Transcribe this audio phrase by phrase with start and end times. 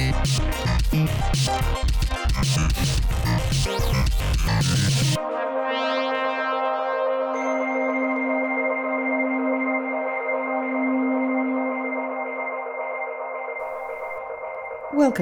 [0.00, 0.14] Welcome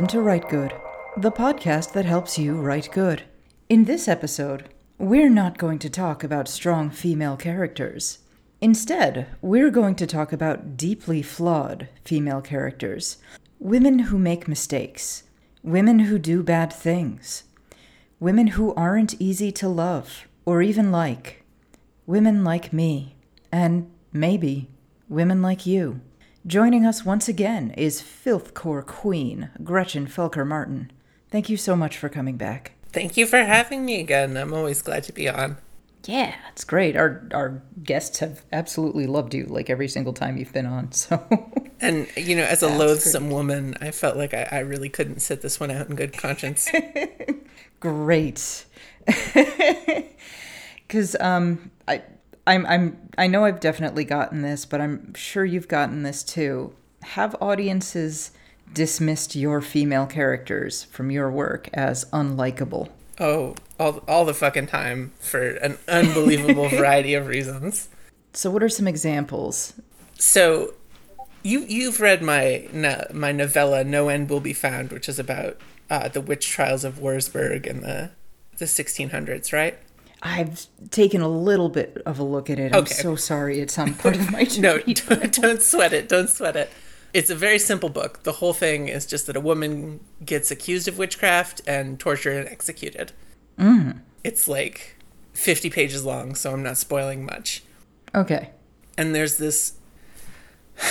[0.07, 0.75] to Write Good,
[1.17, 3.25] the podcast that helps you write good.
[3.69, 8.19] In this episode, we're not going to talk about strong female characters.
[8.61, 13.17] Instead, we're going to talk about deeply flawed female characters.
[13.61, 15.25] Women who make mistakes.
[15.65, 17.43] Women who do bad things.
[18.21, 21.43] Women who aren't easy to love or even like.
[22.07, 23.17] Women like me.
[23.51, 24.69] And maybe
[25.09, 26.01] women like you.
[26.47, 30.93] Joining us once again is Filthcore Queen, Gretchen Felker Martin.
[31.29, 32.73] Thank you so much for coming back.
[32.93, 34.37] Thank you for having me again.
[34.37, 35.57] I'm always glad to be on.
[36.09, 36.97] Yeah, it's great.
[36.97, 40.91] Our our guests have absolutely loved you like every single time you've been on.
[40.93, 41.23] So
[41.83, 45.43] And you know, as a loathsome woman, I felt like I, I really couldn't sit
[45.43, 46.67] this one out in good conscience.
[47.81, 48.65] great.
[50.89, 52.03] Cause um I
[52.47, 56.75] I'm I'm I know I've definitely gotten this, but I'm sure you've gotten this too.
[57.03, 58.31] Have audiences
[58.73, 62.89] dismissed your female characters from your work as unlikable?
[63.21, 67.89] Oh, all all the fucking time for an unbelievable variety of reasons.
[68.33, 69.75] So what are some examples?
[70.19, 70.75] So,
[71.43, 75.59] you you've read my no, my novella "No End Will Be Found," which is about
[75.91, 78.11] uh, the witch trials of Wurzburg in the
[78.59, 79.79] the 1600s, right?
[80.23, 82.75] I've taken a little bit of a look at it.
[82.75, 86.09] I'm so sorry it's on part of my no, don't, don't sweat it.
[86.09, 86.71] Don't sweat it.
[87.15, 88.23] It's a very simple book.
[88.25, 92.49] The whole thing is just that a woman gets accused of witchcraft and tortured and
[92.49, 93.13] executed.
[93.59, 94.01] Mm.
[94.25, 94.97] It's like
[95.33, 97.63] 50 pages long, so I'm not spoiling much.
[98.15, 98.51] Okay.
[98.97, 99.75] And there's this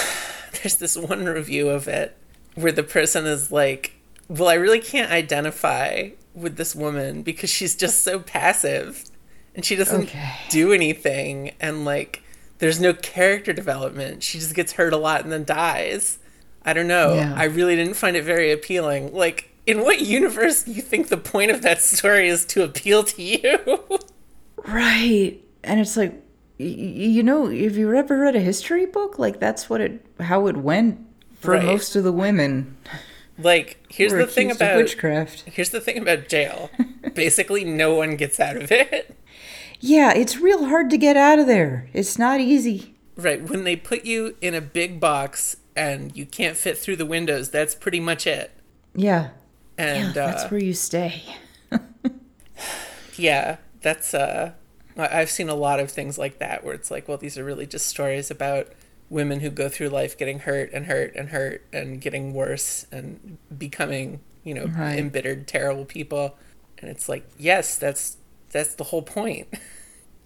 [0.61, 2.15] there's this one review of it
[2.55, 3.93] where the person is like,
[4.27, 9.03] "Well, I really can't identify with this woman because she's just so passive
[9.55, 10.35] and she doesn't Okay.
[10.49, 12.21] do anything and like
[12.59, 14.23] there's no character development.
[14.23, 16.19] She just gets hurt a lot and then dies."
[16.65, 17.13] I don't know.
[17.15, 17.33] Yeah.
[17.37, 19.13] I really didn't find it very appealing.
[19.13, 23.03] Like in what universe do you think the point of that story is to appeal
[23.05, 23.79] to you?
[24.67, 25.39] Right.
[25.63, 26.21] And it's like
[26.59, 29.19] you know, have you ever read a history book?
[29.19, 30.99] Like that's what it how it went
[31.39, 31.63] for Right.
[31.63, 32.75] most of the women.
[33.37, 35.43] like here's the thing about witchcraft.
[35.45, 36.69] Here's the thing about jail.
[37.13, 39.15] Basically, no one gets out of it.
[39.79, 41.87] Yeah, it's real hard to get out of there.
[41.93, 42.95] It's not easy.
[43.15, 43.41] Right.
[43.41, 47.49] When they put you in a big box and you can't fit through the windows,
[47.49, 48.51] that's pretty much it.
[48.95, 49.29] Yeah.
[49.77, 51.23] And yeah, uh, that's where you stay.
[53.15, 54.53] yeah, that's uh
[54.97, 57.43] I- I've seen a lot of things like that where it's like, well, these are
[57.43, 58.69] really just stories about
[59.09, 63.37] women who go through life getting hurt and hurt and hurt and getting worse and
[63.57, 64.97] becoming, you know, Right.
[64.99, 66.35] embittered, terrible people.
[66.79, 68.17] And it's like, yes, that's
[68.51, 69.47] that's the whole point.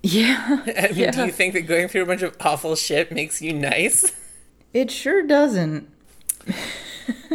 [0.03, 0.63] Yeah.
[0.65, 1.11] I mean, yeah.
[1.11, 4.11] do you think that going through a bunch of awful shit makes you nice?
[4.73, 5.89] It sure doesn't.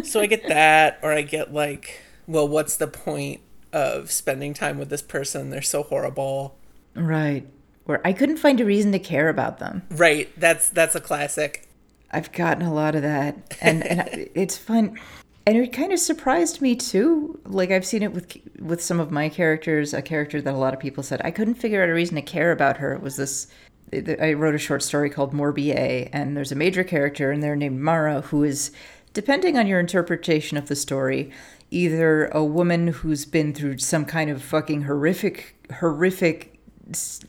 [0.03, 3.43] so I get that, or I get like, well, what's the point
[3.75, 5.51] of spending time with this person?
[5.51, 6.57] They're so horrible.
[6.95, 7.47] Right.
[7.85, 9.83] Where I couldn't find a reason to care about them.
[9.91, 10.31] Right.
[10.41, 11.69] That's that's a classic.
[12.11, 14.99] I've gotten a lot of that, and and it's fun,
[15.47, 17.41] and it kind of surprised me too.
[17.45, 19.95] Like I've seen it with with some of my characters.
[19.95, 22.23] A character that a lot of people said I couldn't figure out a reason to
[22.23, 22.93] care about her.
[22.93, 23.47] It was this.
[23.93, 27.81] I wrote a short story called Morbier, and there's a major character in there named
[27.81, 28.73] Mara who is,
[29.13, 31.31] depending on your interpretation of the story,
[31.71, 36.59] either a woman who's been through some kind of fucking horrific, horrific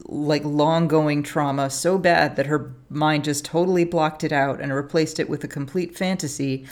[0.05, 4.73] like long going trauma so bad that her mind just totally blocked it out and
[4.73, 6.65] replaced it with a complete fantasy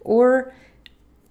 [0.00, 0.52] or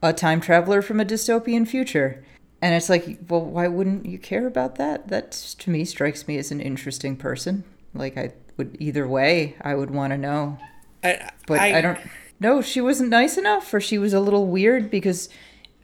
[0.03, 2.23] a time traveler from a dystopian future.
[2.61, 5.07] And it's like well why wouldn't you care about that?
[5.07, 7.63] That to me strikes me as an interesting person.
[7.95, 10.59] Like i would either way i would want to know.
[11.03, 11.99] I, but I, don't
[12.39, 15.29] No, she wasn't nice enough or she was a little weird because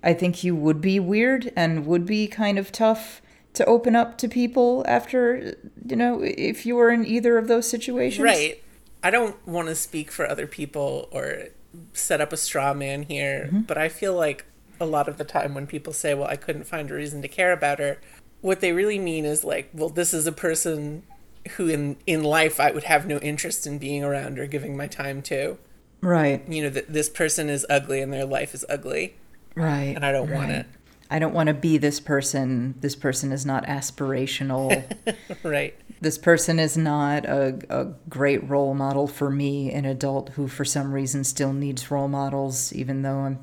[0.03, 3.21] i think you would be weird and would be kind of tough
[3.53, 5.55] to open up to people after
[5.85, 8.23] you know if you were in either of those situations.
[8.23, 8.63] Right.
[9.01, 11.45] I don't want to speak for other people or
[11.93, 13.61] set up a straw man here, mm-hmm.
[13.61, 14.45] but I feel like
[14.79, 17.27] a lot of the time when people say, "Well, I couldn't find a reason to
[17.27, 17.97] care about her,"
[18.41, 21.03] what they really mean is like, "Well, this is a person
[21.51, 24.87] who in in life I would have no interest in being around or giving my
[24.87, 25.57] time to."
[26.01, 26.41] Right.
[26.47, 29.15] You know, that this person is ugly and their life is ugly,
[29.55, 29.93] Right.
[29.95, 30.65] and I don't want it.
[31.11, 32.75] I don't want to be this person.
[32.81, 34.83] This person is not aspirational.
[35.43, 35.73] Right.
[36.01, 40.65] this person is not a, a great role model for me, an adult who, for
[40.65, 43.39] some reason, still needs role models, even though I'm,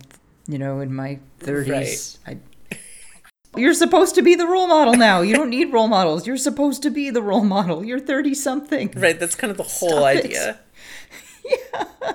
[0.46, 2.18] you know, in my 30s.
[2.26, 2.38] I,
[3.56, 5.22] you're supposed to be the role model now.
[5.22, 6.26] You don't need role models.
[6.26, 7.82] You're supposed to be the role model.
[7.84, 8.92] You're 30 something.
[8.94, 9.18] Right.
[9.18, 10.60] That's kind of the whole Stop idea.
[11.44, 11.84] Yeah.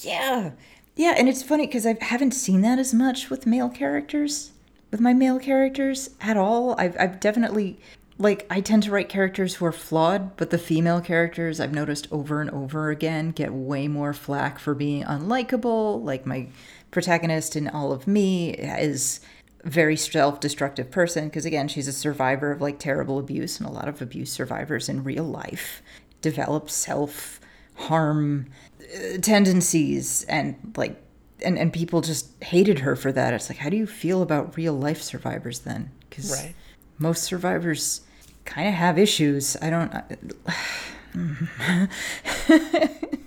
[0.00, 0.50] Yeah,
[0.96, 4.51] Yeah, and it's funny because I haven't seen that as much with male characters,
[4.92, 6.76] with my male characters at all.
[6.78, 7.80] I've, I've definitely,
[8.18, 12.06] like, I tend to write characters who are flawed, but the female characters I've noticed
[12.12, 16.04] over and over again get way more flack for being unlikable.
[16.04, 16.46] Like, my
[16.92, 19.20] protagonist in All of Me is
[19.64, 23.68] a very self destructive person because, again, she's a survivor of like terrible abuse, and
[23.68, 25.82] a lot of abuse survivors in real life
[26.20, 27.40] develop self
[27.74, 28.46] harm
[28.94, 31.02] uh, tendencies and like
[31.42, 34.56] and, and people just hated her for that it's like how do you feel about
[34.56, 36.54] real life survivors then because Right.
[36.98, 38.02] most survivors
[38.44, 39.92] kind of have issues i don't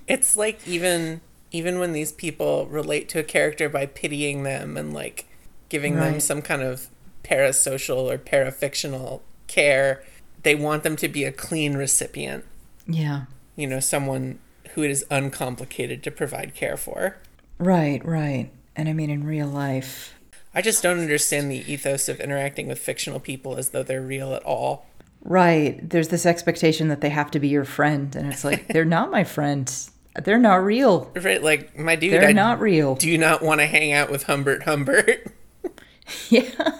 [0.07, 1.21] It's like even
[1.51, 5.25] even when these people relate to a character by pitying them and like
[5.69, 6.87] giving them some kind of
[7.23, 10.03] parasocial or parafictional care,
[10.43, 12.43] they want them to be a clean recipient.
[12.87, 13.25] yeah
[13.55, 14.39] You know, someone
[14.71, 17.17] who it is uncomplicated to provide care for.
[17.57, 20.11] Right right and i mean in real life
[20.57, 24.33] I just don't understand the ethos of interacting with fictional people as though they're real
[24.33, 24.85] at all.
[25.21, 28.85] right there's this expectation that they have to be your friend and it's like they're
[28.85, 29.89] not my friend
[30.23, 31.43] they're not real Right?
[31.43, 34.23] Like my dude, they're I not real do you not want to hang out with
[34.23, 35.27] Humbert Humbert.
[36.29, 36.71] Yeah.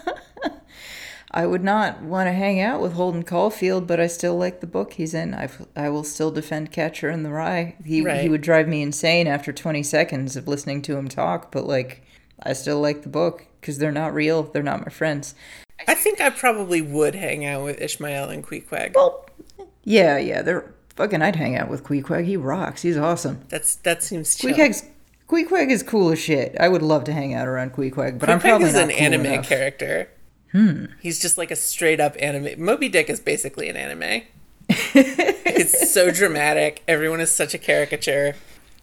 [1.36, 4.68] I would not want to hang out with Holden Caulfield, but I still like the
[4.68, 5.34] book he's in.
[5.34, 7.76] I, I will still defend Catcher in the Rye.
[7.86, 8.22] He, Right.
[8.22, 12.02] he would drive me insane after 20 seconds of listening to him talk, but like,
[12.42, 14.44] I still like the book because they're not real.
[14.44, 15.36] They're not my friends.
[15.88, 18.94] I think I probably would hang out with Ishmael and Queequeg.
[18.96, 19.26] Well,
[19.84, 21.22] yeah, yeah, they're fucking.
[21.22, 22.24] I'd hang out with Queequeg.
[22.26, 22.82] He rocks.
[22.84, 23.42] He's awesome.
[23.50, 24.52] That's that seems chill.
[24.54, 24.84] Queequeg's.
[25.28, 26.56] Queequeg is cool as shit.
[26.60, 29.00] I would love to hang out around Queequeg, but I'm probably is not an cool
[29.02, 29.50] anime enough.
[29.50, 30.10] character.
[30.56, 30.86] Hmm.
[31.02, 32.64] He's just like a straight up anime.
[32.64, 34.22] Moby Dick is basically an anime.
[34.70, 36.82] it's so dramatic.
[36.88, 38.36] Everyone is such a caricature,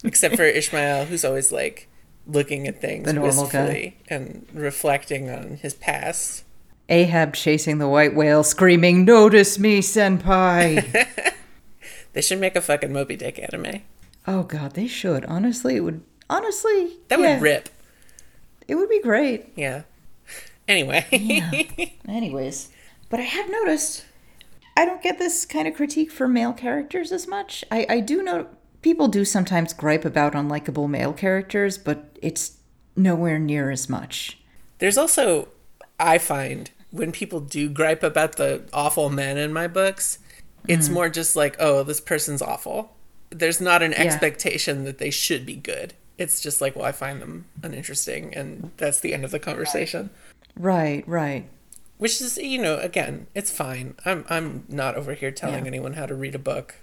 [0.03, 1.87] except for Ishmael, who's always like
[2.27, 3.63] looking at things The normal guy.
[3.63, 6.43] wistfully and reflecting on his past.
[6.89, 11.07] Ahab chasing the white whale, screaming, "Notice me, senpai!"
[12.13, 13.81] They should make a fucking Moby Dick anime.
[14.27, 15.25] oh God, they should.
[15.25, 16.03] Honestly, it would.
[16.29, 17.69] Honestly, That yeah, would rip.
[18.67, 19.51] It would be great.
[19.55, 19.81] Yeah.
[20.67, 21.97] Anyway.
[22.07, 22.69] Anyways,
[23.09, 24.05] but I have noticed
[24.77, 27.63] I don't get this kind of critique for male characters as much.
[27.71, 28.47] I, I do know
[28.81, 32.57] people do sometimes gripe about unlikable male characters, but it's
[32.95, 34.39] nowhere near as much.
[34.79, 35.49] There's also,
[35.99, 40.19] I find, when people do gripe about the awful men in my books,
[40.67, 40.93] it's Mm-hmm.
[40.93, 42.95] more just like, oh, this person's awful.
[43.29, 45.93] There's not an expectation that they should be good.
[46.17, 50.09] It's just like, well, I find them uninteresting, and that's the end of the conversation.
[50.57, 51.49] Right, right.
[51.97, 53.95] Which is, you know, again, it's fine.
[54.05, 55.67] I'm I'm not over here telling Yeah.
[55.67, 56.75] anyone how to read a book.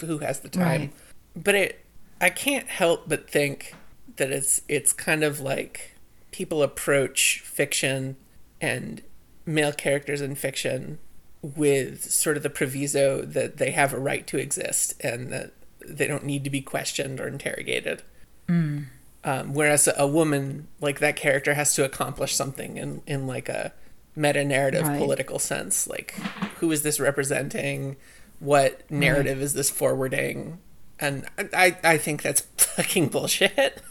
[0.00, 0.80] Who has the time?
[0.80, 0.92] Right.
[1.36, 1.84] But it,
[2.20, 3.74] I can't help but think
[4.16, 5.92] that it's it's kind of like
[6.30, 8.16] people approach fiction
[8.60, 9.02] and
[9.46, 10.98] male characters in fiction
[11.42, 15.52] with sort of the proviso that they have a right to exist and that
[15.86, 18.02] they don't need to be questioned or interrogated.
[18.48, 18.86] Mm.
[19.28, 23.74] Um, whereas a, woman, like that character, has to accomplish something in, in like a
[24.16, 24.98] meta narrative Right.
[24.98, 25.86] political sense.
[25.86, 26.12] Like,
[26.60, 27.96] who is this representing?
[28.40, 30.58] What narrative is this forwarding?
[30.98, 33.82] And I, I think that's fucking bullshit.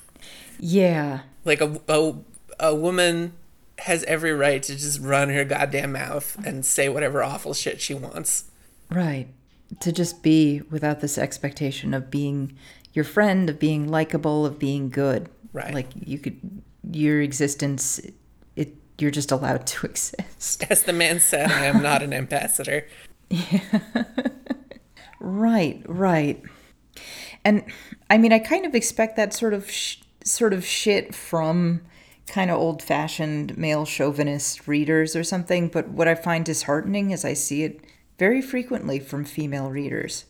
[0.59, 1.19] Yeah.
[1.45, 2.15] Like a, a,
[2.59, 3.33] a woman
[3.79, 7.93] has every right to just run her goddamn mouth and say whatever awful shit she
[7.93, 8.45] wants.
[8.89, 9.27] Right.
[9.81, 12.57] To just be without this expectation of being
[12.97, 15.29] your friend, of being likable, of being good.
[15.53, 15.71] Right.
[15.71, 18.01] Like you could, your existence,
[18.55, 20.65] it you're just allowed to exist.
[20.69, 22.87] As the man said, I am not an ambassador.
[23.29, 23.61] Yeah.
[25.19, 26.41] right, right.
[27.45, 27.63] And
[28.09, 31.81] I mean, I kind of expect that sort of sh- sort of shit from
[32.25, 37.33] kind of old-fashioned male chauvinist readers or something, but what I find disheartening is I
[37.33, 37.79] see it
[38.17, 40.25] very frequently from female readers.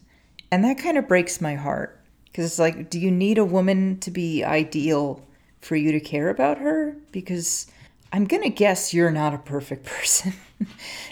[0.52, 1.97] And that kind of breaks my heart
[2.38, 5.26] Because it's like, do you need a woman to be ideal
[5.60, 6.96] for you to care about her?
[7.12, 7.66] Because
[8.14, 10.34] I'm going to guess you're not a perfect person.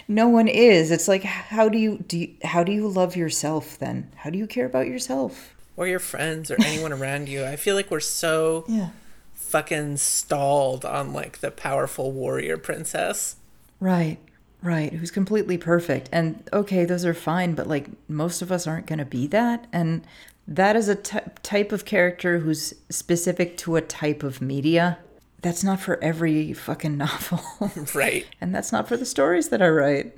[0.06, 0.92] no one is.
[0.92, 4.08] It's like, how do you, do you, how do you love yourself then?
[4.14, 5.56] How do you care about yourself?
[5.76, 7.44] Or your friends or anyone around you.
[7.44, 8.90] I feel like we're so Yeah.
[9.34, 13.34] fucking stalled on like the powerful warrior princess.
[13.80, 14.18] Right,
[14.62, 14.92] right.
[14.92, 16.08] Who's completely perfect.
[16.12, 19.66] And okay, those are fine, but like most of us aren't going to be that.
[19.72, 20.06] And
[20.48, 24.98] that is a ty- type of character who's specific to a type of media.
[25.42, 27.40] That's not for every fucking novel.
[27.94, 28.26] Right.
[28.40, 30.14] and that's not for the stories that I write.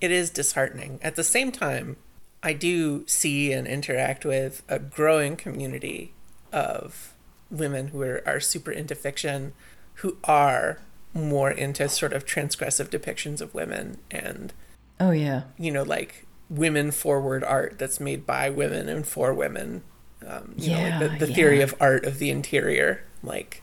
[0.00, 0.98] it is disheartening.
[1.02, 1.96] At the same time,
[2.42, 6.12] I do see and interact with a growing community
[6.52, 7.14] of
[7.50, 9.52] women who are, are super into fiction,
[9.96, 10.80] who are
[11.14, 14.52] more into sort of transgressive depictions of women and,
[15.00, 15.42] Oh, yeah.
[15.58, 19.82] you know, like women forward art that's made by women and for women.
[20.26, 21.64] Um, you know, Yeah, like the, the theory yeah.
[21.64, 23.62] of art of the interior, like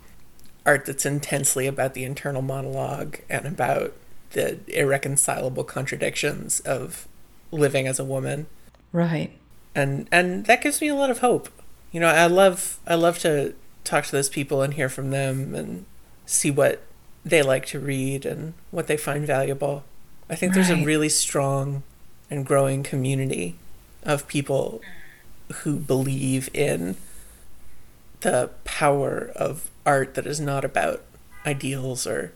[0.65, 3.93] art that's intensely about the internal monologue and about
[4.31, 7.07] the irreconcilable contradictions of
[7.51, 8.47] living as a woman
[8.91, 9.31] Right.
[9.75, 11.49] and and that gives me a lot of hope
[11.91, 15.53] you know i love i love to talk to those people and hear from them
[15.53, 15.85] and
[16.25, 16.81] see what
[17.23, 19.83] they like to read and what they find valuable
[20.29, 21.83] i think there's a really strong
[22.29, 23.55] and growing community
[24.03, 24.81] of people
[25.63, 26.95] who believe in
[28.21, 31.01] the power of art that is not about
[31.45, 32.31] ideals or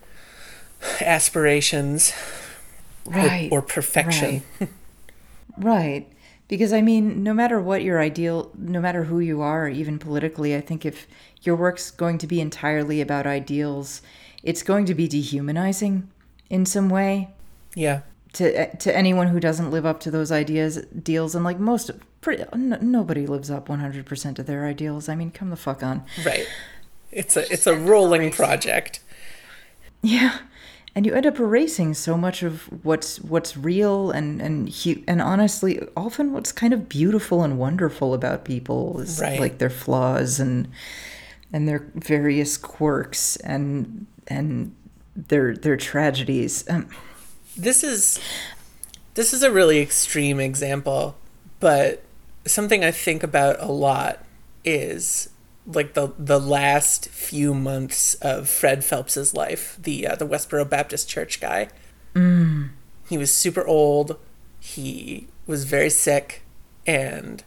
[1.02, 2.14] aspirations
[3.06, 3.50] or- Right.
[3.52, 4.70] or, perfection Right.
[5.58, 6.08] Right.
[6.48, 10.56] Because I mean, no matter what your ideal, no matter who you are, even politically,
[10.56, 11.08] I think if
[11.42, 14.02] your work's going to be entirely about ideals,
[14.44, 16.10] it's going to be dehumanizing
[16.50, 17.30] in some way
[17.76, 18.02] yeah
[18.38, 21.92] to to anyone who doesn't live up to those ideas deals and like most
[22.22, 25.08] pretty, n- nobody lives up 100% to their ideals.
[25.10, 26.04] I mean, come the fuck on.
[26.26, 26.48] Right.
[27.12, 29.00] It's a it's a rolling project.
[30.02, 30.40] Yeah,
[30.96, 35.22] and you end up erasing so much of what's what's real and and hu- and
[35.22, 39.40] honestly, often what's kind of beautiful and wonderful about people is Right.
[39.40, 40.68] like their flaws and
[41.54, 44.76] and their various quirks and and
[45.16, 46.64] their their tragedies.
[46.70, 46.88] Um,
[47.58, 48.20] This is
[49.16, 51.18] this is a really extreme example,
[51.60, 52.04] but
[52.46, 54.24] something I think about a lot
[54.64, 55.30] is
[55.66, 61.10] like the the last few months of Fred Phelps's life, the uh, the Westboro Baptist
[61.10, 61.70] Church guy.
[63.10, 64.18] He was super old.
[64.60, 66.44] He was very sick,
[66.86, 67.44] and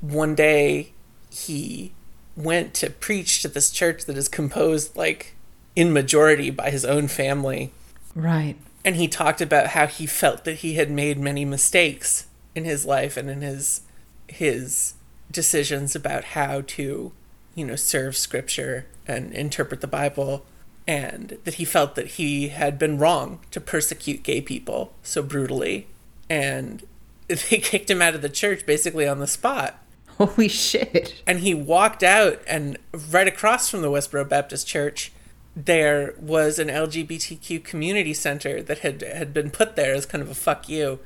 [0.00, 0.92] one day
[1.30, 1.92] he
[2.36, 5.34] went to preach to this church that is composed like
[5.76, 7.72] in majority by his own family
[8.14, 8.56] right.
[8.84, 12.86] And he talked about how he felt that he had made many mistakes in his
[12.86, 13.82] life and in his
[14.28, 14.94] his
[15.30, 17.12] decisions about how to
[17.54, 20.44] you know serve scripture and interpret the bible.
[20.86, 25.86] And that he felt that he had been wrong to persecute gay people so brutally.
[26.28, 26.84] And
[27.28, 29.78] they kicked him out of the church basically on the spot.
[30.18, 31.22] Holy shit.
[31.26, 32.76] and he walked out and
[33.10, 35.12] right across from the Westboro Baptist Church
[35.56, 40.30] there was an LGBTQ community center that had had been put there as kind of
[40.30, 41.00] a fuck you.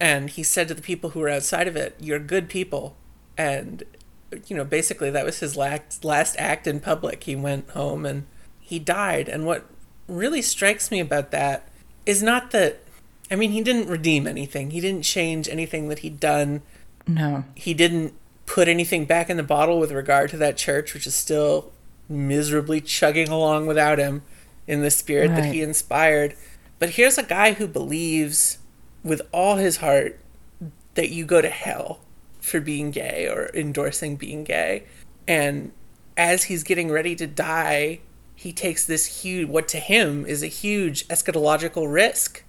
[0.00, 2.96] And he said to the people who were outside of it you're good people.
[3.36, 3.84] And
[4.46, 7.24] you know basically that was his last last act in public.
[7.24, 8.26] He went home and
[8.60, 9.28] he died.
[9.28, 9.66] And what
[10.06, 11.68] really strikes me about that
[12.04, 12.80] is not that
[13.30, 14.70] I mean he didn't redeem anything.
[14.70, 16.62] He didn't change anything that he'd done.
[17.10, 17.44] No.
[17.54, 18.12] he didn't
[18.44, 21.72] put anything back in the bottle with regard to that church, which is still
[22.08, 24.22] miserably chugging along without him
[24.66, 26.34] in the spirit that he inspired.
[26.78, 28.58] But here's a guy who believes
[29.02, 30.18] with all his heart
[30.94, 32.00] that you go to hell
[32.40, 34.84] for being gay or endorsing being gay.
[35.26, 35.72] And
[36.16, 38.00] as he's getting ready to die,
[38.34, 42.44] he takes this huge, what to him is a huge eschatological risk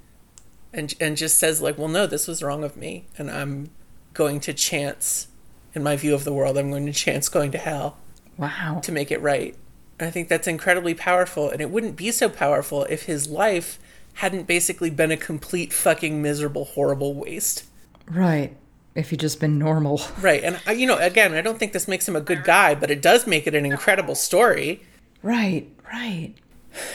[0.73, 3.71] and and just says like, well, no, this was wrong of me, and I'm
[4.13, 5.27] going to chance,
[5.73, 7.97] in my view of the world, I'm going to chance going to hell
[8.39, 8.79] Wow.
[8.83, 9.55] to make it right.
[9.99, 13.79] And I think that's incredibly powerful, and it wouldn't be so powerful if his life
[14.15, 17.65] hadn't basically been a complete fucking miserable, horrible waste.
[18.09, 18.55] Right.
[18.95, 20.01] If he'd just been normal.
[20.21, 22.75] Right, and uh, you know, again, I don't think this makes him a good guy,
[22.75, 24.83] but it does make it an incredible story.
[25.21, 25.69] Right.
[25.91, 26.33] Right.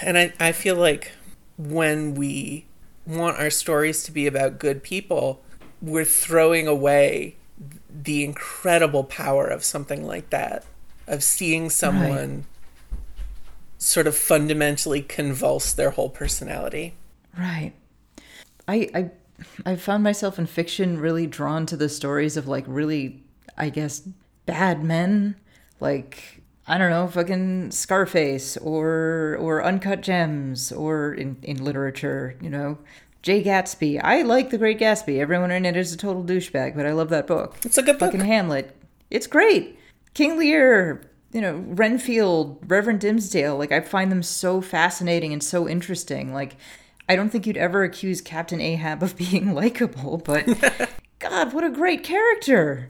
[0.02, 1.12] And I, I feel like
[1.56, 2.66] when we
[3.06, 5.42] want our stories to be about good people,
[5.82, 7.36] we're throwing away
[7.90, 10.64] the incredible power of something like that,
[11.06, 12.44] of seeing someone
[13.78, 16.94] sort of fundamentally convulse their whole personality.
[17.38, 17.72] Right.
[18.66, 19.10] I I
[19.66, 23.24] I found myself in fiction really drawn to the stories of like really
[23.56, 24.02] I guess,
[24.46, 25.36] bad men,
[25.80, 32.50] like I don't know, fucking Scarface or or Uncut Gems or in in literature, you
[32.50, 32.78] know,
[33.22, 34.00] Jay Gatsby.
[34.02, 35.18] I like The Great Gatsby.
[35.18, 37.56] Everyone in it is a total douchebag, but I love that book.
[37.64, 38.12] It's a good book.
[38.12, 38.76] Fucking Hamlet.
[39.10, 39.78] It's great.
[40.14, 41.02] King Lear,
[41.32, 43.58] you know, Renfield, Reverend Dimmesdale.
[43.58, 46.32] Like I find them so fascinating and so interesting.
[46.32, 46.56] Like
[47.08, 50.46] I don't think you'd ever accuse Captain Ahab of being likable, but
[51.18, 52.88] God, what a great character.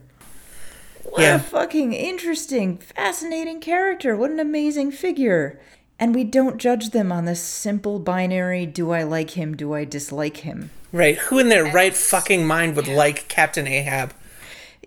[1.03, 1.35] What Yeah.
[1.35, 4.15] a fucking interesting, fascinating character.
[4.15, 5.59] What an amazing figure.
[5.99, 9.85] And we don't judge them on this simple binary do I like him, do I
[9.85, 10.71] dislike him?
[10.91, 11.17] Right.
[11.17, 14.13] Who in their right fucking mind would like Captain Ahab?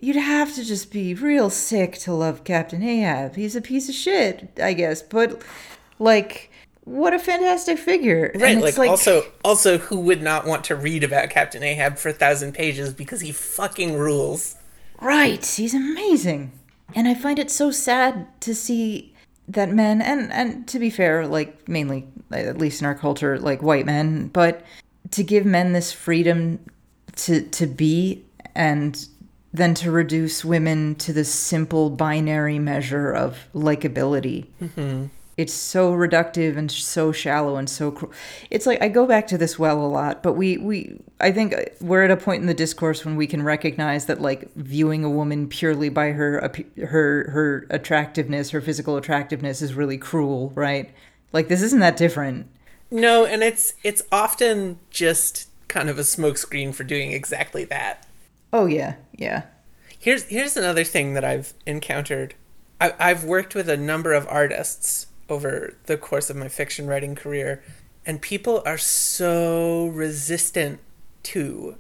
[0.01, 3.37] You'd have to just be real sick to love Captain Ahab.
[3.37, 5.43] He's a piece of shit, I guess, but
[5.99, 6.51] like
[6.89, 8.33] what a fantastic figure.
[8.37, 8.59] Right.
[8.59, 12.15] Like, like also, also, who would not want to read about Captain Ahab for a
[12.15, 14.57] thousand pages because he fucking rules?
[15.01, 16.53] Right, he's amazing.
[16.95, 19.15] And I find it so sad to see
[19.49, 23.63] that men and and to be fair, like mainly at least in our culture, like
[23.63, 24.65] white men, but
[25.11, 26.59] to give men this freedom
[27.17, 28.25] to to be
[28.55, 29.09] and
[29.53, 34.47] then to reduce women to this simple binary measure of likability.
[34.63, 35.07] Mm-hmm.
[35.37, 38.13] It's so reductive and so shallow and so cruel.
[38.51, 41.55] it's like I go back to this well a lot, but we we I think
[41.81, 45.11] we're at a point in the discourse when we can recognize that like viewing a
[45.11, 50.91] woman purely by her her her attractiveness, her physical attractiveness is really cruel, right?
[51.33, 52.49] Like this isn't that different.
[52.91, 58.07] No, and it's it's often just kind of a smokescreen for doing exactly that.
[58.53, 59.43] Oh yeah, yeah.
[59.99, 62.35] Here's here's another thing that I've encountered.
[62.81, 67.15] I, I've worked with a number of artists over the course of my fiction writing
[67.15, 67.63] career,
[68.07, 70.81] and people are so resistant
[71.25, 71.77] to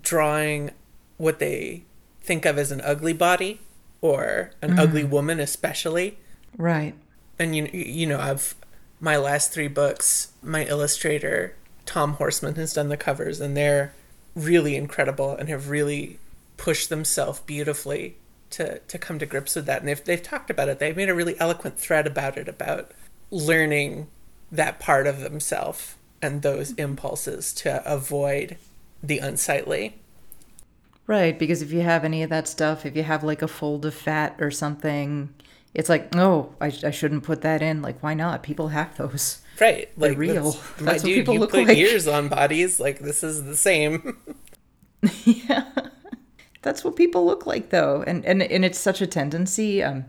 [0.00, 0.70] drawing
[1.16, 1.84] what they
[2.20, 3.60] think of as an ugly body
[4.00, 4.78] or an mm-hmm.
[4.78, 6.18] ugly woman, especially.
[6.58, 6.94] Right.
[7.38, 8.54] And you you know I've
[9.00, 10.32] my last three books.
[10.42, 11.56] My illustrator
[11.86, 13.94] Tom Horseman has done the covers, and they're
[14.34, 16.18] really incredible and have really
[16.62, 18.14] pushed themselves beautifully
[18.48, 19.80] to to come to grips with that.
[19.80, 20.78] And they've they've talked about it.
[20.78, 22.92] They've made a really eloquent thread about it about
[23.32, 24.06] learning
[24.52, 28.58] that part of themselves and those impulses to avoid
[29.02, 29.98] the unsightly.
[31.08, 33.84] Right, because if you have any of that stuff, if you have like a fold
[33.84, 35.34] of fat or something,
[35.74, 37.82] it's like, no, I, I shouldn't put that in.
[37.82, 38.44] Like, why not?
[38.44, 39.40] People have those.
[39.60, 40.52] Right, like real.
[40.52, 41.76] That's, my That's what dude, people you look put like.
[41.76, 42.78] ears on bodies.
[42.78, 44.16] Like this is the same.
[45.24, 45.64] yeah
[46.62, 50.04] that's what people look like though and and, and it's such a tendency um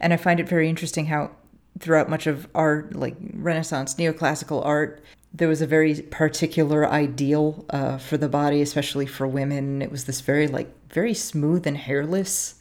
[0.00, 1.30] and i find it very interesting how
[1.78, 7.96] throughout much of art like renaissance neoclassical art there was a very particular ideal uh,
[7.96, 12.56] for the body especially for women it was this very like very smooth and hairless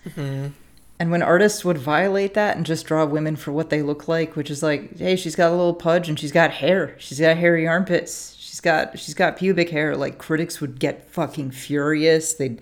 [0.99, 4.35] and when artists would violate that and just draw women for what they look like,
[4.35, 6.93] which is like, hey, she's got a little pudge and she's got hair.
[6.97, 8.35] She's got hairy armpits.
[8.59, 9.95] She's got she's got pubic hair.
[9.95, 12.33] Like critics would get fucking furious.
[12.33, 12.59] They'd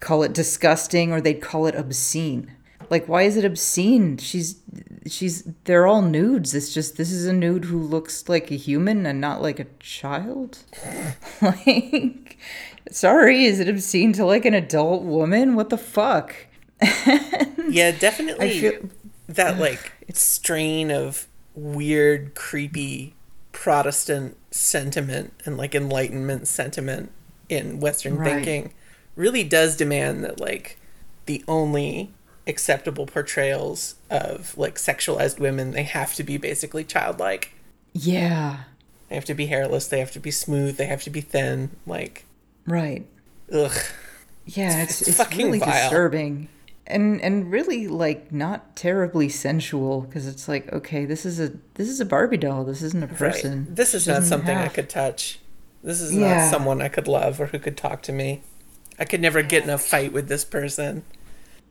[0.00, 2.50] call it disgusting or they'd call it obscene.
[2.90, 4.16] Like why is it obscene?
[4.16, 4.56] She's
[5.06, 6.52] she's they're all nudes.
[6.52, 9.66] It's just this is a nude who looks like a human and not like a
[9.78, 10.58] child.
[11.40, 12.38] like
[12.90, 15.54] sorry, is it obscene to like an adult woman?
[15.54, 16.34] What the fuck?
[17.68, 18.90] Yeah, definitely I feel-
[19.28, 23.15] that like strain of weird, creepy
[23.56, 27.10] Protestant sentiment and like Enlightenment sentiment
[27.48, 28.34] in Western Right.
[28.44, 28.74] thinking
[29.16, 30.78] really does demand that like
[31.24, 32.12] the only
[32.46, 37.52] acceptable portrayals of like sexualized women they have to be basically childlike.
[37.94, 38.64] Yeah.
[39.08, 39.88] They have to be hairless.
[39.88, 40.76] They have to be smooth.
[40.76, 41.70] They have to be thin.
[41.86, 42.26] Like,
[42.66, 43.06] Right.
[43.50, 43.72] ugh.
[44.44, 45.70] Yeah, it's it's it's, fucking really vile.
[45.88, 46.48] disturbing.
[46.88, 51.88] And and really like not terribly sensual because it's like okay, this is a this
[51.88, 52.64] is a Barbie doll.
[52.64, 53.64] This isn't a person.
[53.66, 53.76] Right.
[53.76, 55.40] This is She not something I could touch.
[55.82, 56.42] This is Yeah.
[56.42, 58.42] not someone I could love or who could talk to me.
[58.98, 61.02] I could never get in a fight with this person.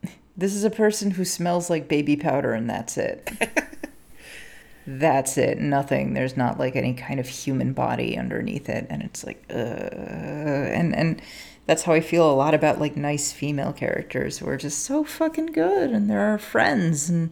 [0.38, 3.26] This is a person who smells like baby powder and that's it.
[4.88, 5.60] that's it.
[5.60, 6.14] Nothing.
[6.14, 10.94] There's not like any kind of human body underneath it and it's like uh and
[10.96, 11.22] and
[11.66, 15.04] that's how I feel a lot about like nice female characters who are just so
[15.04, 17.32] fucking good and they're our friends and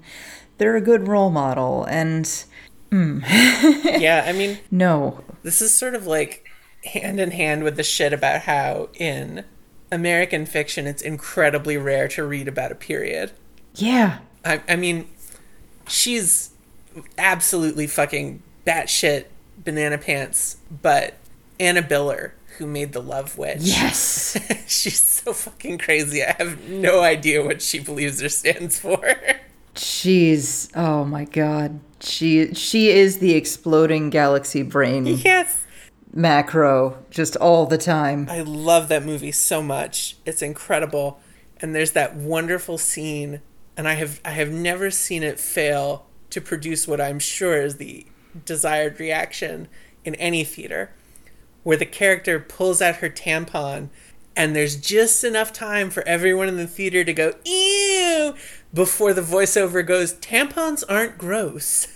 [0.58, 2.46] they're a good role model and
[2.92, 3.20] hmm.
[3.28, 5.24] yeah, I mean, no.
[5.44, 6.50] this is sort of like
[6.86, 9.46] hand in hand with the shit about how in
[9.92, 13.32] American fiction it's incredibly rare to read about a period.
[13.76, 14.20] Yeah.
[14.44, 15.08] I, I mean,
[15.88, 16.52] she's
[17.18, 19.26] absolutely fucking batshit
[19.58, 21.16] banana pants, but
[21.60, 23.60] Anna Biller, who made the Love Witch.
[23.62, 24.38] Yes.
[24.68, 26.24] She's so fucking crazy.
[26.24, 29.16] I have no idea what she believes or stands for.
[29.76, 31.80] She's oh my god.
[32.00, 35.66] She she is the exploding galaxy brain yes.
[36.14, 38.28] macro just all the time.
[38.30, 40.18] I love that movie so much.
[40.26, 41.20] It's incredible.
[41.60, 43.42] And there's that wonderful scene
[43.76, 47.78] and I have I have never seen it fail to produce what I'm sure is
[47.78, 48.06] the
[48.46, 49.68] desired reaction
[50.04, 50.92] in any theater
[51.64, 53.90] where the character pulls out her tampon
[54.36, 58.34] and there's just enough time for everyone in the theater to go ew
[58.74, 61.88] before the voiceover goes tampons aren't gross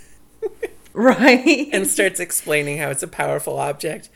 [0.93, 1.69] Right.
[1.71, 4.09] and starts explaining how it's a powerful object.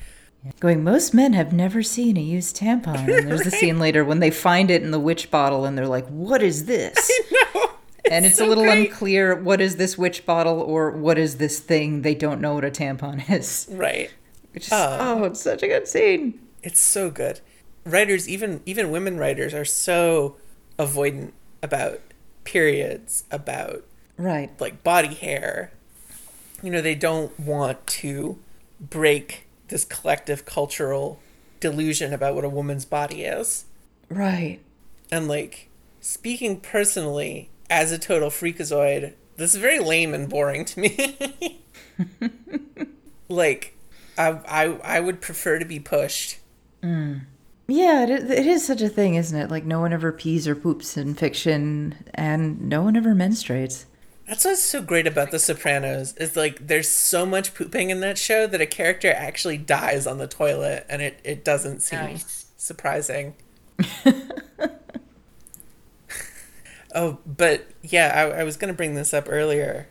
[0.59, 3.07] Going, most men have never seen a used tampon.
[3.07, 5.85] And there's a scene later when they find it in the witch bottle and they're
[5.87, 7.11] like, what is this?
[7.53, 7.69] No.
[8.17, 8.89] and it's so a little great.
[8.89, 12.01] unclear what is this witch bottle or what is this thing.
[12.01, 13.67] They don't know what a tampon is.
[13.69, 14.09] Right.
[14.53, 14.97] Which is, oh.
[14.99, 16.39] oh, it's such a good scene.
[16.63, 17.39] It's so good.
[17.85, 20.35] Writers, even even women writers, are so
[20.77, 21.31] avoidant
[21.63, 21.99] about
[22.43, 23.83] periods, about
[24.17, 24.49] Right.
[24.59, 25.71] like body hair.
[26.61, 28.37] You know, they don't want to
[28.79, 31.19] break this collective cultural
[31.59, 33.65] delusion about what a woman's body is.
[34.09, 34.59] Right.
[35.11, 35.69] And like
[36.01, 41.61] speaking personally as a total freakazoid, this is very lame and boring to me.
[43.29, 43.75] like
[44.17, 44.63] I, I
[44.97, 46.37] I would prefer to be pushed.
[46.83, 47.21] Mm.
[47.67, 49.49] Yeah, it, it is such a thing, isn't it?
[49.49, 53.85] Like, no one ever pees or poops in fiction, and no one ever menstruates.
[54.27, 58.17] That's what's so great about The Sopranos is like there's so much pooping in that
[58.17, 62.45] show that a character actually dies on the toilet and it, it doesn't seem Nice.
[62.55, 63.35] surprising.
[66.95, 69.87] oh, but yeah, I, I was gonna bring this up earlier.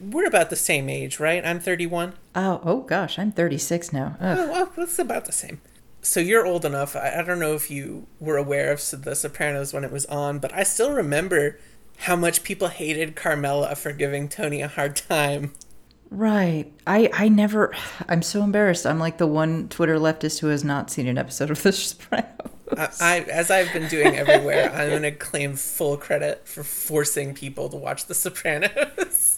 [0.00, 1.44] We're about the same age, right?
[1.44, 2.12] I'm 31.
[2.34, 4.16] Oh, oh gosh, I'm 36 now.
[4.20, 4.38] Ugh.
[4.38, 5.60] Oh, well, it's about the same.
[6.02, 6.94] So you're old enough.
[6.94, 10.38] I, I don't know if you were aware of The Sopranos when it was on,
[10.38, 11.58] but I still remember
[12.00, 15.52] how much people hated Carmela for giving Tony a hard time.
[16.10, 16.72] Right.
[16.86, 17.74] I I never.
[18.08, 18.86] I'm so embarrassed.
[18.86, 22.30] I'm like the one Twitter leftist who has not seen an episode of The Sopranos.
[22.76, 27.32] I, I, as I've been doing everywhere, I'm going to claim full credit for forcing
[27.32, 29.37] people to watch The Sopranos.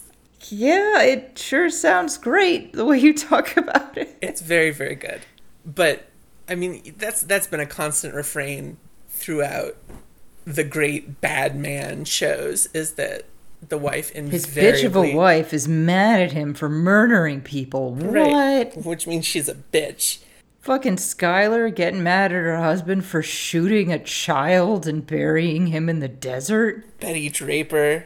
[0.51, 4.17] yeah, it sure sounds great the way you talk about it.
[4.21, 5.21] It's very, very good.
[5.65, 6.07] But
[6.47, 8.77] I mean, that's that's been a constant refrain
[9.09, 9.77] throughout
[10.45, 13.25] the great bad man shows is that
[13.67, 17.95] the wife in His bitch of a wife is mad at him for murdering people.
[17.95, 18.75] Right.
[18.75, 18.85] What?
[18.85, 20.19] Which means she's a bitch.
[20.61, 25.99] Fucking Skyler getting mad at her husband for shooting a child and burying him in
[25.99, 26.99] the desert.
[26.99, 28.05] Betty Draper.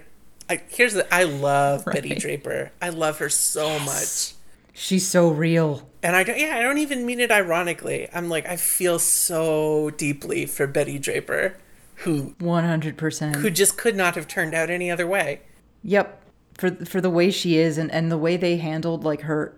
[0.50, 2.72] I, here's the I love Betty Draper.
[2.82, 4.34] I love her so much.
[4.74, 5.88] She's so real.
[6.04, 8.08] And I don't yeah, I don't even mean it ironically.
[8.14, 11.58] I'm like I feel so deeply for Betty Draper
[12.00, 13.38] who 100%.
[13.38, 15.42] who just could not have turned out any other way.
[15.84, 16.22] Yep.
[16.56, 19.56] For for the way she is and and the way they handled like her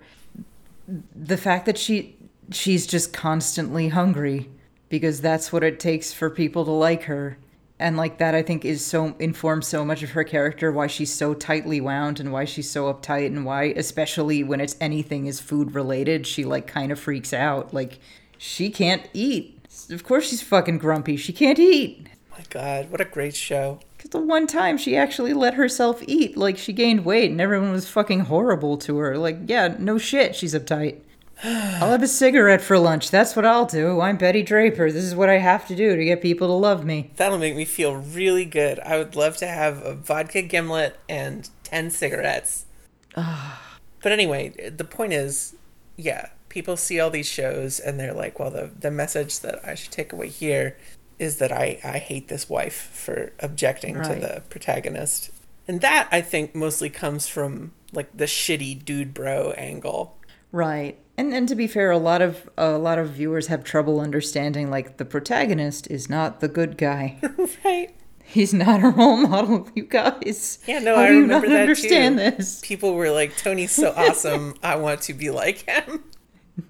[1.15, 2.15] the fact that she
[2.51, 4.49] she's just constantly hungry
[4.89, 7.37] because that's what it takes for people to like her.
[7.79, 11.13] And like that I think is so informs so much of her character why she's
[11.13, 15.39] so tightly wound and why she's so uptight and why especially when it's anything is
[15.39, 17.99] food related she like kind of freaks out like
[18.37, 19.59] she can't eat.
[19.89, 21.17] Of course she's fucking grumpy.
[21.17, 22.07] She can't eat.
[22.31, 23.79] My god, what a great show.
[23.95, 27.71] Because the one time she actually let herself eat, like she gained weight and everyone
[27.71, 29.17] was fucking horrible to her.
[29.17, 30.99] Like, yeah, no shit, she's uptight.
[31.43, 33.11] I'll have a cigarette for lunch.
[33.11, 34.01] That's what I'll do.
[34.01, 34.91] I'm Betty Draper.
[34.91, 37.11] This is what I have to do to get people to love me.
[37.15, 38.79] That'll make me feel really good.
[38.79, 42.65] I would love to have a vodka gimlet and 10 cigarettes.
[43.15, 45.55] but anyway, the point is,
[45.95, 49.75] yeah, people see all these shows and they're like, well, the, the message that I
[49.75, 50.77] should take away here
[51.19, 55.31] is that I, I hate this wife for objecting to the protagonist.
[55.67, 60.17] And that, I think, mostly comes from like the shitty dude bro angle.
[60.51, 60.97] Right.
[61.17, 64.69] And and to be fair, a lot of a lot of viewers have trouble understanding
[64.69, 67.17] like the protagonist is not the good guy.
[67.65, 67.89] right.
[68.23, 70.59] He's not a role model, you guys.
[70.67, 72.23] Yeah, no, How I do you remember not that understand too.
[72.31, 72.59] this?
[72.61, 74.55] People were like, Tony's so awesome.
[74.61, 76.03] I want to be like him.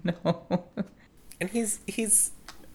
[0.04, 0.64] No.
[1.40, 2.32] and he's he's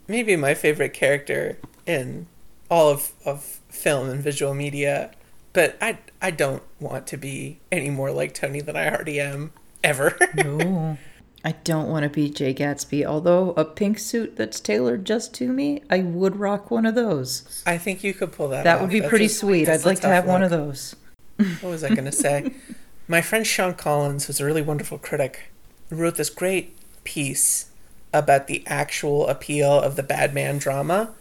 [0.07, 2.25] maybe my favorite character in
[2.71, 5.12] all of, of film and visual media
[5.53, 9.51] but i i don't want to be any more like tony than i already am
[9.83, 10.97] ever No.
[11.45, 15.49] I don't want to be Jay Gatsby, although a pink suit that's tailored just to
[15.51, 17.63] me, I would rock one of those.
[17.65, 18.82] i think you could pull that That off.
[18.82, 19.67] would be That's pretty a- sweet.
[19.69, 20.95] I'd like to have one of those.
[21.38, 22.53] what was i going to say
[23.08, 25.51] my friend sean collins who's a really wonderful critic
[25.89, 27.65] wrote this great piece
[28.13, 31.13] about the actual appeal of the bad man drama.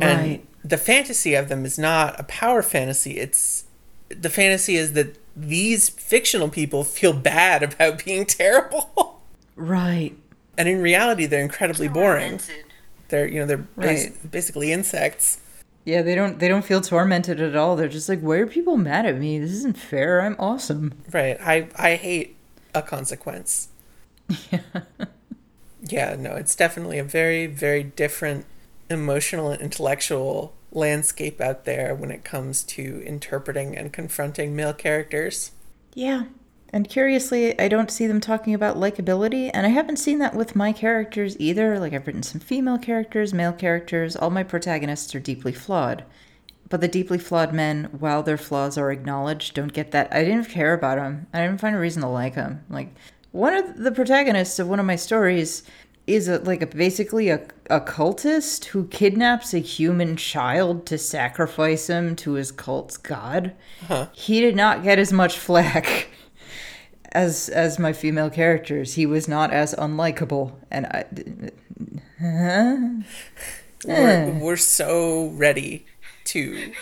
[0.00, 0.46] And Right.
[0.64, 3.18] the fantasy of them is not a power fantasy.
[3.18, 3.64] It's
[4.08, 9.19] the fantasy is that these fictional people feel bad about being terrible.
[9.60, 10.16] Right.
[10.58, 12.38] and in reality they're incredibly boring.
[12.38, 12.64] Tormented.
[13.08, 15.40] They're, you know, they're bas- basically insects.
[15.84, 17.74] Yeah, they don't they don't feel tormented at all.
[17.74, 19.38] They're just like, why are people mad at me?
[19.38, 20.20] This isn't fair.
[20.20, 20.92] I'm awesome.
[21.12, 21.36] Right.
[21.40, 22.36] I I hate
[22.74, 23.68] a consequence.
[24.50, 24.60] Yeah.
[25.82, 28.46] yeah, no, it's definitely a very very different
[28.88, 35.50] emotional and intellectual landscape out there when it comes to interpreting and confronting male characters.
[35.94, 36.24] Yeah.
[36.72, 40.54] And curiously, I don't see them talking about likability, and I haven't seen that with
[40.54, 41.80] my characters either.
[41.80, 44.14] Like, I've written some female characters, male characters.
[44.14, 46.04] All my protagonists are deeply flawed.
[46.68, 50.14] But the deeply flawed men, while their flaws are acknowledged, don't get that.
[50.14, 51.26] I didn't care about them.
[51.34, 52.64] I didn't find a reason to like them.
[52.70, 52.94] Like,
[53.32, 55.64] one of the protagonists of one of my stories
[56.06, 61.88] is a, like a, basically a, a cultist who kidnaps a human child to sacrifice
[61.88, 63.54] him to his cult's god.
[64.12, 66.08] He did not get as much flack
[67.12, 68.94] as as my female characters.
[68.94, 71.04] He was not as unlikable, and I.
[73.86, 74.38] We're, eh.
[74.38, 75.86] we're so ready
[76.24, 76.72] to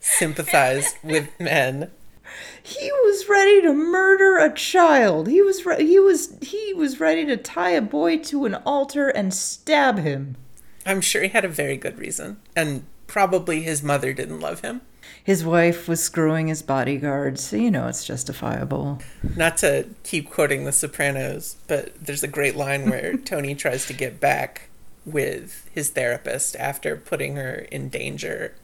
[0.00, 1.90] sympathize with men.
[2.62, 5.28] He was ready to murder a child.
[5.28, 9.08] He was re- he was he was ready to tie a boy to an altar
[9.08, 10.36] and stab him.
[10.86, 14.82] I'm sure he had a very good reason, and probably his mother didn't love him.
[15.28, 19.02] His wife was screwing his bodyguards, so you know it's justifiable.
[19.36, 23.92] Not to keep quoting The Sopranos, but there's a great line where Tony tries to
[23.92, 24.70] get back
[25.04, 28.54] with his therapist after putting her in danger.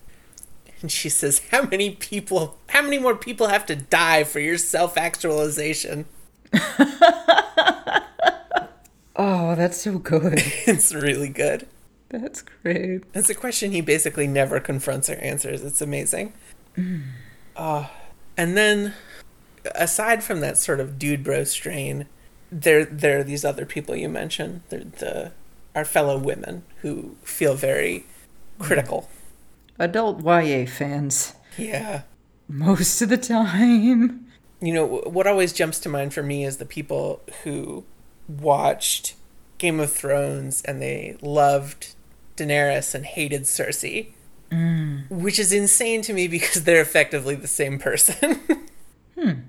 [0.80, 4.56] And she says, How many people, how many more people have to die for your
[4.56, 6.06] self actualization?
[9.16, 10.42] Oh, that's so good.
[10.66, 11.68] It's really good.
[12.08, 13.12] That's great.
[13.12, 15.62] That's a question he basically never confronts or answers.
[15.62, 16.32] It's amazing.
[17.56, 17.86] Uh,
[18.36, 18.94] and then,
[19.74, 22.06] aside from that sort of dude bro strain,
[22.50, 24.62] there there are these other people you mentioned.
[24.68, 25.32] They're the
[25.74, 28.06] our fellow women who feel very
[28.58, 29.08] critical.
[29.78, 32.02] Adult YA fans, Yeah.
[32.48, 34.26] most of the time.
[34.60, 37.84] You know, what always jumps to mind for me is the people who
[38.28, 39.14] watched
[39.58, 41.94] Game of Thrones and they loved
[42.36, 44.12] Daenerys and hated Cersei.
[44.50, 45.10] Mm.
[45.10, 48.40] Which is insane to me because they're effectively the same person.
[49.18, 49.42] Hmm.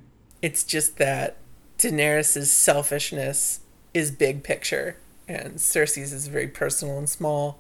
[0.44, 1.38] It's just that
[1.80, 3.62] Daenerys' selfishness
[3.96, 7.60] is big picture and Cersei's is very personal and small.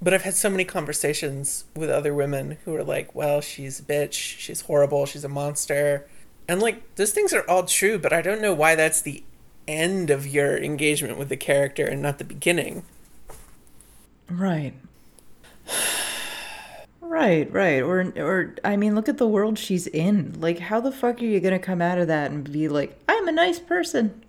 [0.00, 3.82] But I've had so many conversations with other women who are like, well, she's a
[3.82, 6.06] bitch, she's horrible, she's a monster.
[6.46, 9.24] And like, those things are all true, but I don't know why that's the
[9.66, 12.84] end of your engagement with the character and not the beginning.
[14.30, 14.74] Right.
[17.08, 17.82] Right, right.
[17.82, 20.38] Or or I mean, look at the world she's in.
[20.38, 22.98] Like how the fuck are you going to come out of that and be like,
[23.08, 24.22] "I'm a nice person.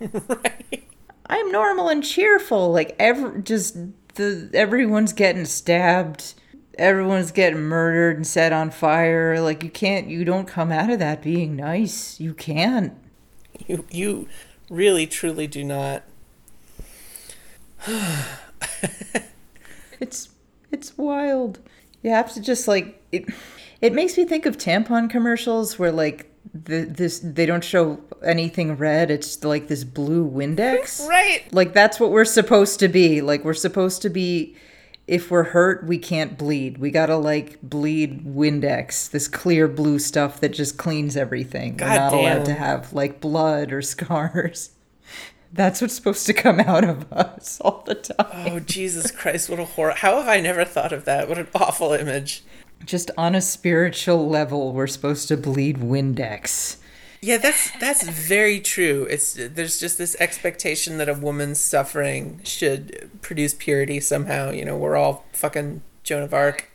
[0.00, 0.84] right?
[1.26, 3.76] I'm normal and cheerful." Like every just
[4.16, 6.34] the everyone's getting stabbed.
[6.76, 9.40] Everyone's getting murdered and set on fire.
[9.40, 12.18] Like you can't you don't come out of that being nice.
[12.18, 12.94] You can't.
[13.68, 14.28] You, you
[14.68, 16.02] really, truly do not.
[20.00, 20.28] It's
[20.70, 21.60] it's wild.
[22.04, 23.24] You have to just like it.
[23.80, 28.76] It makes me think of tampon commercials where like the this they don't show anything
[28.76, 29.10] red.
[29.10, 31.08] It's like this blue Windex.
[31.08, 31.52] Right!
[31.52, 33.22] Like that's what we're supposed to be.
[33.22, 34.54] Like we're supposed to be.
[35.06, 36.78] If we're hurt, we can't bleed.
[36.78, 41.76] We gotta like bleed Windex, this clear blue stuff that just cleans everything.
[41.78, 44.70] we're not allowed to have like blood or scars.
[45.54, 48.52] That's what's supposed to come out of us all the time.
[48.52, 49.92] Oh, Jesus Christ, what a horror.
[49.92, 51.28] How have I never thought of that?
[51.28, 52.42] What an awful image.
[52.84, 56.78] Just on a spiritual level, we're supposed to bleed Windex.
[57.22, 59.06] Yeah, that's that's very true.
[59.08, 64.50] It's there's just this expectation that a woman's suffering should produce purity somehow.
[64.50, 66.68] You know, we're all fucking Joan of Arc.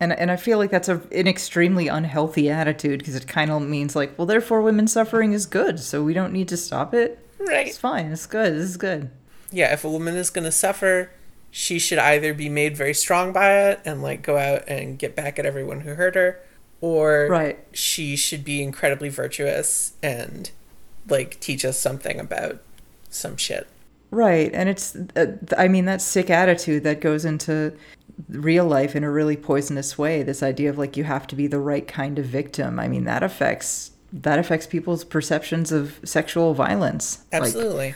[0.00, 3.62] And, and I feel like that's a, an extremely unhealthy attitude because it kind of
[3.62, 7.23] means like, well, therefore women's suffering is good, so we don't need to stop it.
[7.46, 7.66] Right.
[7.68, 8.06] It's fine.
[8.12, 8.54] It's good.
[8.54, 9.10] This is good.
[9.50, 11.10] Yeah, if a woman is going to suffer,
[11.50, 15.14] she should either be made very strong by it and like go out and get
[15.14, 16.40] back at everyone who hurt her,
[16.80, 17.58] or Right.
[17.72, 20.50] she should be incredibly virtuous and
[21.08, 22.60] like teach us something about
[23.10, 23.68] some shit.
[24.10, 24.50] Right.
[24.52, 27.74] And it's, uh, I mean, that sick attitude that goes into
[28.28, 30.22] real life in a really poisonous way.
[30.22, 32.78] This idea of like you have to be the right kind of victim.
[32.80, 37.24] I mean, that affects that affects people's perceptions of sexual violence.
[37.32, 37.94] Like, Absolutely.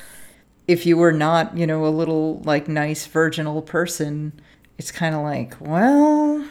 [0.66, 4.32] if you were not, you know, a little like nice virginal person,
[4.78, 6.44] it's kind of like, well,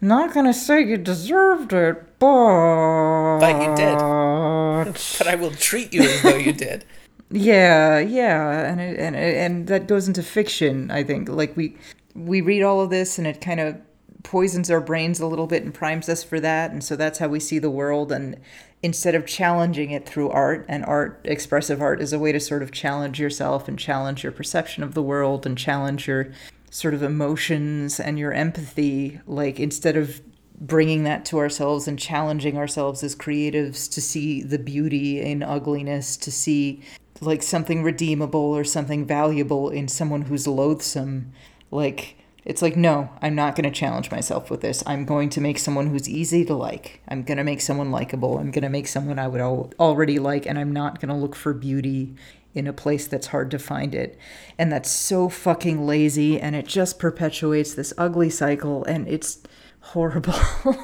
[0.00, 3.98] not gonna say you deserved it, but But you did.
[5.18, 6.84] but I will treat you as though you did.
[7.30, 10.90] Yeah, yeah, and it, and and that goes into fiction.
[10.90, 11.76] I think like we
[12.14, 13.76] we read all of this, and it kind of
[14.22, 17.28] poisons our brains a little bit and primes us for that, and so that's how
[17.28, 18.12] we see the world.
[18.12, 18.36] And
[18.84, 22.62] instead of challenging it through art, and art, expressive art, is a way to sort
[22.62, 26.30] of challenge yourself and challenge your perception of the world and challenge your
[26.70, 29.18] sort of emotions and your empathy.
[29.26, 30.20] Like instead of
[30.60, 36.18] bringing that to ourselves and challenging ourselves as creatives to see the beauty in ugliness,
[36.18, 36.82] to see
[37.22, 41.32] like something redeemable or something valuable in someone who's loathsome.
[41.70, 44.82] Like, it's like, no, I'm not going to challenge myself with this.
[44.86, 47.00] I'm going to make someone who's easy to like.
[47.08, 48.38] I'm going to make someone likable.
[48.38, 51.14] I'm going to make someone I would al- already like, and I'm not going to
[51.14, 52.14] look for beauty
[52.54, 54.18] in a place that's hard to find it.
[54.58, 59.42] And that's so fucking lazy, and it just perpetuates this ugly cycle, and it's
[59.80, 60.34] horrible.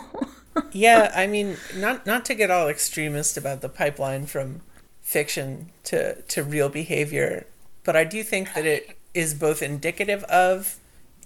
[0.73, 4.63] yeah, I mean, not not to get all extremist about the pipeline from
[5.01, 7.47] fiction to to real behavior,
[7.85, 10.80] but I do think that it is both indicative of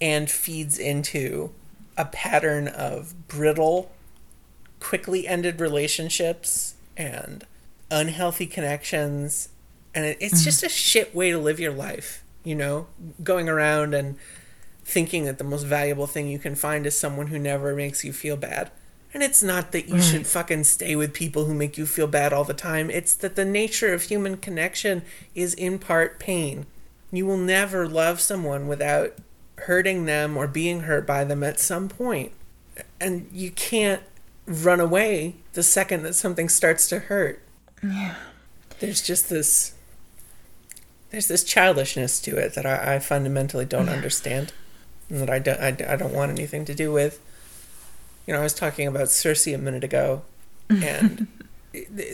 [0.05, 1.51] and feeds into
[1.97, 3.91] a pattern of brittle,
[4.79, 7.47] quickly ended relationships and
[7.91, 9.49] unhealthy connections,
[9.95, 10.45] and it's mm.
[10.45, 12.23] just a shit way to live your life.
[12.45, 12.87] You know,
[13.23, 14.19] going around and
[14.85, 18.13] thinking that the most valuable thing you can find is someone who never makes you
[18.13, 18.71] feel bad.
[19.15, 20.05] And it's not that you right.
[20.05, 22.91] should fucking stay with people who make you feel bad all the time.
[22.91, 25.01] It's that the nature of human connection
[25.35, 26.67] is in part pain.
[27.11, 29.15] You will never love someone without
[29.57, 32.33] hurting them or being hurt by them at some point.
[33.01, 34.03] And you can't
[34.47, 37.43] run away the second that something starts to hurt.
[37.83, 38.17] Yeah.
[38.81, 39.75] There's just this
[41.11, 43.93] there's this childishness to it that I, I fundamentally don't yeah.
[43.93, 44.53] understand
[45.09, 47.21] and that I don't, I, I don't want anything to do with.
[48.27, 50.23] You know, I was talking about Circe a minute ago,
[50.69, 51.29] and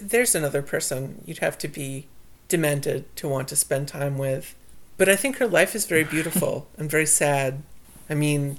[0.03, 2.07] there's another person you'd have to be
[2.49, 4.55] demented to want to spend time with.
[5.01, 7.63] But I think her life is very beautiful and very sad.
[8.11, 8.59] I mean,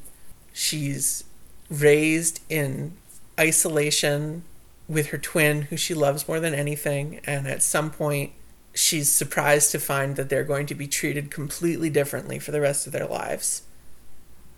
[0.52, 1.24] she's
[1.70, 2.94] raised in
[3.40, 4.42] isolation
[4.90, 8.32] with her twin, who she loves more than anything, and at some point,
[8.74, 12.88] she's surprised to find that they're going to be treated completely differently for the rest
[12.88, 13.62] of their lives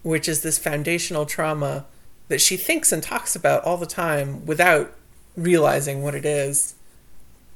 [0.03, 1.85] which is this foundational trauma
[2.27, 4.93] that she thinks and talks about all the time without
[5.35, 6.75] realizing what it is.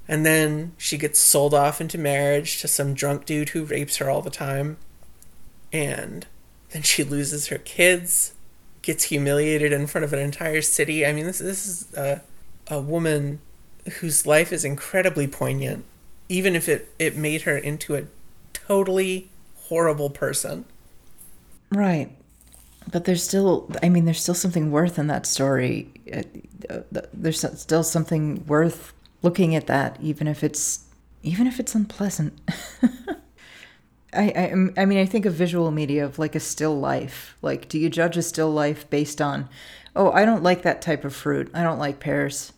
[0.07, 4.09] And then she gets sold off into marriage to some drunk dude who rapes her
[4.09, 4.77] all the time.
[5.73, 6.25] And
[6.71, 8.33] then she loses her kids,
[8.81, 11.05] gets humiliated in front of an entire city.
[11.05, 12.21] I mean, this, this is a,
[12.67, 13.39] a woman
[13.99, 15.83] whose life is incredibly poignant,
[16.29, 18.05] even if it, it made her into a
[18.53, 20.65] totally horrible person.
[21.71, 22.11] Right
[22.91, 26.79] but there's still i mean there's still something worth in that story uh,
[27.13, 30.85] there's still something worth looking at that even if it's
[31.23, 32.39] even if it's unpleasant
[34.13, 37.35] I, I um, i mean i think of visual media of like a still life
[37.41, 39.49] like do you judge a still life based on
[39.95, 42.53] oh i don't like that type of fruit i don't like pears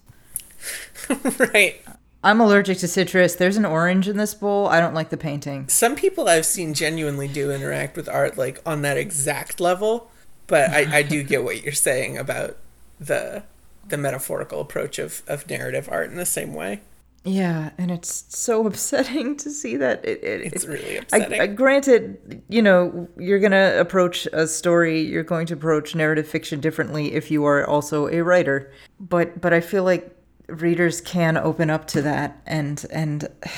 [1.54, 1.82] right
[2.22, 3.36] I'm allergic to citrus.
[3.36, 4.67] There's an orange in this bowl.
[4.67, 5.69] I don't like the painting.
[5.69, 10.12] Some people I've seen genuinely do interact with art like on that exact level.
[10.48, 12.58] But I, I do get what you're saying about
[13.00, 13.43] the
[13.89, 16.82] the metaphorical approach of, of narrative art in the same way.
[17.23, 20.04] Yeah, and it's so upsetting to see that.
[20.06, 21.39] It, it it's really upsetting.
[21.39, 25.95] I, I, granted, you know, you're going to approach a story, you're going to approach
[25.95, 28.71] narrative fiction differently if you are also a writer.
[28.99, 30.15] But but I feel like
[30.47, 33.28] readers can open up to that and and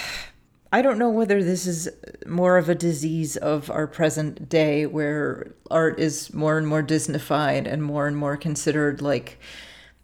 [0.74, 1.90] I don't know whether this is
[2.26, 7.68] more of a disease of our present day where art is more and more Disneyfied
[7.68, 9.38] and more and more considered like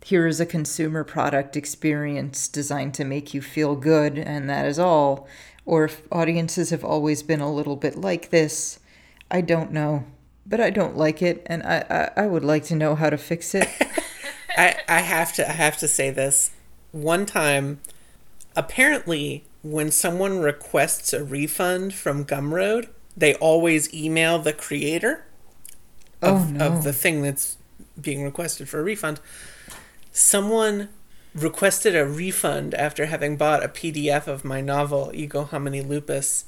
[0.08, 4.80] here is a consumer product experience designed to make you feel good and that is
[4.80, 5.28] all.
[5.66, 8.80] Or if audiences have always been a little bit like this,
[9.30, 10.06] I don't know.
[10.46, 13.18] But I don't like it and I, I, I would like to know how to
[13.18, 13.68] fix it.
[14.58, 16.52] I, I have to I have to say this.
[16.94, 17.82] One time
[18.56, 22.88] apparently when someone requests a refund from Gumroad,
[23.18, 25.26] they always email the creator
[26.22, 26.68] of, oh, no.
[26.68, 27.58] of the thing that's
[28.00, 29.20] being requested for a refund.
[30.18, 30.90] Someone
[31.36, 36.46] requested a refund after having bought a PDF of my novel, Ego Homini Lupus,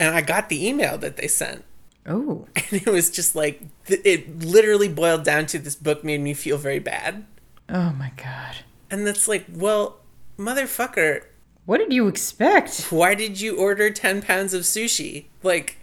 [0.00, 1.64] and I got the email that they sent.
[2.04, 2.48] Oh.
[2.56, 6.58] And it was just like, it literally boiled down to this book made me feel
[6.58, 7.26] very bad.
[7.68, 8.56] Oh my God.
[8.90, 10.00] And that's like, well,
[10.36, 11.22] motherfucker,
[11.66, 12.90] What did you expect?
[12.90, 15.26] Why did you order 10 pounds of sushi?
[15.44, 15.76] Like,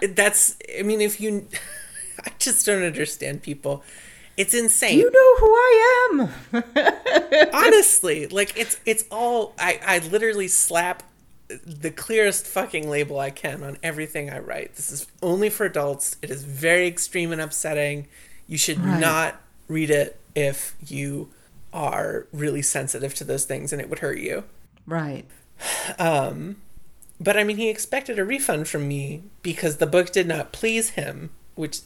[0.00, 1.48] that's, I mean, if you,
[2.24, 3.82] I just don't understand people.
[4.40, 4.98] It's insane.
[4.98, 7.50] You know who I am.
[7.52, 11.02] Honestly, like it's it's all I I literally slap
[11.66, 14.76] the clearest fucking label I can on everything I write.
[14.76, 16.16] This is only for adults.
[16.22, 18.06] It is very extreme and upsetting.
[18.46, 19.00] You should Right.
[19.00, 21.30] not read it if you
[21.72, 24.44] are really sensitive to those things and it would hurt you.
[24.86, 25.24] right.
[25.98, 26.56] Um
[27.20, 30.90] but I mean, he expected a refund from me because the book did not please
[30.90, 31.80] him, which,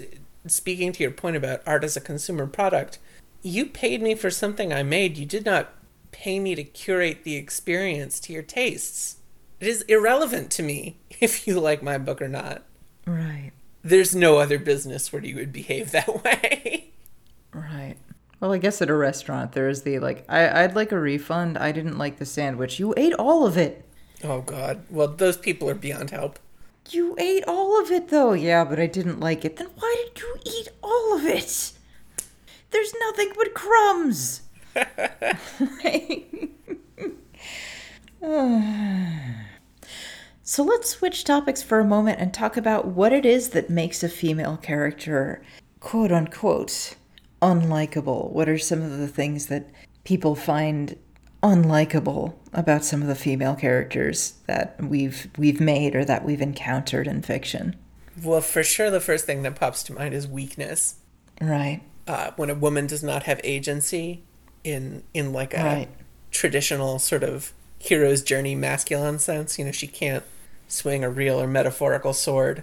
[0.46, 2.98] speaking to your point about art as a consumer product,
[3.42, 5.18] you paid me for something I made.
[5.18, 5.72] You did not
[6.12, 9.16] pay me to curate the experience to your tastes.
[9.60, 12.62] It is irrelevant to me if you like my book or not.
[13.06, 13.52] Right.
[13.82, 16.90] There's no other business where you would behave that way.
[17.52, 17.96] Right.
[18.40, 21.56] Well, I guess at a restaurant there is the like, I, I'd like a refund.
[21.58, 22.78] I didn't like the sandwich.
[22.78, 23.84] You ate all of it.
[24.22, 24.84] oh, God.
[24.90, 26.38] Well, those people are beyond help.
[26.90, 28.34] You ate all of it though.
[28.34, 29.56] Yeah, but I didn't like it.
[29.56, 31.72] Then why did you eat all of it?
[32.70, 34.42] There's nothing but crumbs.
[40.42, 44.02] so let's switch topics for a moment and talk about what it is that makes
[44.02, 45.42] a female character
[45.80, 46.96] quote unquote
[47.40, 48.32] unlikable.
[48.32, 49.70] What are some of the things that
[50.04, 50.98] people find
[51.42, 57.06] unlikable about some of the female characters that we've we've made or that we've encountered
[57.06, 57.76] in fiction?
[58.22, 60.96] Well, for sure, the first thing that pops to mind is weakness.
[61.40, 61.80] Right.
[62.06, 64.22] uh, when a woman does not have agency
[64.62, 65.88] in in like a Right.
[66.30, 70.24] traditional sort of hero's journey masculine sense you know she can't
[70.68, 72.62] swing a real or metaphorical sword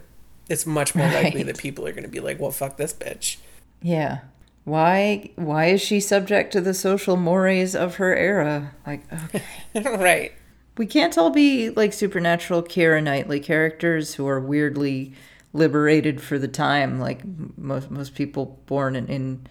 [0.50, 3.38] it's much more likely that people are going to be like well fuck this bitch
[3.82, 4.20] Yeah.
[4.64, 8.74] Why why is she subject to the social mores of her era?
[8.86, 9.44] Like okay.
[9.76, 10.32] right
[10.78, 15.14] we can't all be like supernatural Keira Knightley characters who are weirdly
[15.54, 17.22] liberated for the time like
[17.58, 19.48] most most people born in, in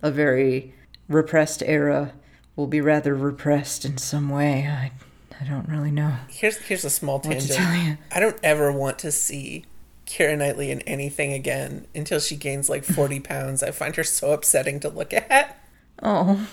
[0.00, 0.74] a very
[1.08, 2.12] repressed era
[2.56, 4.66] will be rather repressed in some way.
[4.66, 4.92] I
[5.40, 6.16] I don't really know.
[6.28, 9.64] here's here's a small tangent i don't ever want to see
[10.12, 13.62] Keira Knightley in anything again until she gains like 40 pounds.
[13.62, 15.58] I find her so upsetting to look at.
[16.02, 16.46] Oh,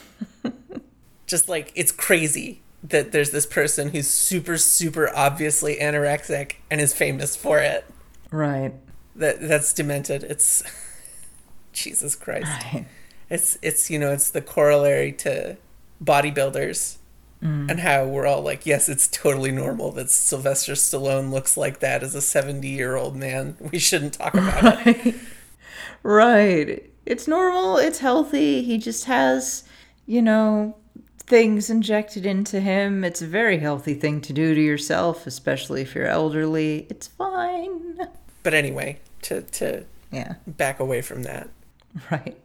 [1.28, 6.93] just like it's crazy that there's this person who's super super obviously anorexic and is
[6.93, 7.86] famous for it
[8.32, 8.72] right.
[9.18, 10.64] that that's demented it's
[11.74, 12.86] jesus christ Right.
[13.30, 15.57] it's it's you know it's the corollary to
[16.01, 16.95] bodybuilders
[17.41, 17.71] Mm.
[17.71, 22.03] and how we're all like yes it's totally normal that sylvester stallone looks like that
[22.03, 25.15] as a 70 year old man we shouldn't talk about it
[26.03, 26.89] Right.
[27.05, 28.61] It's normal, it's healthy.
[28.63, 29.63] He just has,
[30.05, 30.75] you know,
[31.19, 33.03] things injected into him.
[33.03, 36.87] It's a very healthy thing to do to yourself, especially if you're elderly.
[36.89, 37.97] It's fine.
[38.43, 40.35] but anyway to to Yeah.
[40.47, 41.49] back away from that
[42.09, 42.37] Right.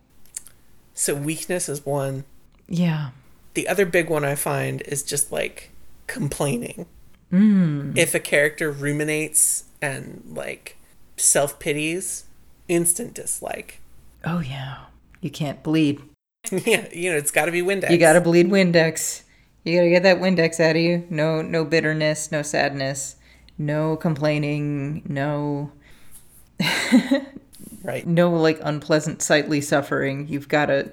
[0.95, 2.25] so weakness is one
[2.69, 3.11] Yeah.
[3.55, 5.71] The other big one I find is just like
[6.07, 6.87] complaining.
[7.33, 7.97] Mm.
[7.97, 10.77] If a character ruminates and like
[11.17, 12.25] self pities,
[12.69, 13.81] instant dislike.
[14.25, 14.87] Oh, yeah.
[15.21, 16.01] You can't bleed.
[16.53, 17.91] yeah, you know, it's got to be Windex.
[17.91, 19.23] You gotta bleed Windex.
[19.65, 21.07] You gotta get that Windex out of you.
[21.09, 23.17] No, no bitterness, no sadness,
[23.57, 25.73] no complaining, no
[27.83, 28.07] right.
[28.07, 30.93] no like unpleasant sightly suffering you've got to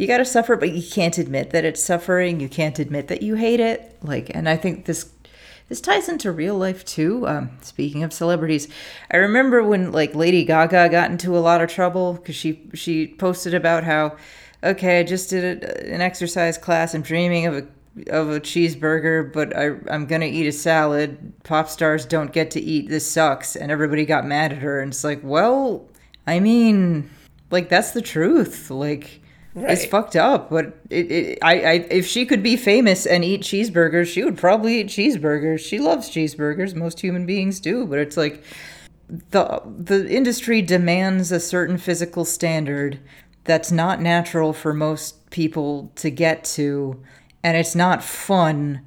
[0.00, 3.22] you got to suffer but you can't admit that it's suffering you can't admit that
[3.22, 5.12] you hate it like and i think this
[5.68, 8.66] this ties into real life too um, speaking of celebrities
[9.10, 13.06] i remember when like lady gaga got into a lot of trouble because she she
[13.06, 14.16] posted about how
[14.64, 17.66] okay i just did a, an exercise class i'm dreaming of a
[18.08, 21.32] of a cheeseburger, but I, I'm gonna eat a salad.
[21.42, 22.88] Pop stars don't get to eat.
[22.88, 23.56] This sucks.
[23.56, 24.80] And everybody got mad at her.
[24.80, 25.88] And it's like, well,
[26.24, 27.10] I mean,
[27.50, 28.70] like that's the truth.
[28.70, 29.20] Like
[29.54, 29.90] it's Right.
[29.90, 30.50] fucked up.
[30.50, 34.38] But it, it, I, I, if she could be famous and eat cheeseburgers, she would
[34.38, 35.60] probably eat cheeseburgers.
[35.60, 36.74] She loves cheeseburgers.
[36.74, 37.86] Most human beings do.
[37.86, 38.44] But it's like
[39.30, 43.00] the the industry demands a certain physical standard
[43.44, 47.02] that's not natural for most people to get to
[47.42, 48.80] and it's not fun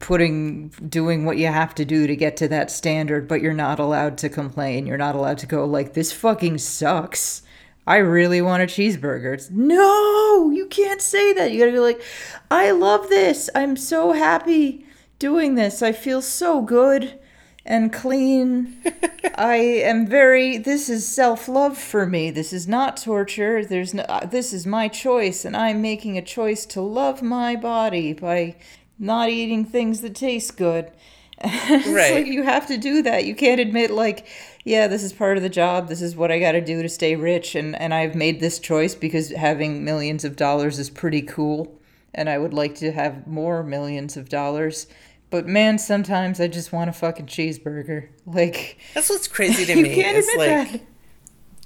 [0.00, 3.78] putting doing what you have to do to get to that standard but you're not
[3.78, 7.42] allowed to complain you're not allowed to go like this fucking sucks
[7.86, 12.02] i really want a cheeseburger it's no you can't say that you gotta be like
[12.50, 14.86] i love this i'm so happy
[15.18, 17.18] doing this i feel so good
[17.64, 18.82] and clean
[19.36, 20.58] I am very.
[20.58, 22.30] This is self love for me.
[22.32, 23.64] This is not torture.
[23.64, 24.02] There's no.
[24.02, 28.56] uh, This is my choice, and I'm making a choice to love my body by
[28.98, 30.90] not eating things that taste good.
[31.42, 32.14] Right.
[32.14, 33.24] like you have to do that.
[33.24, 34.26] You can't admit like,
[34.64, 35.88] yeah, this is part of the job.
[35.88, 38.58] This is what I got to do to stay rich and and I've made this
[38.58, 41.78] choice because having millions of dollars is pretty cool
[42.14, 44.86] and I would like to have more millions of dollars.
[45.30, 48.08] But man, sometimes I just want a fucking cheeseburger.
[48.26, 49.94] Like That's what's crazy to you me.
[49.94, 50.86] can't It's admit like that.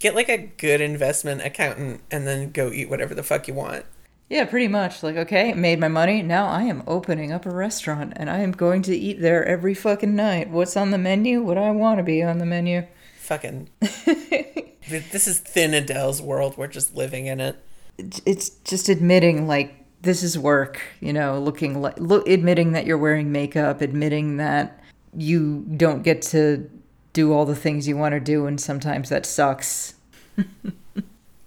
[0.00, 3.84] get like a good investment accountant and then go eat whatever the fuck you want.
[4.28, 5.02] Yeah, pretty much.
[5.02, 6.20] Like, okay, made my money.
[6.22, 9.74] Now I am opening up a restaurant and I am going to eat there every
[9.74, 10.50] fucking night.
[10.50, 11.42] What's on the menu?
[11.42, 12.86] What I want to be on the menu.
[13.18, 13.70] Fucking.
[13.80, 16.56] this is thin Adele's world.
[16.56, 17.56] We're just living in it.
[17.98, 22.98] It's just admitting, like, this is work, you know, looking like, look, admitting that you're
[22.98, 24.82] wearing makeup, admitting that
[25.16, 26.70] you don't get to
[27.12, 29.94] do all the things you want to do, and sometimes that sucks.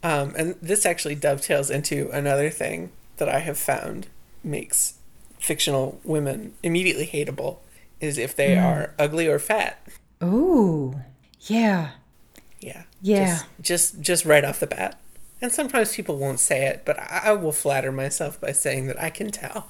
[0.01, 4.07] Um, and this actually dovetails into another thing that I have found
[4.43, 4.95] makes
[5.39, 7.57] fictional women immediately hateable
[7.99, 9.85] is if they are ugly or fat.
[10.23, 11.01] Ooh,
[11.41, 11.91] yeah.
[12.59, 12.83] Yeah.
[13.01, 13.25] Yeah.
[13.25, 14.99] Just, just just right off the bat.
[15.41, 19.01] And sometimes people won't say it, but I, I will flatter myself by saying that
[19.01, 19.67] I can tell.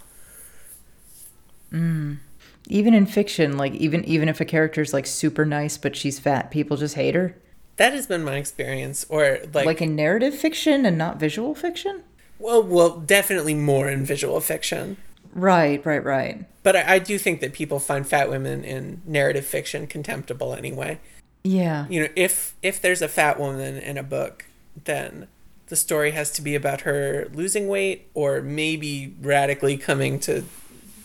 [1.72, 2.18] Mm.
[2.68, 6.52] Even in fiction, like even even if a character's like super nice but she's fat,
[6.52, 7.36] people just hate her.
[7.80, 9.06] That has been my experience.
[9.08, 12.04] Or like, like in narrative fiction and not visual fiction?
[12.38, 14.98] well, well, definitely more in visual fiction.
[15.34, 16.46] Right, right, right.
[16.62, 21.00] But I, I do think that people find fat women in narrative fiction contemptible anyway.
[21.44, 21.86] Yeah.
[21.90, 24.46] You know, if if there's a fat woman in a book,
[24.84, 25.28] then
[25.68, 30.44] the story has to be about her losing weight or maybe radically coming to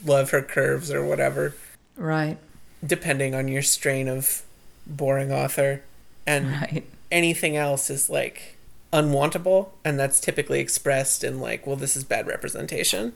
[0.05, 1.55] love her curves or whatever,
[1.97, 2.39] Right,
[2.85, 4.43] depending on your strain of
[4.87, 5.83] boring author.
[6.27, 6.85] And right.
[7.11, 8.57] anything else is like
[8.93, 13.12] unwantable, and that's typically expressed in like, well, this is bad representation.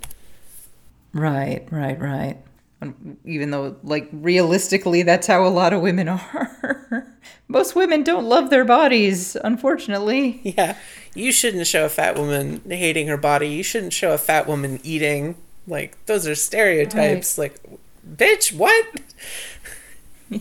[1.12, 2.36] Right, right, right.
[2.80, 7.06] Um, even though, like, realistically, that's how a lot of women are.
[7.48, 10.40] Most women don't love their bodies, unfortunately.
[10.44, 10.76] Yeah,
[11.14, 13.48] you shouldn't show a fat woman hating her body.
[13.48, 15.36] You shouldn't show a fat woman eating.
[15.66, 17.38] Like those are stereotypes.
[17.38, 17.60] Like,
[18.08, 18.86] bitch, what?
[20.30, 20.40] Yeah,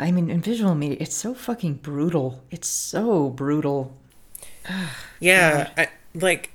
[0.00, 2.42] I mean, in visual media, it's so fucking brutal.
[2.50, 3.96] It's so brutal.
[5.20, 6.50] Yeah, I, like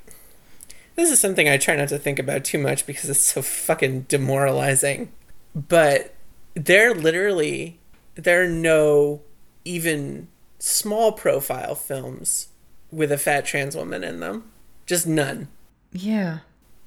[0.97, 4.01] this is something I try not to think about too much because it's so fucking
[4.09, 5.09] demoralizing.
[5.55, 6.13] But
[6.53, 7.79] there literally
[8.15, 9.21] there are no
[9.63, 10.27] even
[10.59, 12.49] small profile films
[12.91, 14.51] with a fat trans woman in them.
[14.85, 15.47] Just none.
[15.93, 16.39] Yeah.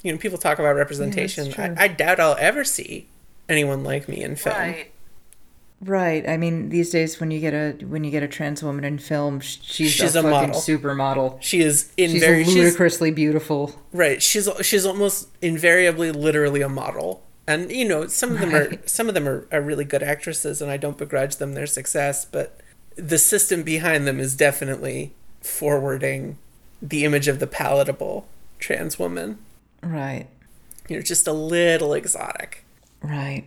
[0.03, 1.51] You know, people talk about representation.
[1.51, 1.65] true.
[1.65, 3.09] I, I doubt I'll ever see
[3.49, 4.57] anyone like me in film.
[4.57, 4.93] Right.
[5.89, 8.99] I mean, these days when you get a when you get a trans woman in
[8.99, 10.61] film, she's, She's a, a fucking model.
[10.61, 11.39] supermodel.
[11.41, 13.75] She is in She's very she's ludicrously beautiful.
[13.93, 14.23] right.
[14.23, 17.23] She's she's almost invariably literally a model.
[17.47, 20.61] And you know, some of them are some of them are, are really good actresses
[20.61, 22.61] and I don't begrudge them their success, but
[22.97, 26.37] the system behind them is definitely forwarding
[26.83, 28.27] the image of the palatable
[28.59, 29.39] trans woman.
[29.83, 30.27] Right.
[30.89, 32.65] You know, just a little exotic.
[33.03, 33.45] Right.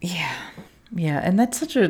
[0.00, 0.34] Yeah.
[0.94, 1.84] Yeah, and that's such a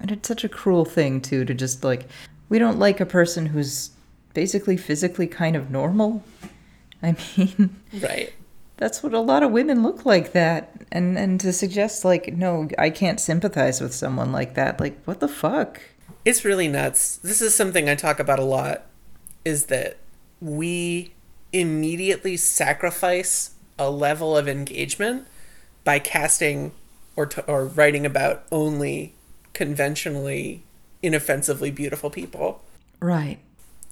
[0.00, 2.06] and it's such a cruel thing too to just like
[2.48, 3.90] we don't like a person who's
[4.34, 6.22] basically physically kind of normal.
[7.02, 8.32] I mean, Right.
[8.78, 10.72] that's what a lot of women look like that.
[10.90, 14.80] And and to suggest like no, I can't sympathize with someone like that.
[14.80, 15.80] Like what the fuck?
[16.24, 17.16] It's really nuts.
[17.16, 18.86] This is something I talk about a lot
[19.44, 19.96] is that
[20.40, 21.12] we
[21.52, 25.26] immediately sacrifice a level of engagement
[25.84, 26.72] by casting
[27.20, 29.14] or t- or writing about only
[29.52, 30.62] conventionally
[31.02, 32.62] inoffensively beautiful people.
[32.98, 33.38] Right.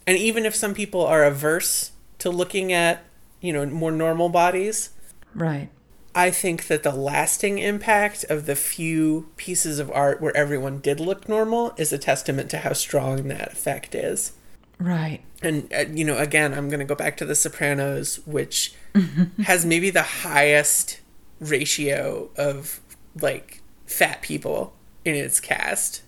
[0.07, 3.05] And even if some people are averse to looking at,
[3.43, 4.91] you know, more normal bodies,
[5.35, 5.69] Right.
[6.15, 11.01] I think that the lasting impact of the few pieces of art where everyone did
[11.01, 14.33] look normal is a testament to how strong that effect is.
[14.79, 15.21] Right.
[15.43, 18.75] And, uh, you know, again, I'm going to go back to The Sopranos, which
[19.45, 21.01] has maybe the highest
[21.41, 22.81] ratio of,
[23.21, 26.03] like, fat people in its cast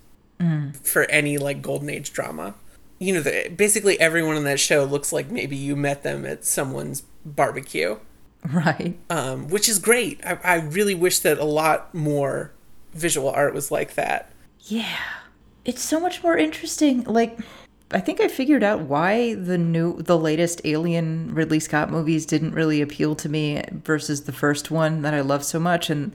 [0.81, 2.55] for any, like, Golden Age drama.
[2.97, 6.45] You know, the, basically everyone on that show looks like maybe you met them at
[6.45, 7.97] someone's barbecue
[8.51, 8.97] Right.
[9.09, 10.19] um, which is great.
[10.25, 12.51] I, I really wish that a lot more
[12.93, 14.31] visual art was like that.
[14.61, 14.97] Yeah.
[15.63, 17.03] It's so much more interesting.
[17.03, 17.37] Like
[17.91, 22.53] I think I figured out why the new the latest Alien Ridley Scott movies didn't
[22.53, 26.13] really appeal to me versus the first one that I love so much and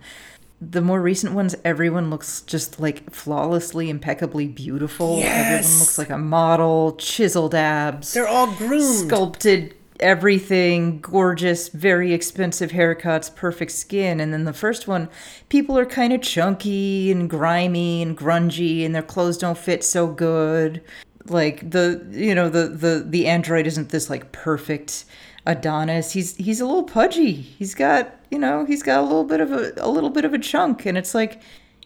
[0.61, 5.19] the more recent ones everyone looks just like flawlessly impeccably beautiful.
[5.19, 5.65] Yes.
[5.65, 9.07] Everyone looks like a model, chiseled abs, They're all groomed.
[9.07, 14.21] sculpted everything gorgeous, very expensive haircuts, perfect skin.
[14.21, 15.09] And then the first one,
[15.49, 20.07] people are kind of chunky and grimy and grungy, and their clothes don't fit so
[20.07, 20.83] good.
[21.27, 25.05] Like the you know the the the android isn't this like perfect
[25.47, 26.13] Adonis.
[26.13, 27.33] He's he's a little pudgy.
[27.33, 30.35] He's got you know he's got a little bit of a a little bit of
[30.35, 31.41] a chunk, and it's like.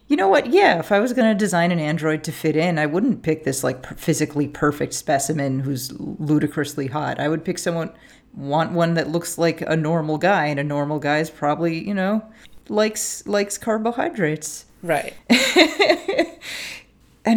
[0.07, 0.47] You know what?
[0.47, 3.45] Yeah, if I was going to design an android to fit in, I wouldn't pick
[3.45, 7.17] this like per- physically perfect specimen who's ludicrously hot.
[7.17, 7.93] I would pick someone
[8.35, 11.93] want one that looks like a normal guy, and a normal guy is probably, you
[11.93, 12.25] know,
[12.67, 14.65] likes likes carbohydrates.
[14.81, 15.13] Right.
[15.29, 15.37] and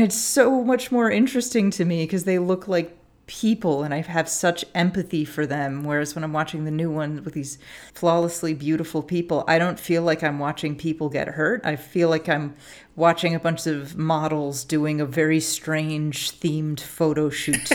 [0.02, 2.96] it's so much more interesting to me because they look like
[3.26, 5.84] people and I have such empathy for them.
[5.84, 7.58] Whereas when I'm watching the new one with these
[7.94, 11.62] flawlessly beautiful people, I don't feel like I'm watching people get hurt.
[11.64, 12.54] I feel like I'm
[12.96, 17.70] watching a bunch of models doing a very strange themed photo shoot.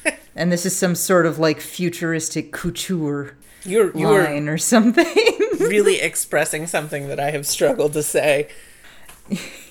[0.34, 5.06] and this is some sort of like futuristic couture You're you're line or something.
[5.58, 8.48] really expressing something that I have struggled to say,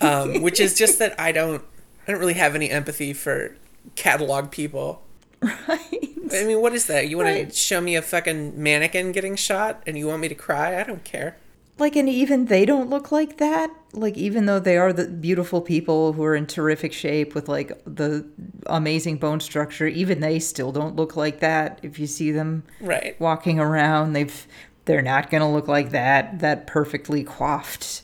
[0.02, 1.64] um, which is just that I don't
[2.08, 3.56] I don't really have any empathy for
[3.96, 5.03] catalog people.
[5.68, 6.10] right.
[6.34, 7.10] I mean, what is that?
[7.10, 7.50] You want Right.
[7.50, 10.80] to show me a fucking mannequin getting shot and you want me to cry?
[10.80, 11.38] I don't care.
[11.80, 13.72] Like, and even they don't look like that.
[13.94, 17.72] Like, even though they are the beautiful people who are in terrific shape with like
[17.86, 18.26] the
[18.68, 21.80] amazing bone structure, even they still don't look like that.
[21.82, 23.20] If you see them Right.
[23.20, 24.48] walking around, they've
[24.86, 26.40] they're not gonna look like that.
[26.40, 28.02] That perfectly coiffed,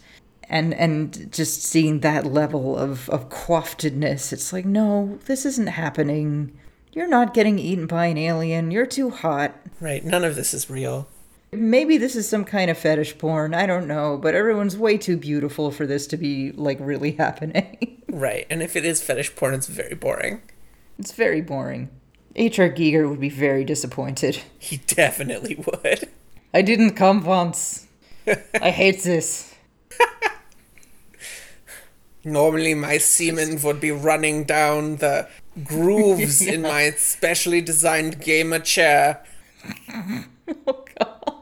[0.50, 6.58] and and just seeing that level of of coiffedness, it's like, no, this isn't happening.
[6.92, 8.72] You're not getting eaten by an alien.
[8.72, 9.56] You're too hot.
[9.80, 10.04] Right.
[10.04, 11.08] None of this is real.
[11.52, 13.54] Maybe this is some kind of fetish porn.
[13.54, 18.02] I don't know, but everyone's way too beautiful for this to be like really happening.
[18.08, 18.46] Right.
[18.50, 20.42] And if it is fetish porn, it's very boring.
[20.98, 21.90] it's very boring.
[22.36, 22.70] H.R.
[22.70, 24.42] Giger would be very disappointed.
[24.60, 26.10] He definitely would.
[26.54, 27.88] I didn't come once.
[28.62, 29.56] I hate this.
[32.24, 35.28] Normally, my semen would be running down the
[35.64, 39.24] grooves in my specially designed gamer chair.
[40.68, 41.38] Oh god.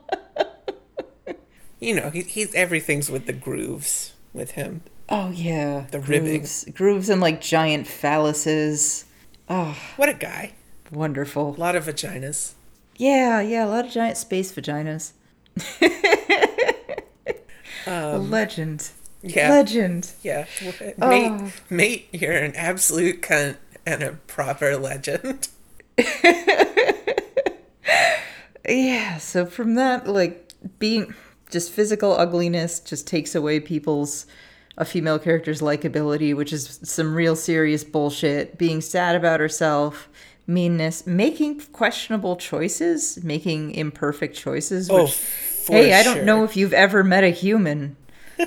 [1.80, 4.82] You know, he, he's everything's with the grooves with him.
[5.07, 5.86] Oh yeah.
[5.91, 6.39] The ribbing.
[6.39, 9.05] grooves, grooves and like giant phalluses.
[9.47, 10.53] Oh, What a guy.
[10.91, 11.55] wonderful.
[11.55, 12.53] A lot of vaginas.
[12.97, 15.11] Yeah, yeah, a lot of giant space vaginas.
[15.82, 17.36] A
[18.15, 18.89] um, legend.
[19.22, 19.49] Yeah.
[19.51, 20.11] Legend.
[20.24, 20.45] Yeah.
[21.01, 21.07] Oh.
[21.09, 23.55] Mate, mate, you're an absolute cunt
[23.88, 25.47] and a proper legend.
[28.67, 31.13] Yeah, so from that, like being
[31.49, 34.25] just physical ugliness just takes away people's
[34.77, 38.57] a female character's likability, which is some real serious bullshit.
[38.57, 40.09] Being sad about herself,
[40.45, 44.89] meanness, making questionable choices, making imperfect choices.
[44.89, 46.25] Oh, Which, for hey, I don't sure.
[46.25, 47.95] know if you've ever met a human,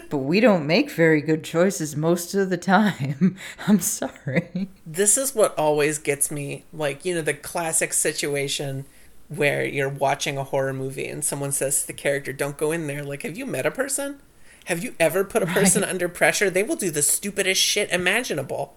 [0.09, 3.37] but we don't make very good choices most of the time.
[3.67, 4.69] I'm sorry.
[4.87, 6.65] This is what always gets me.
[6.73, 8.87] Like, you know, the classic situation
[9.29, 12.87] where you're watching a horror movie and someone says to the character, don't go in
[12.87, 13.05] there.
[13.05, 14.21] Like, have you met a person?
[14.67, 16.51] Have you ever put a person under pressure?
[16.51, 18.77] They will do the stupidest shit imaginable.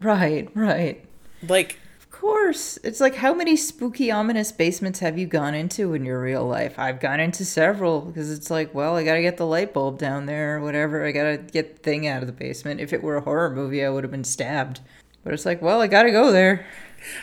[0.00, 1.04] Right, right.
[1.46, 1.78] Like,
[2.22, 2.78] course.
[2.84, 6.78] It's like how many spooky, ominous basements have you gone into in your real life?
[6.78, 9.98] I've gone into several because it's like, well, I got to get the light bulb
[9.98, 11.04] down there or whatever.
[11.04, 12.80] I got to get the thing out of the basement.
[12.80, 14.78] If it were a horror movie, I would have been stabbed.
[15.24, 16.64] But it's like, well, I got to go there.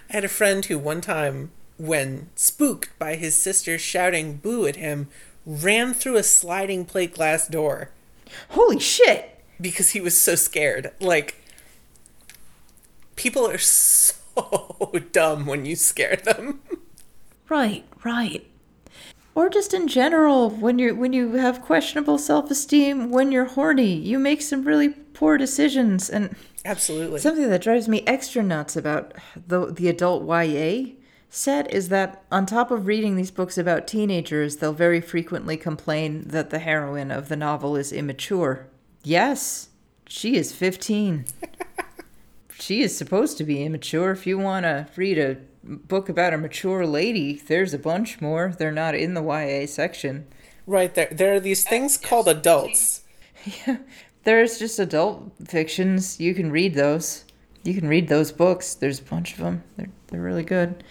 [0.09, 4.75] I had a friend who one time, when spooked by his sister shouting boo at
[4.75, 5.07] him,
[5.45, 7.91] ran through a sliding plate glass door
[8.49, 9.39] Holy shit.
[9.61, 10.91] because he was so scared.
[10.99, 11.41] Like,
[13.15, 14.18] people are so
[15.11, 16.61] dumb when you scare them.
[17.47, 18.45] Right, right.
[19.35, 24.19] Or just in general, when you when you have questionable self-esteem, when you're horny, you
[24.19, 26.35] make some really poor decisions and
[26.65, 27.19] Absolutely.
[27.19, 30.93] Something that drives me extra nuts about the the adult YA
[31.29, 36.27] set is that on top of reading these books about teenagers, they'll very frequently complain
[36.27, 38.67] that the heroine of the novel is immature.
[39.03, 39.69] Yes,
[40.07, 41.25] she is 15.
[42.59, 44.11] she is supposed to be immature.
[44.11, 48.53] If you want to read a book about a mature lady, there's a bunch more.
[48.57, 50.27] They're not in the YA section.
[50.65, 53.01] Right there, there are these things called adults.
[53.65, 53.77] Yeah,
[54.23, 56.19] There's just adult fictions.
[56.19, 57.23] You can read those.
[57.63, 58.75] You can read those books.
[58.75, 59.63] There's a bunch of them.
[59.77, 60.83] They're they're really good.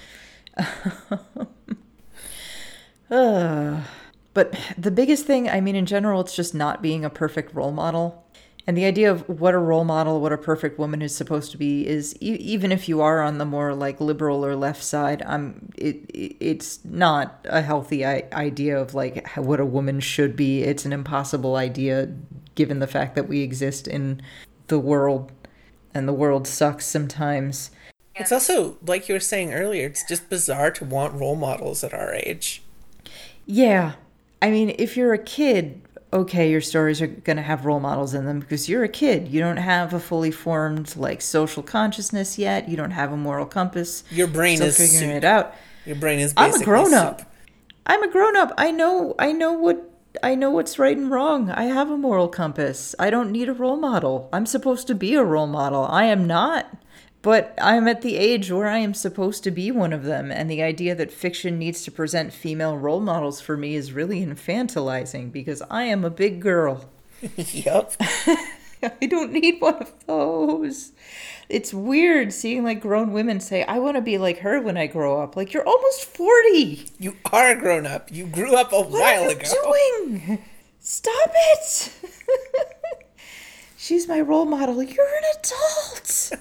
[3.11, 3.83] uh,
[4.35, 7.73] but the biggest thing, I mean, in general, it's just not being a perfect role
[7.73, 8.25] model.
[8.69, 11.57] And the idea of what a role model, what a perfect woman is supposed to
[11.57, 15.23] be, is e- even if you are on the more like liberal or left side,
[15.23, 20.37] I'm it, it it's not a healthy I- idea of like what a woman should
[20.37, 20.65] be.
[20.65, 22.15] It's an impossible idea,
[22.57, 24.21] given the fact that we exist in
[24.67, 25.33] the world,
[25.95, 27.71] and the world sucks sometimes.
[28.17, 31.95] It's also, like you were saying earlier, it's just bizarre to want role models at
[31.95, 32.63] our age.
[33.47, 33.95] Yeah.
[34.43, 35.81] I mean, if you're a kid,
[36.13, 39.29] okay, your stories are going to have role models in them because you're a kid.
[39.29, 42.69] You don't have a fully formed like social consciousness yet.
[42.69, 44.05] You don't have a moral compass.
[44.11, 45.17] Your brain Still is figuring soup.
[45.19, 45.55] it out.
[45.85, 46.95] Your brain is I'm a grown soup.
[46.99, 47.23] up.
[47.87, 48.53] I'm a grown up.
[48.59, 49.85] I know I know what
[50.23, 51.51] I know what's right and wrong.
[51.51, 52.95] I have a moral compass.
[52.99, 54.29] I don't need a role model.
[54.33, 55.85] I'm supposed to be a role model.
[55.85, 56.67] I am not.
[57.21, 60.49] But I'm at the age where I am supposed to be one of them, and
[60.49, 65.33] the idea that fiction needs to present female role models for me is really infantilizing
[65.33, 66.89] because I am a big girl.
[67.37, 67.95] yep.
[68.01, 70.93] I don't need one of those.
[71.49, 74.87] It's weird seeing like grown women say, I want to be like her when I
[74.87, 75.35] grow up.
[75.37, 76.87] Like, you're almost 40.
[77.01, 78.13] You are grown up.
[78.13, 79.51] You grew up a What while are you ago.
[80.07, 80.39] doing?
[80.79, 81.93] Stop it!
[83.77, 84.81] She's my role model.
[84.83, 86.33] You're an adult.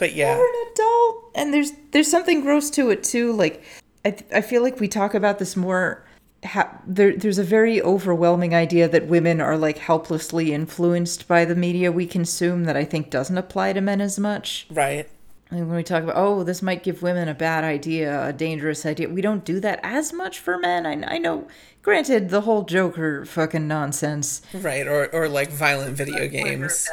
[0.00, 3.32] But yeah, You're an adult, and there's there's something gross to it too.
[3.32, 3.62] Like,
[4.04, 6.04] I I feel like we talk about this more.
[6.42, 11.54] Ha- there, there's a very overwhelming idea that women are like helplessly influenced by the
[11.54, 14.66] media we consume that I think doesn't apply to men as much.
[14.70, 15.06] right.
[15.52, 18.86] Like when we talk about, oh, this might give women a bad idea, a dangerous
[18.86, 20.86] idea, we don't do that as much for men.
[20.86, 21.48] I, I know,
[21.82, 24.42] granted, the whole Joker fucking nonsense.
[24.54, 24.86] Right.
[24.86, 26.88] Or, or like violent video games.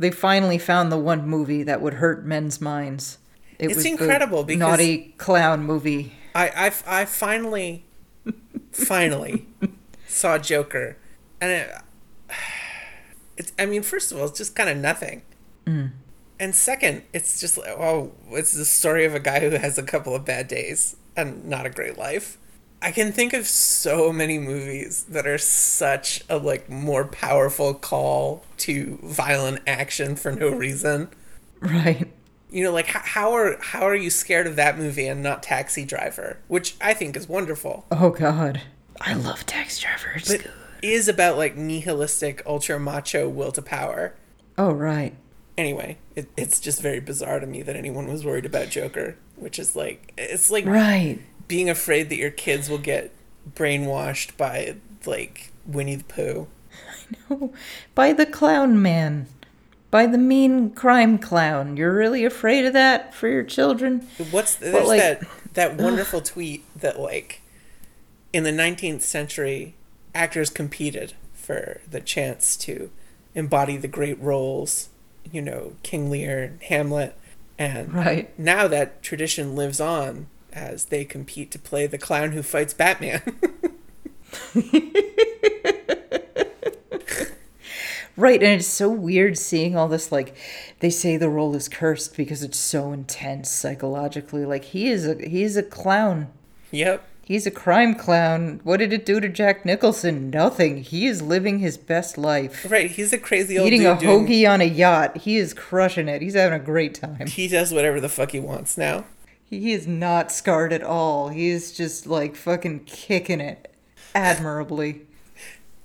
[0.00, 3.18] They finally found the one movie that would hurt men's minds.
[3.58, 6.14] It It's incredible because- naughty clown movie.
[6.34, 6.48] I,
[6.86, 7.84] I, I finally,
[8.72, 9.46] finally
[10.08, 10.96] saw Joker.
[11.38, 11.70] And it,
[13.36, 15.20] it's, I mean, first of all, it's just kind of nothing.
[15.66, 15.90] Mm.
[16.38, 20.14] And second, it's just oh, it's the story of a guy who has a couple
[20.14, 22.38] of bad days and not a great life.
[22.82, 28.44] I can think of so many movies that are such a like more powerful call
[28.58, 31.08] to violent action for no reason.
[31.60, 32.10] Right.
[32.50, 35.84] You know, like how, are how are you scared of that movie and not Taxi
[35.84, 38.62] Driver, which I think is wonderful, Oh God,
[39.00, 40.12] I love Taxi Driver.
[40.16, 40.52] It's but good.
[40.82, 44.14] is about like nihilistic, ultra macho will to power.
[44.58, 45.14] Oh right.
[45.58, 49.58] Anyway, it, it's just very bizarre to me that anyone was worried about Joker, which
[49.58, 51.20] is like it's like Right.
[51.50, 53.12] Being afraid that your kids will get
[53.56, 56.46] brainwashed by like Winnie the Pooh.
[56.72, 57.52] I know.
[57.96, 59.26] By the clown man.
[59.90, 61.76] By the mean crime clown.
[61.76, 64.06] You're really afraid of that for your children?
[64.30, 65.22] What's there's like- that
[65.54, 67.42] that wonderful tweet that like
[68.32, 69.74] in the 19th century
[70.14, 72.90] actors competed for the chance to
[73.34, 74.88] embody the great roles,
[75.32, 77.16] you know, King Lear, Hamlet,
[77.58, 78.38] and Right.
[78.38, 83.22] now that tradition lives on as they compete to play the clown who fights Batman.
[88.16, 90.36] Right, and it's so weird seeing all this like
[90.80, 94.44] they say the role is cursed because it's so intense psychologically.
[94.44, 96.28] Like he is a he's a clown.
[96.70, 97.06] yep.
[97.24, 98.60] He's a crime clown.
[98.64, 100.30] What did it do to Jack Nicholson?
[100.30, 100.82] Nothing.
[100.82, 102.66] He is living his best life.
[102.68, 105.16] Right, he's a crazy old Eating a doing- hoagie on a yacht.
[105.18, 106.20] He is crushing it.
[106.22, 107.28] He's having a great time.
[107.28, 109.04] He does whatever the fuck he wants now.
[109.50, 111.28] He is not scarred at all.
[111.28, 113.74] He is just like fucking kicking it
[114.14, 115.02] admirably.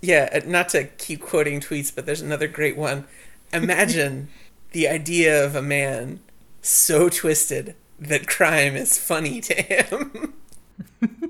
[0.02, 3.06] Yeah, not to keep quoting tweets, but there's another great one.
[3.52, 4.28] Imagine
[4.72, 6.20] the idea of a man
[6.62, 10.34] so twisted that crime is funny to him.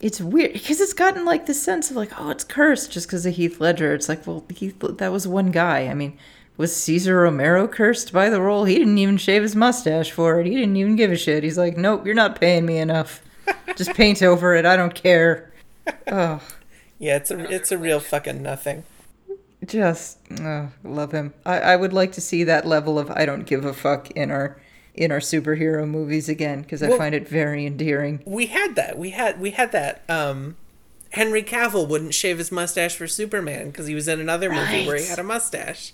[0.00, 3.24] It's weird because it's gotten like this sense of like, oh, it's cursed just because
[3.24, 3.94] of Heath Ledger.
[3.94, 5.86] It's like, well, Heath, that was one guy.
[5.86, 6.18] I mean,
[6.56, 8.64] was Cesar Romero cursed by the role?
[8.64, 10.46] He didn't even shave his mustache for it.
[10.46, 11.42] He didn't even give a shit.
[11.44, 13.22] He's like, nope, you're not paying me enough.
[13.76, 14.66] Just paint over it.
[14.66, 15.52] I don't care.
[16.06, 16.40] Oh,
[16.98, 18.84] yeah, it's a it's a real fucking nothing.
[19.66, 21.34] just oh, love him.
[21.44, 24.30] I, I would like to see that level of I don't give a fuck in
[24.30, 24.60] our
[24.94, 28.20] in our superhero movies again because I Well- find it very endearing.
[28.24, 28.98] We had that.
[28.98, 30.02] We had we had that.
[30.08, 30.56] Um,
[31.10, 34.96] Henry Cavill wouldn't shave his mustache for Superman because he was in another movie where
[34.96, 35.92] he had a mustache.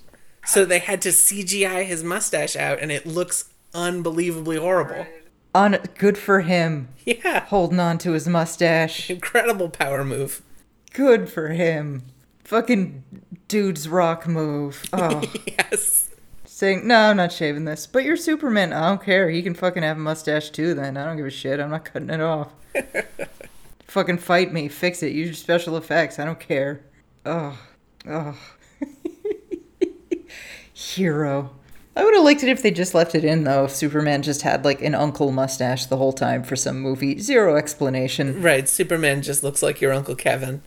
[0.48, 5.06] So they had to CGI his mustache out, and it looks unbelievably horrible.
[5.54, 9.10] On good for him, Yeah, holding on to his mustache.
[9.10, 10.42] incredible power move.
[10.92, 12.02] Good for him.
[12.44, 13.04] Fucking
[13.46, 14.84] dude's rock move.
[14.92, 16.10] Oh, Yes.
[16.44, 17.86] saying, no, I'm not shaving this.
[17.86, 18.72] But you're Superman.
[18.72, 19.28] I don't care.
[19.30, 20.96] He can fucking have a mustache too then.
[20.96, 21.60] I don't give a shit.
[21.60, 22.48] I'm not cutting it off.
[23.86, 24.68] fucking fight me.
[24.68, 25.12] Fix it.
[25.12, 26.18] Use your special effects.
[26.18, 26.80] I don't care.
[27.26, 27.58] Oh,
[28.08, 28.36] Oh.
[30.78, 31.50] Hero.
[31.96, 33.64] I would have liked it if they just left it in, though.
[33.64, 37.56] If Superman just had like an uncle mustache the whole time for some movie, zero
[37.56, 38.40] explanation.
[38.40, 40.62] Right, Superman just looks like your Uncle Kevin.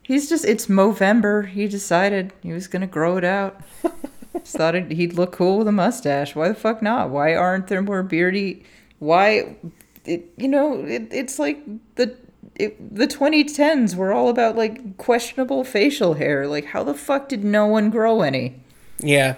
[0.00, 1.48] He's just, it's Movember.
[1.48, 3.60] He decided he was going to grow it out.
[4.34, 6.36] just thought it, he'd look cool with a mustache.
[6.36, 7.10] Why the fuck not?
[7.10, 8.62] Why aren't there more beardy?
[9.00, 9.56] Why,
[10.04, 11.64] it, you know, it, it's like
[11.96, 12.16] the
[12.54, 16.46] it, the 2010s were all about like questionable facial hair.
[16.46, 18.62] Like, how the fuck did no one grow any?
[18.98, 19.36] Yeah.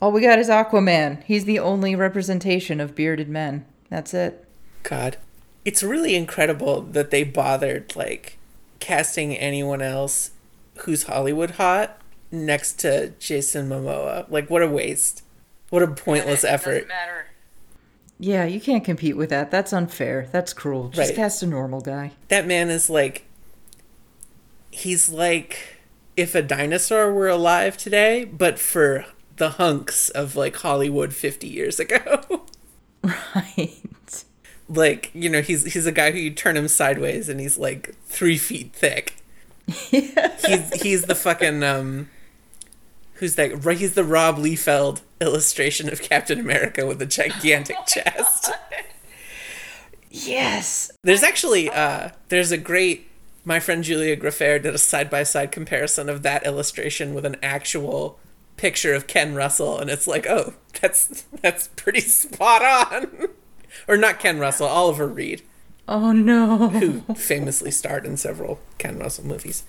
[0.00, 1.22] All we got is Aquaman.
[1.24, 3.64] He's the only representation of bearded men.
[3.90, 4.46] That's it.
[4.82, 5.16] God.
[5.64, 8.38] It's really incredible that they bothered, like,
[8.80, 10.32] casting anyone else
[10.78, 11.98] who's Hollywood hot
[12.30, 14.28] next to Jason Momoa.
[14.30, 15.22] Like, what a waste.
[15.70, 16.86] What a pointless effort.
[16.88, 17.26] matter.
[18.18, 19.50] Yeah, you can't compete with that.
[19.50, 20.28] That's unfair.
[20.32, 20.88] That's cruel.
[20.88, 21.16] Just Right.
[21.16, 22.12] cast a normal guy.
[22.28, 23.24] That man is like.
[24.70, 25.73] He's like
[26.16, 29.06] if a dinosaur were alive today, but for
[29.36, 32.46] the hunks of like Hollywood 50 years ago.
[33.34, 34.24] Right.
[34.66, 37.94] like, you know, he's he's a guy who you turn him sideways and he's like
[38.06, 39.16] three feet thick.
[39.90, 40.34] Yeah.
[40.46, 42.08] He's he's the fucking um
[43.14, 48.50] who's that right he's the Rob Liefeld illustration of Captain America with a gigantic chest.
[50.10, 50.90] Yes.
[51.02, 53.08] There's actually uh there's a great
[53.44, 57.36] my friend Julia Graffair did a side by side comparison of that illustration with an
[57.42, 58.18] actual
[58.56, 63.28] picture of Ken Russell and it's like, oh, that's that's pretty spot on.
[63.88, 65.42] or not Ken Russell, Oliver Reed,
[65.86, 66.68] Oh no.
[66.68, 69.64] who famously starred in several Ken Russell movies.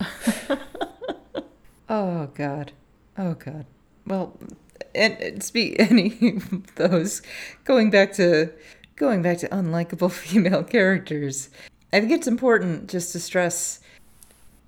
[1.88, 2.70] Oh god.
[3.18, 3.66] Oh god.
[4.06, 4.38] Well,
[4.94, 7.20] and, and speak any of those
[7.64, 8.52] going back to
[8.96, 11.48] going back to unlikable female characters.
[11.92, 13.80] I think it's important just to stress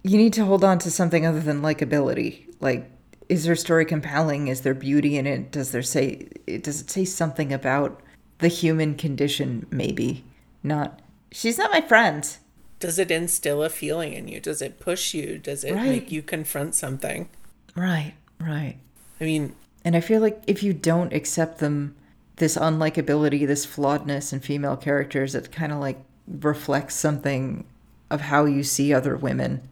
[0.05, 2.45] you need to hold on to something other than likability.
[2.61, 2.91] Like
[3.29, 4.49] is their story compelling?
[4.49, 5.51] Is there beauty in it?
[5.51, 8.01] Does there say it does it say something about
[8.39, 10.25] the human condition maybe?
[10.62, 11.01] Not
[11.31, 12.37] she's not my friend.
[12.81, 14.41] Does it instill a feeling in you?
[14.41, 15.39] Does it push you?
[15.39, 15.89] Does it Right.
[15.89, 17.29] make you confront something?
[17.77, 18.77] Right, right.
[19.20, 19.55] I mean,
[19.85, 21.95] And I feel like if you don't accept them,
[22.37, 27.64] this unlikability, this flawedness in female characters, it kind of like reflects something
[28.11, 29.68] of how you see other women.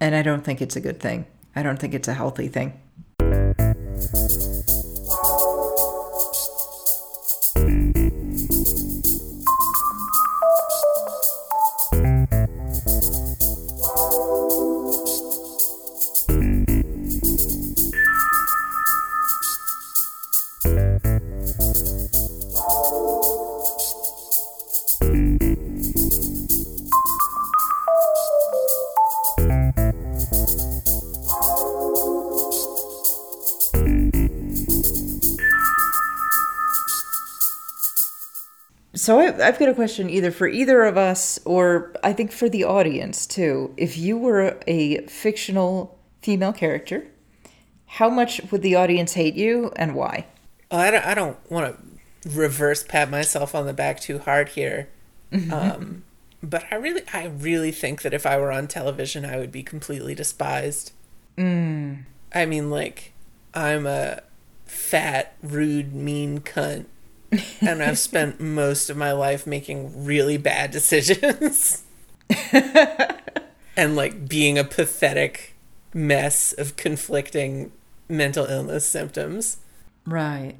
[0.00, 1.26] And I don't think it's a good thing.
[1.54, 2.80] I don't think it's a healthy thing.
[39.04, 42.48] So I, I've got a question either for either of us or I think for
[42.48, 43.74] the audience too.
[43.76, 47.06] If you were a fictional female character,
[47.84, 50.26] how much would the audience hate you and why?
[50.70, 54.48] Oh, I don't, I don't want to reverse pat myself on the back too hard
[54.48, 54.88] here.
[55.52, 56.04] Um,
[56.42, 59.62] but I really, I really think that if I were on television, I would be
[59.62, 60.92] completely despised.
[61.36, 62.04] Mm.
[62.34, 63.12] I mean, like,
[63.52, 64.22] I'm a
[64.64, 66.86] fat, rude, mean cunt.
[67.60, 71.82] And I've spent most of my life making really bad decisions.
[73.76, 75.54] and like being a pathetic
[75.92, 77.72] mess of conflicting
[78.08, 79.58] mental illness symptoms.
[80.06, 80.56] Right.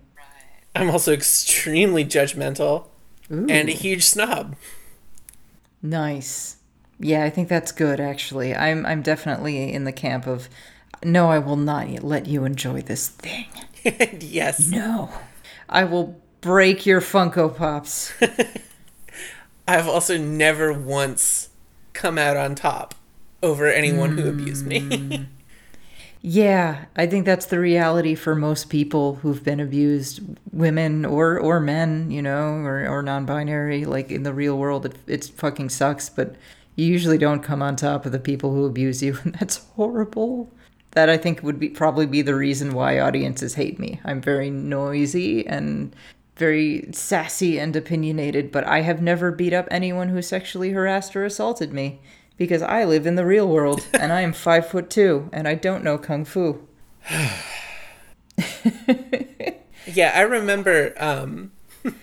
[0.75, 2.87] I'm also extremely judgmental
[3.31, 3.47] Ooh.
[3.49, 4.57] and a huge snob.
[5.83, 6.57] Nice.
[6.99, 8.55] Yeah, I think that's good actually.
[8.55, 10.49] I'm I'm definitely in the camp of
[11.05, 13.47] no, I will not let you enjoy this thing.
[14.21, 14.71] yes.
[14.71, 15.11] No.
[15.69, 18.13] I will break your Funko Pops.
[19.69, 21.49] I've also never once
[21.95, 22.95] come out on top
[23.43, 24.81] over anyone who abused me.
[24.81, 25.15] Hmm.
[26.27, 30.21] Yeah, I think that's the reality for most people who've been abused,
[30.53, 33.85] women or or men, you know, or or non-binary.
[33.85, 36.35] Like in the real world, it it fucking sucks, but
[36.77, 40.51] you usually don't come on top of the people who abuse you, and that's horrible.
[40.93, 44.01] That I think would be probably be the reason why audiences hate me.
[44.03, 45.95] I'm very noisy and
[46.37, 51.25] very sassy and opinionated, but I have never beat up anyone who sexually harassed or
[51.25, 52.01] assaulted me
[52.37, 55.55] because I live in the real world and I am five foot two and I
[55.55, 56.67] don't know kung fu.
[59.87, 61.53] yeah, I remember um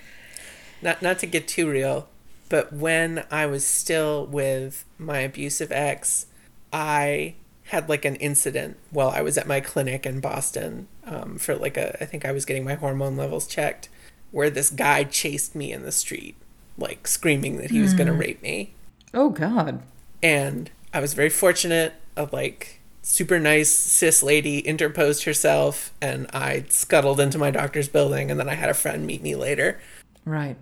[0.82, 2.08] not not to get too real,
[2.50, 6.28] but when I was still with my abusive ex,
[6.72, 7.36] I
[7.72, 11.78] had like an incident while I was at my clinic in Boston um, for like
[11.78, 13.88] a, I think I was getting my hormone levels checked,
[14.32, 16.36] where this guy chased me in the street,
[16.78, 18.20] like screaming that he was going to hmm.
[18.20, 18.74] rape me.
[19.14, 19.82] Oh God.
[20.24, 21.94] And I was very fortunate.
[22.18, 28.30] A like super nice cis lady interposed herself, and I scuttled into my doctor's building,
[28.30, 29.80] and then I had a friend meet me later.
[30.26, 30.58] Right.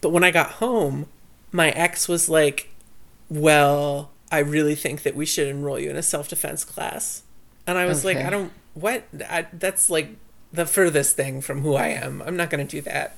[0.00, 1.06] But when I got home,
[1.52, 2.70] my ex was like,
[3.28, 7.22] Well, I really think that we should enroll you in a self defense class.
[7.66, 9.04] And I was like, I don't, what?
[9.28, 10.16] I, that's like
[10.52, 12.22] the furthest thing from who I am.
[12.22, 13.16] I'm not going to do that.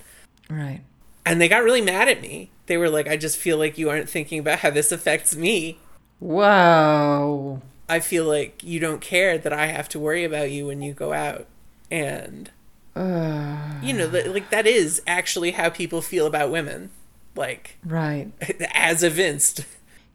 [0.49, 0.81] Right.
[1.27, 2.51] And they got really mad at me.
[2.67, 5.79] They were like, I just feel like you aren't thinking about how this affects me.
[6.21, 7.63] Wow.
[7.89, 10.93] I feel like you don't care that I have to worry about you when you
[10.93, 11.47] go out.
[11.91, 12.51] And,
[12.97, 13.81] uh.
[13.83, 16.91] you know, like that is actually how people feel about women.
[17.35, 18.31] Like, Right.
[18.75, 19.65] as evinced.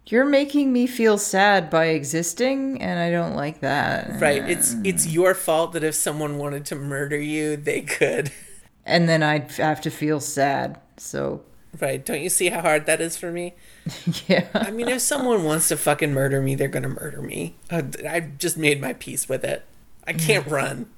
[0.09, 4.19] You're making me feel sad by existing, and I don't like that.
[4.19, 4.47] Right.
[4.49, 5.13] It's it's mm.
[5.13, 8.31] your fault that if someone wanted to murder you, they could.
[8.85, 10.79] And then I'd have to feel sad.
[10.97, 11.43] So,
[11.79, 12.03] Right.
[12.03, 13.53] Don't you see how hard that is for me?
[14.27, 14.47] yeah.
[14.55, 17.55] I mean, if someone wants to fucking murder me, they're going to murder me.
[17.69, 19.63] I, I've just made my peace with it.
[20.07, 20.87] I can't run.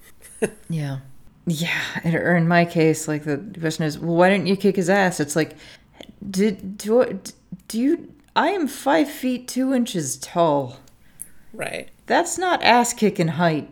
[0.69, 0.99] Yeah.
[1.45, 1.81] Yeah.
[2.03, 4.89] And- Or in my case, like the question is, well, why didn't you kick his
[4.89, 5.19] ass?
[5.19, 5.55] It's like,
[6.27, 7.19] did do
[7.67, 8.11] do you?
[8.35, 10.77] I am five feet two inches tall.
[11.53, 11.89] Right.
[12.05, 13.69] That's not ass kicking height.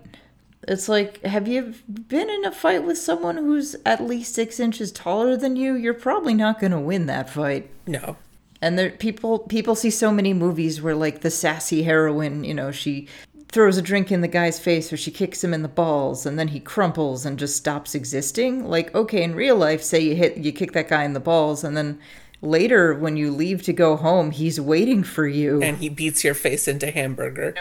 [0.68, 4.92] It's like, have you been in a fight with someone who's at least six inches
[4.92, 5.74] taller than you?
[5.74, 7.70] You're probably not going to win that fight.
[7.88, 8.18] No.
[8.62, 12.72] And there, people people see so many movies where like the sassy heroine, you know,
[12.72, 13.08] she
[13.52, 16.38] throws a drink in the guy's face or she kicks him in the balls and
[16.38, 18.66] then he crumples and just stops existing.
[18.66, 21.64] Like, okay, in real life, say you hit you kick that guy in the balls
[21.64, 22.00] and then
[22.42, 25.62] later when you leave to go home, he's waiting for you.
[25.62, 27.56] And he beats your face into hamburger.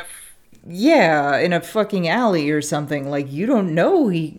[0.67, 3.11] yeah, in a fucking alley or something.
[3.11, 4.39] Like you don't know he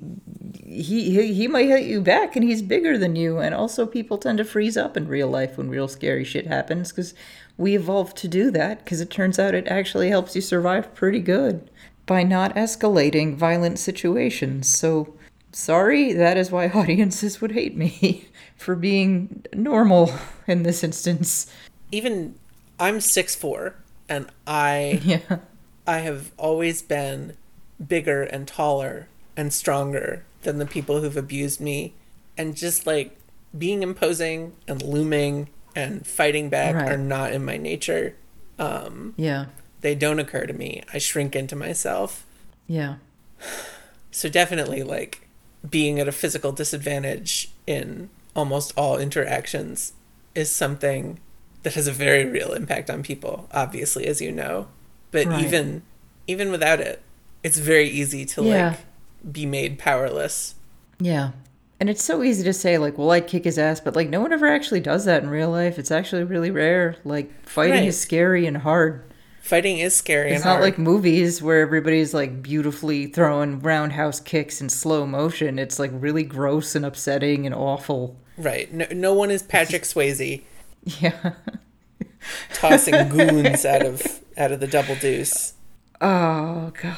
[0.66, 4.18] he he, he might hit you back and he's bigger than you and also people
[4.18, 7.14] tend to freeze up in real life when real scary shit happens cuz
[7.58, 11.20] we evolved to do that cuz it turns out it actually helps you survive pretty
[11.20, 11.70] good
[12.06, 14.68] by not escalating violent situations.
[14.68, 15.14] So
[15.52, 18.28] sorry, that is why audiences would hate me
[18.60, 20.14] for being normal
[20.48, 21.52] in this instance.
[21.92, 22.36] Even
[22.80, 23.76] I'm six four,
[24.08, 25.40] and I Yeah.
[25.88, 27.36] I have always been
[27.86, 31.94] bigger and taller and stronger than the people who've abused me.
[32.38, 33.18] And just like
[33.58, 36.92] being imposing and looming and fighting back Right.
[36.92, 38.16] are not in my nature.
[38.60, 39.46] Um, yeah.
[39.82, 40.84] They don't occur to me.
[40.94, 42.26] I shrink into myself.
[42.68, 42.96] Yeah.
[44.12, 45.28] So definitely like
[45.70, 49.94] being at a physical disadvantage in almost all interactions
[50.34, 51.20] is something
[51.64, 54.68] that has a very real impact on people, obviously, as you know.
[55.12, 55.44] But Right.
[55.46, 55.84] even
[56.28, 57.02] even without it,
[57.44, 58.68] it's very easy to Yeah.
[58.70, 58.78] like
[59.34, 60.54] be made powerless.
[61.00, 61.32] Yeah.
[61.80, 64.22] And it's so easy to say, like, well, I'd kick his ass, but like, no
[64.22, 65.80] one ever actually does that in real life.
[65.80, 66.98] It's actually really rare.
[67.04, 67.88] Like, fighting Right.
[67.88, 69.02] is scary and hard.
[69.42, 70.64] Fighting is scary It's not hard.
[70.64, 75.58] like movies where everybody's like beautifully throwing roundhouse kicks in slow motion.
[75.58, 78.16] It's like really gross and upsetting and awful.
[78.40, 78.72] Right.
[78.74, 80.44] No, no one is Patrick Swayze
[80.84, 81.34] Yeah.
[82.54, 84.02] tossing goons out of
[84.38, 85.54] out of the double deuce.
[86.02, 86.96] Oh, God.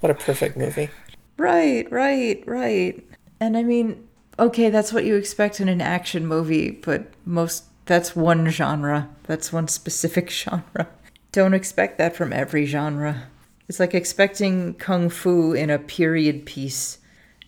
[0.00, 0.90] What a perfect movie.
[1.36, 3.02] Right, right, right.
[3.38, 8.14] And I mean, okay, that's what you expect in an action movie, but most that's
[8.14, 9.08] one genre.
[9.24, 10.88] That's one specific genre.
[11.32, 13.24] Don't expect that from every genre.
[13.68, 16.98] It's like expecting kung fu in a period piece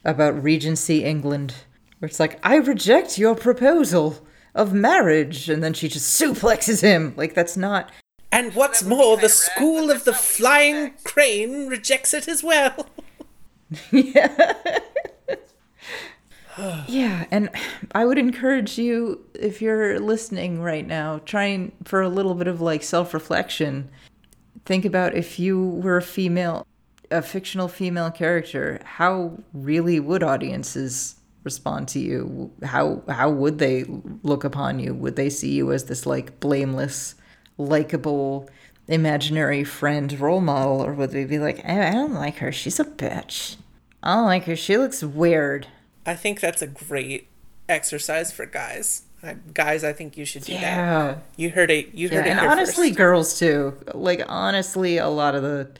[0.04, 1.54] about Regency England,
[2.02, 4.26] where it's like, I reject your proposal
[4.56, 7.14] of marriage, and then she just suplexes him.
[7.16, 7.92] Like, that's not.
[8.32, 12.88] And what's more, the school of the flying crane rejects it as well.
[16.88, 17.50] Yeah, and
[17.94, 22.60] I would encourage you, if you're listening right now, trying for a little bit of
[22.60, 23.88] like self reflection.
[24.64, 26.66] Think about if you were a female,
[27.12, 32.52] a fictional female character, how really would audiences respond to you?
[32.62, 33.84] How how would they
[34.22, 34.94] look upon you?
[34.94, 37.14] Would they see you as this like blameless,
[37.58, 38.48] likable,
[38.88, 42.84] imaginary friend role model, or would they be like, I, don't like her, she's a
[42.84, 43.56] bitch.
[44.02, 45.68] I don't like her, she looks weird.
[46.04, 47.28] I think that's a great
[47.68, 49.02] exercise for guys.
[49.54, 50.60] Guys, I think you should do that.
[50.60, 51.18] Yeah.
[51.36, 51.94] You heard it.
[51.94, 52.98] You Yeah, heard it and honestly, first.
[52.98, 53.76] girls too.
[53.94, 55.70] Like honestly, a lot of the,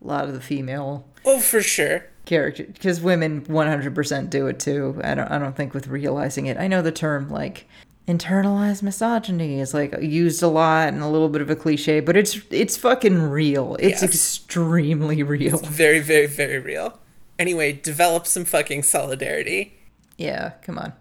[0.00, 2.06] a lot of the female oh, for sure.
[2.24, 5.00] Character, because women one hundred percent do it too.
[5.02, 6.56] I don't, I don't think with realizing it.
[6.56, 7.66] I know the term like
[8.08, 12.16] internalized misogyny is like used a lot and a little bit of a cliche, but
[12.16, 13.76] it's it's fucking real.
[13.80, 14.04] It's Yes.
[14.04, 15.58] extremely real.
[15.58, 16.98] Very, very, very real.
[17.38, 19.74] Anyway, develop some fucking solidarity.
[20.16, 20.92] Yeah, come on.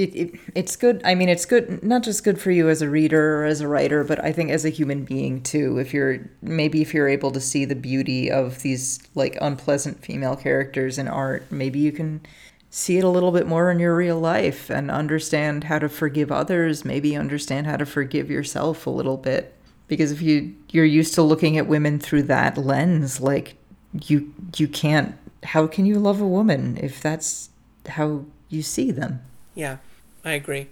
[0.00, 1.02] It, it it's good.
[1.04, 3.68] I mean, it's good not just good for you as a reader or as a
[3.68, 5.78] writer, but I think as a human being too.
[5.78, 10.36] If you're maybe if you're able to see the beauty of these like unpleasant female
[10.36, 12.22] characters in art, maybe you can
[12.70, 16.30] see it a little bit more in your real life and understand how to forgive
[16.30, 19.54] others, maybe understand how to forgive yourself a little bit.
[19.86, 23.56] Because if you you're used to looking at women through that lens, like
[24.04, 27.50] you you can't how can you love a woman if that's
[27.88, 29.20] how you see them?
[29.54, 29.78] Yeah,
[30.24, 30.68] I agree.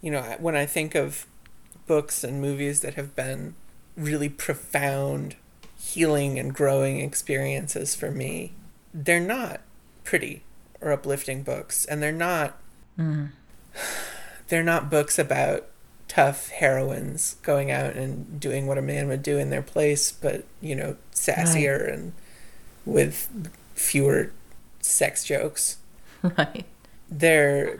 [0.00, 1.26] You know, when I think of
[1.86, 3.54] books and movies that have been
[3.96, 5.36] really profound
[5.78, 8.52] healing and growing experiences for me,
[8.92, 9.60] they're not
[10.04, 10.42] pretty
[10.80, 12.58] or uplifting books and they're not
[12.98, 13.30] mm.
[14.48, 15.66] they're not books about
[16.08, 20.44] tough heroines going out and doing what a man would do in their place, but
[20.60, 22.12] you know, sassier and
[22.84, 23.28] with
[23.74, 24.32] fewer
[24.80, 25.78] sex jokes.
[26.36, 26.64] Right.
[27.08, 27.78] They're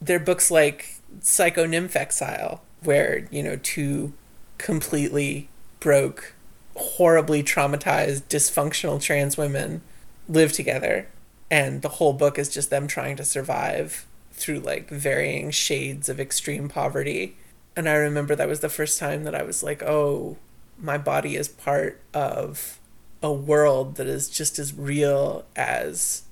[0.00, 4.12] they're books like Psycho Nymph Exile, where, you know, two
[4.56, 5.48] completely
[5.80, 6.34] broke,
[6.76, 9.82] horribly traumatized, dysfunctional trans women
[10.28, 11.08] live together.
[11.50, 16.20] And the whole book is just them trying to survive through like varying shades of
[16.20, 17.36] extreme poverty.
[17.74, 20.36] And I remember that was the first time that I was like, oh,
[20.78, 22.78] my body is part of
[23.22, 26.22] a world that is just as real as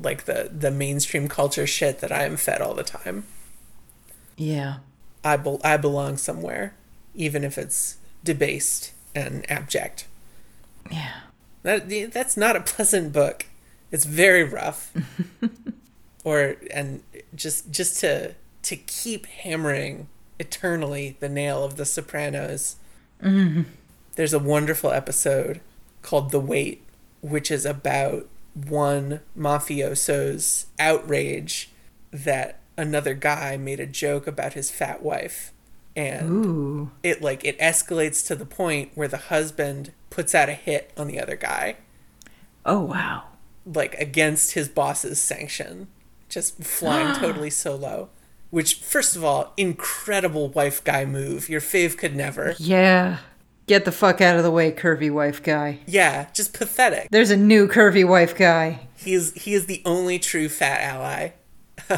[0.00, 3.24] like the the mainstream culture shit that I am fed all the time.
[4.36, 4.78] Yeah.
[5.24, 6.74] I bel I belong somewhere,
[7.14, 10.06] even if it's debased and abject.
[10.90, 11.20] Yeah.
[11.62, 13.46] That that's not a pleasant book.
[13.90, 14.92] It's very rough.
[16.24, 17.02] or and
[17.34, 22.76] just just to to keep hammering eternally the nail of the Sopranos.
[23.22, 23.62] Mm-hmm.
[24.16, 25.60] There's a wonderful episode
[26.02, 26.82] called The Weight,
[27.20, 28.26] which is about
[28.56, 31.70] one mafioso's outrage
[32.10, 35.52] that another guy made a joke about his fat wife.
[35.94, 36.90] And Ooh.
[37.02, 41.06] it like it escalates to the point where the husband puts out a hit on
[41.06, 41.76] the other guy
[42.66, 43.24] Oh wow.
[43.64, 45.88] like against his boss's sanction
[46.28, 48.10] just flying totally solo
[48.50, 53.18] which first of all incredible wife guy move your fave could never Yeah.
[53.66, 55.80] Get the fuck out of the way, curvy wife guy.
[55.86, 58.86] yeah just pathetic There's a new curvy wife guy.
[58.96, 61.30] he is he is the only true fat ally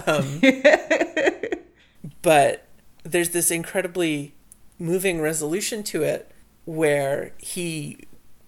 [0.07, 0.41] um,
[2.23, 2.67] but
[3.05, 4.35] there's this incredibly
[4.79, 6.31] moving resolution to it
[6.65, 7.99] where he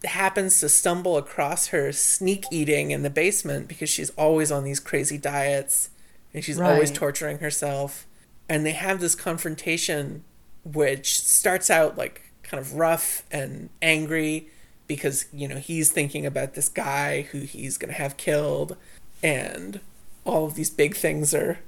[0.04, 4.80] happens to stumble across her sneak eating in the basement because she's always on these
[4.80, 5.90] crazy diets
[6.32, 8.06] and she's always torturing herself
[8.48, 10.24] and they have this confrontation
[10.64, 14.48] which starts out like kind of rough and angry
[14.86, 18.76] because you know he's thinking about this guy who he's going to have killed
[19.22, 19.78] and
[20.24, 21.60] all of these big things are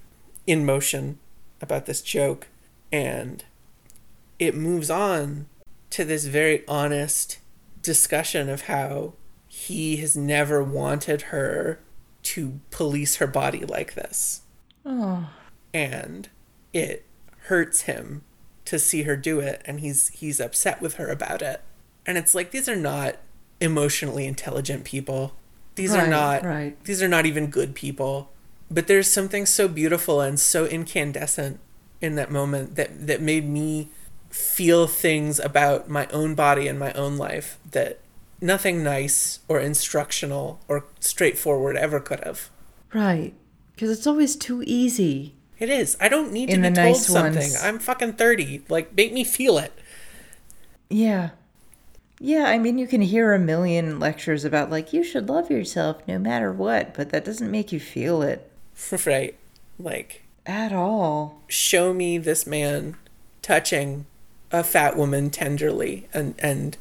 [0.47, 1.19] in motion
[1.61, 2.49] about this joke
[2.91, 3.45] and
[4.41, 5.47] it moves on
[5.91, 7.39] to this very honest
[7.81, 9.13] discussion of how
[9.47, 11.79] he has never wanted her
[12.23, 14.41] to police her body like this
[14.85, 15.29] Oh.
[15.73, 16.29] and
[16.73, 17.07] it
[17.43, 18.23] hurts him
[18.73, 21.61] to see her do it and he's he's upset with her about it
[22.07, 23.17] and it's like these are not
[23.61, 25.35] emotionally intelligent people
[25.75, 26.83] these are not right.
[26.85, 28.31] these are not even good people
[28.71, 31.61] but there's something so beautiful and so incandescent
[32.01, 33.89] in that moment that that made me
[34.31, 38.01] feel things about my own body and my own life that
[38.41, 42.51] nothing nice or instructional or straightforward ever could have
[42.95, 43.35] Right.
[43.75, 45.35] Because it's always too easy.
[45.63, 45.97] It is.
[46.01, 47.37] I don't need to be told nice something.
[47.37, 47.63] ones.
[47.63, 48.63] I'm fucking 30.
[48.69, 49.73] Like, make me feel it.
[50.91, 51.31] Yeah.
[52.19, 56.03] Yeah, I mean, you can hear a million lectures about, like, you should love yourself
[56.09, 58.51] no matter what, but that doesn't make you feel it
[59.07, 59.37] right.
[59.79, 61.41] Like, at all.
[61.47, 62.97] show me this man
[63.41, 64.07] touching
[64.51, 66.77] a fat woman tenderly and, and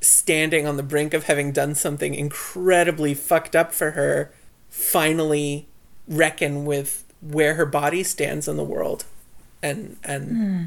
[0.00, 4.30] standing on the brink of having done something incredibly fucked up for her,
[4.68, 5.66] finally
[6.06, 9.04] reckon with where her body stands in the world
[9.62, 10.62] and, and hmm.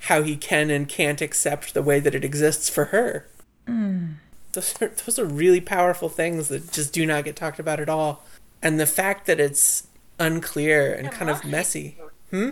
[0.00, 3.26] how he can and can't accept the way that it exists for her.
[3.66, 4.12] Hmm.
[4.52, 7.88] Those are, those are really powerful things that just do not get talked about at
[7.88, 8.24] all.
[8.62, 9.88] And the fact that it's
[10.18, 11.98] unclear and kind of messy.
[12.30, 12.50] Hmm?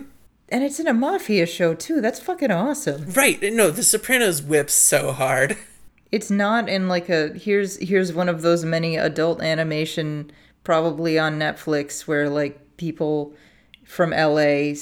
[0.49, 2.01] And it's in a mafia show, too.
[2.01, 3.09] That's fucking awesome.
[3.11, 3.41] Right.
[3.41, 5.57] No, The Sopranos whips so hard.
[6.11, 10.31] It's not in like a here's here's one of those many adult animation
[10.63, 13.33] probably on Netflix where like people
[13.85, 14.73] from LA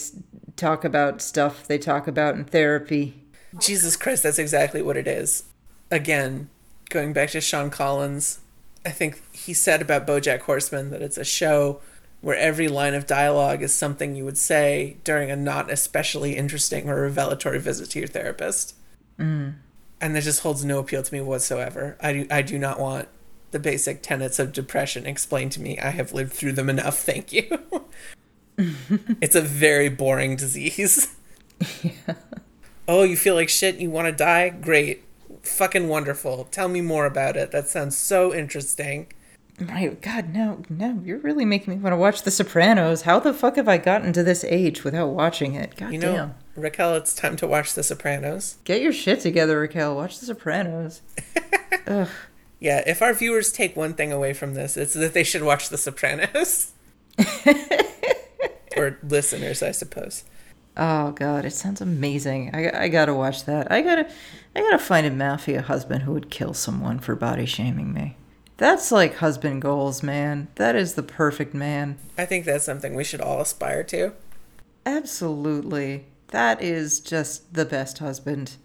[0.56, 3.22] talk about stuff they talk about in therapy.
[3.60, 5.44] Jesus Christ, that's exactly what it is.
[5.92, 6.50] Again,
[6.90, 8.40] going back to Sean Collins,
[8.86, 11.82] I think he said about Bojack Horseman that it's a show
[12.22, 16.90] where every line of dialogue is something you would say during a not especially interesting
[16.90, 18.76] or revelatory visit to your therapist.
[19.20, 19.56] Mm.
[20.00, 21.98] And that just holds no appeal to me whatsoever.
[22.02, 23.10] I do, I do not want
[23.52, 25.78] the basic tenets of depression explained to me.
[25.80, 27.60] I have lived through them enough, thank you.
[28.58, 31.16] It's a very boring disease.
[31.82, 31.92] Yeah.
[32.86, 34.50] Oh, you feel like shit, you want to die?
[34.50, 35.06] Great.
[35.44, 36.50] Fucking wonderful.
[36.52, 37.52] Tell me more about it.
[37.52, 39.08] That sounds so interesting.
[39.60, 43.04] My God, no, no, you're really making me want to watch The Sopranos.
[43.04, 45.76] How the fuck have I gotten to this age without watching it?
[45.78, 46.36] God you know, damn.
[46.56, 48.58] Raquel, it's time to watch The Sopranos.
[48.64, 49.96] Get your shit together, Raquel.
[49.96, 51.02] Watch The Sopranos.
[51.88, 52.10] Ugh.
[52.60, 55.70] Yeah, if our viewers take one thing away from this, it's that they should watch
[55.70, 56.72] The Sopranos.
[58.76, 60.24] or listeners, I suppose.
[60.76, 62.52] Oh God, it sounds amazing.
[62.54, 63.72] I, I gotta watch that.
[63.72, 64.10] I gotta
[64.56, 68.18] I gotta find a mafia husband who would kill someone for body shaming me.
[68.58, 70.48] That's like husband goals, man.
[70.56, 71.98] That is the perfect man.
[72.18, 74.14] I think that's something we should all aspire to.
[74.86, 76.06] Absolutely.
[76.28, 78.56] That is just the best husband.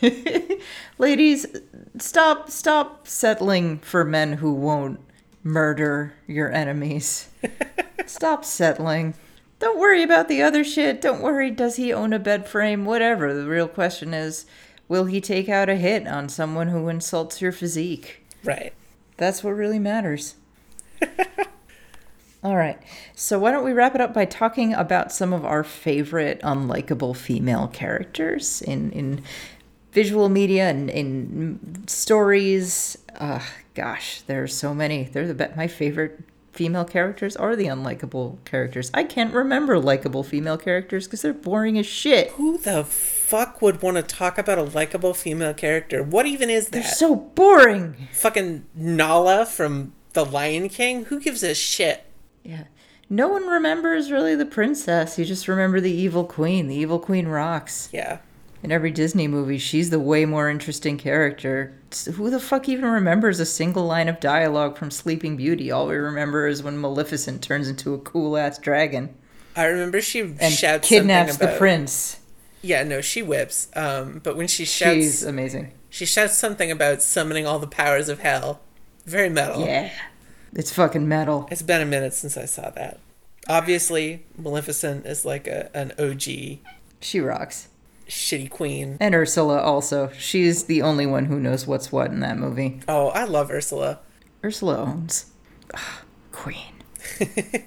[0.98, 1.46] Ladies,
[1.98, 5.00] stop stop settling for men who won't
[5.42, 7.28] murder your enemies.
[8.06, 9.14] stop settling.
[9.64, 11.00] Don't worry about the other shit.
[11.00, 12.84] Don't worry, does he own a bed frame?
[12.84, 13.32] Whatever.
[13.32, 14.44] The real question is,
[14.88, 18.26] will he take out a hit on someone who insults your physique?
[18.44, 18.74] Right.
[19.16, 20.34] That's what really matters.
[22.44, 22.78] All right.
[23.14, 27.16] So why don't we wrap it up by talking about some of our favorite unlikable
[27.16, 29.22] female characters in in
[29.92, 32.98] visual media and in stories.
[33.18, 33.40] Uh,
[33.74, 35.04] gosh, there are so many.
[35.04, 35.52] They're the.
[35.56, 36.20] My favorite
[36.54, 38.90] female characters are the unlikable characters.
[38.94, 42.30] I can't remember likable female characters because they're boring as shit.
[42.32, 46.02] Who the fuck would want to talk about a likable female character?
[46.02, 46.72] What even is that?
[46.72, 48.08] They're so boring.
[48.12, 51.06] Fucking Nala from The Lion King?
[51.06, 52.04] Who gives a shit?
[52.42, 52.64] Yeah.
[53.10, 55.18] No one remembers really the princess.
[55.18, 56.68] You just remember the evil queen.
[56.68, 57.88] The evil queen rocks.
[57.92, 58.18] Yeah
[58.64, 61.78] in every Disney movie, she's the way more interesting character.
[62.14, 65.70] Who the fuck even remembers a single line of dialogue from Sleeping Beauty?
[65.70, 69.14] All we remember is when Maleficent turns into a cool ass dragon.
[69.54, 72.18] I remember she and shouts kidnaps about, the prince.
[72.62, 73.68] Yeah, no, she whips.
[73.76, 75.72] Um, but when she shouts, she's amazing.
[75.90, 78.62] She shouts something about summoning all the powers of hell.
[79.04, 79.60] Very metal.
[79.60, 79.92] Yeah,
[80.54, 81.46] it's fucking metal.
[81.50, 82.98] It's been a minute since I saw that.
[83.46, 86.60] Obviously, Maleficent is like a an OG.
[87.02, 87.68] She rocks
[88.08, 88.96] shitty queen.
[89.00, 90.10] And Ursula also.
[90.18, 92.80] She's the only one who knows what's what in that movie.
[92.88, 94.00] Oh, I love Ursula.
[94.44, 95.26] Ursula owns.
[95.72, 95.80] Ugh,
[96.32, 96.74] queen.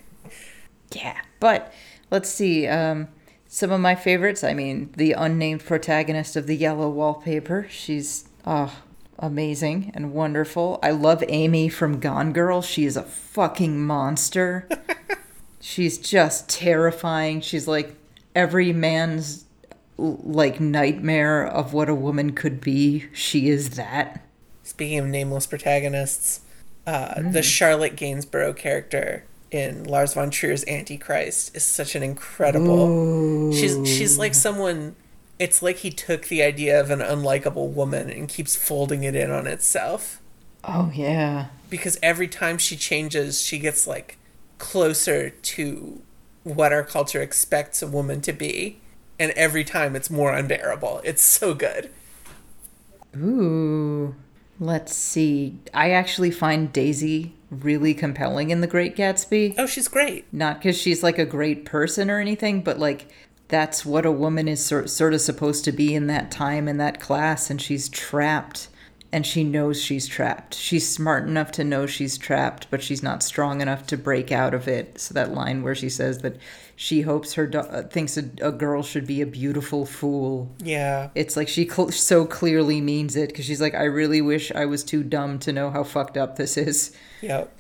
[0.93, 1.21] yeah.
[1.39, 1.73] But
[2.11, 2.67] let's see.
[2.67, 3.07] Um,
[3.47, 4.43] some of my favorites.
[4.43, 7.67] I mean, the unnamed protagonist of the yellow wallpaper.
[7.69, 8.83] She's oh,
[9.19, 10.79] amazing and wonderful.
[10.83, 12.61] I love Amy from Gone Girl.
[12.61, 14.67] She is a fucking monster.
[15.59, 17.41] She's just terrifying.
[17.41, 17.95] She's like
[18.35, 19.45] every man's
[19.97, 23.07] like nightmare of what a woman could be.
[23.13, 24.23] She is that.
[24.63, 26.41] Speaking of nameless protagonists,
[26.85, 27.33] uh, mm.
[27.33, 32.87] the Charlotte Gainsbourg character in Lars von Trier's Antichrist is such an incredible.
[32.87, 33.53] Ooh.
[33.53, 34.95] She's she's like someone.
[35.39, 39.31] It's like he took the idea of an unlikable woman and keeps folding it in
[39.31, 40.21] on itself.
[40.63, 41.47] Oh yeah.
[41.69, 44.17] Because every time she changes, she gets like
[44.57, 46.01] closer to
[46.43, 48.79] what our culture expects a woman to be
[49.19, 51.01] and every time it's more unbearable.
[51.03, 51.89] It's so good.
[53.15, 54.15] Ooh.
[54.59, 55.59] Let's see.
[55.73, 59.55] I actually find Daisy really compelling in The Great Gatsby.
[59.57, 60.25] Oh, she's great.
[60.33, 63.07] Not because she's like a great person or anything, but like
[63.47, 66.99] that's what a woman is sort, of supposed to be in that time in that
[66.99, 68.67] class, and she's trapped
[69.11, 70.53] and she knows she's trapped.
[70.53, 74.53] She's smart enough to know she's trapped, but she's not strong enough to break out
[74.53, 74.99] of it.
[74.99, 76.35] So that line where she says that
[76.75, 80.51] she hopes her do- uh, thinks a, a, girl should be a beautiful fool.
[80.59, 81.09] Yeah.
[81.15, 84.65] It's like she cl- so clearly means it because she's like, I really wish I
[84.65, 86.95] was too dumb to know how fucked up this is.
[87.21, 87.53] Yep.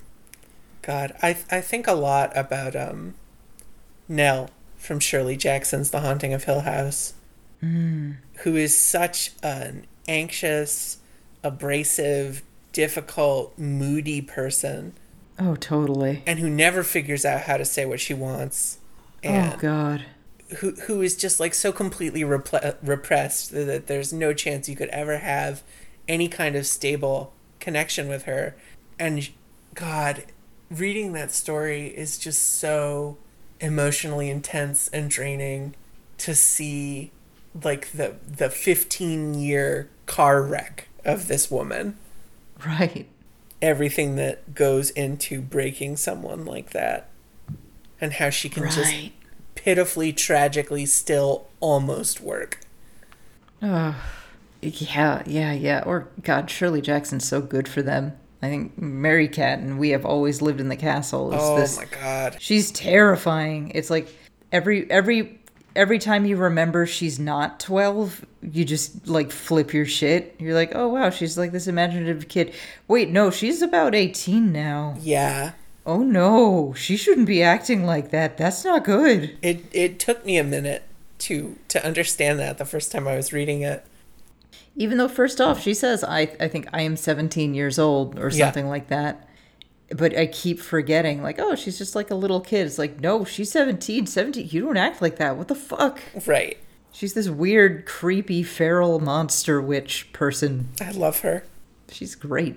[0.81, 3.15] God, I I think a lot about um,
[4.07, 7.13] Nell from Shirley Jackson's The Haunting of Hill House,
[7.61, 8.17] mm.
[8.43, 10.99] who is such an anxious
[11.47, 12.43] abrasive,
[12.73, 14.93] difficult, moody person.
[15.39, 16.23] Oh, totally.
[16.25, 18.79] And who never figures out how to say what she wants.
[19.23, 20.05] Oh, and oh God.
[20.59, 24.89] Who who is just like so completely repl- repressed that there's no chance you could
[24.89, 25.61] ever have
[26.07, 28.55] any kind of stable connection with her.
[28.97, 29.29] And
[29.73, 30.23] God,
[30.71, 33.17] reading that story is just so
[33.59, 35.75] emotionally intense and draining
[36.19, 37.11] to see
[37.63, 41.97] like the the 15 year car wreck of this woman.
[42.65, 43.07] Right.
[43.61, 47.09] Everything that goes into breaking someone like that.
[47.99, 48.93] And how she can just
[49.55, 52.59] pitifully tragically still almost work.
[53.63, 53.95] Oh,
[54.61, 55.83] yeah, yeah, yeah.
[55.83, 58.13] Or God, Shirley Jackson's so good for them.
[58.41, 61.77] I think Merricat and We Have Always Lived in the Castle is Oh this.
[61.77, 62.37] my god.
[62.39, 63.71] She's terrifying.
[63.73, 64.13] It's like
[64.51, 65.36] every every
[65.77, 70.35] every time you remember she's not 12, you just like flip your shit.
[70.39, 72.53] You're like, "Oh wow, she's like this imaginative kid."
[72.87, 74.95] Wait, no, she's about 18 now.
[74.99, 75.53] Yeah.
[75.85, 78.37] Oh no, she shouldn't be acting like that.
[78.37, 79.37] That's not good.
[79.41, 80.83] It it took me a minute
[81.19, 83.85] to to understand that the first time I was reading it.
[84.75, 88.29] Even though first off, she says, "I I think I am 17 years old" or
[88.29, 88.45] Yeah.
[88.47, 89.26] something like that.
[89.89, 92.67] But I keep forgetting, like, oh, she's just like a little kid.
[92.67, 94.05] It's like, no, she's 17.
[94.05, 95.37] 17, you don't act like that.
[95.37, 95.99] What the fuck?
[96.25, 96.57] Right.
[96.91, 100.69] She's this weird, creepy, feral monster witch person.
[100.81, 101.43] I love her.
[101.89, 102.55] She's great.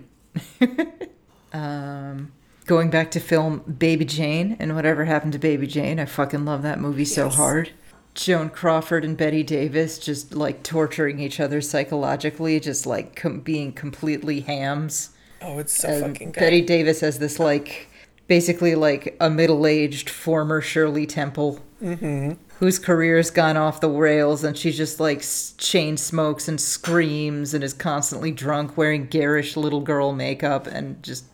[1.52, 2.32] um,
[2.66, 6.62] going back to film Baby Jane and whatever happened to Baby Jane, I fucking love
[6.62, 7.70] that movie so hard.
[8.15, 13.73] Joan Crawford and Bette Davis just like torturing each other psychologically, just like com- being
[13.73, 15.11] completely hams.
[15.43, 16.41] Oh, it's so And fucking good.
[16.41, 17.89] Bette Davis has this like
[18.29, 22.33] basically like a middle-aged former Shirley Temple Mm-hmm.
[22.59, 25.25] whose career's gone off the rails and she just like
[25.57, 31.25] chain smokes and screams and is constantly drunk wearing garish little girl makeup and just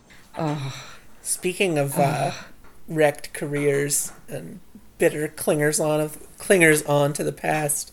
[1.20, 2.31] Speaking of uh,
[2.87, 4.61] wrecked careers and
[4.99, 7.93] bitter clingers on of clingers on to the past,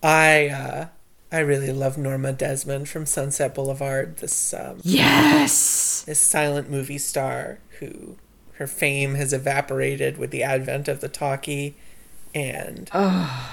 [0.00, 0.86] I uh,
[1.32, 4.16] I really love Norma Desmond from Sunset Boulevard.
[4.18, 8.16] This um, yes this silent movie star who
[8.54, 11.76] her fame has evaporated with the advent of the talkie,
[12.34, 12.90] and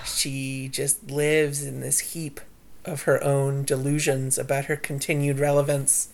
[0.05, 2.41] she just lives in this heap
[2.83, 6.09] of her own delusions about her continued relevance.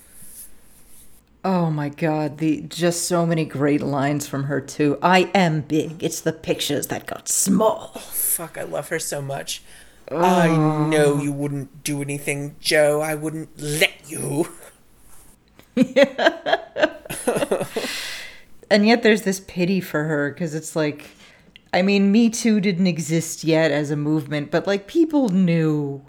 [1.45, 6.01] oh my god the just so many great lines from her too i am big
[6.03, 9.61] it's the pictures that got small Oh, Fuck, I love her so much.
[10.15, 10.55] I
[10.89, 13.01] know you wouldn't do anything, Joe.
[13.01, 14.47] I wouldn't let you.
[18.69, 21.09] and yet there's this pity for her because it's like
[21.73, 26.01] i mean me too didn't exist yet as a movement but like people knew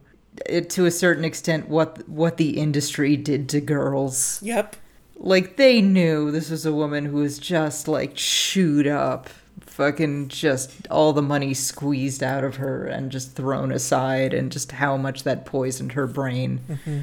[0.53, 4.77] uh, to a certain extent what what the industry did to girls Yep.
[5.17, 9.29] like they knew this was a woman who was just like chewed up
[9.75, 14.71] fucking just all the money squeezed out of her and just thrown aside and just
[14.73, 16.61] how much that poisoned her brain.
[16.69, 17.01] Mm-hmm.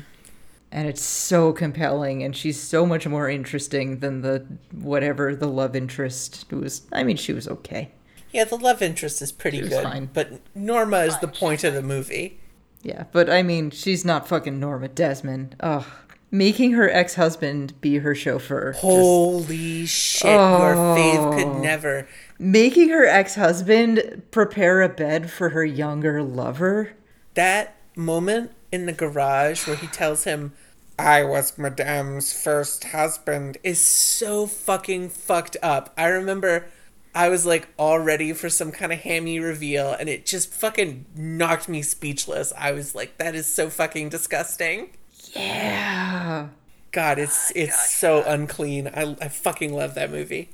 [0.71, 5.75] And it's so compelling and she's so much more interesting than the whatever the love
[5.75, 6.83] interest was.
[6.93, 7.91] I mean she was okay.
[8.31, 10.09] Yeah, the love interest is pretty good, fine.
[10.13, 12.39] but Norma is the point of the movie.
[12.83, 15.55] yeah but i mean she's not fucking norma desmond.
[15.59, 15.85] Ugh
[16.31, 21.33] making her ex-husband be her chauffeur just- Holy shit, your faith Oh.
[21.37, 22.07] could never.
[22.39, 26.91] making her ex-husband prepare a bed for her younger lover
[27.33, 30.53] That moment in the garage where he tells him,
[30.99, 35.93] I was Madame's first husband, is so fucking fucked up.
[35.97, 36.65] I remember
[37.13, 41.05] I was like all ready for some kind of hammy reveal and it just fucking
[41.15, 42.53] knocked me speechless.
[42.57, 44.91] I was like, that is so fucking disgusting.
[45.35, 46.47] Yeah.
[46.91, 48.87] God, it's it's so unclean.
[48.87, 50.49] I, I fucking love that movie.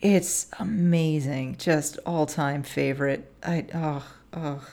[0.00, 1.56] it's amazing.
[1.58, 3.32] Just all-time favorite.
[3.42, 4.66] I oh oh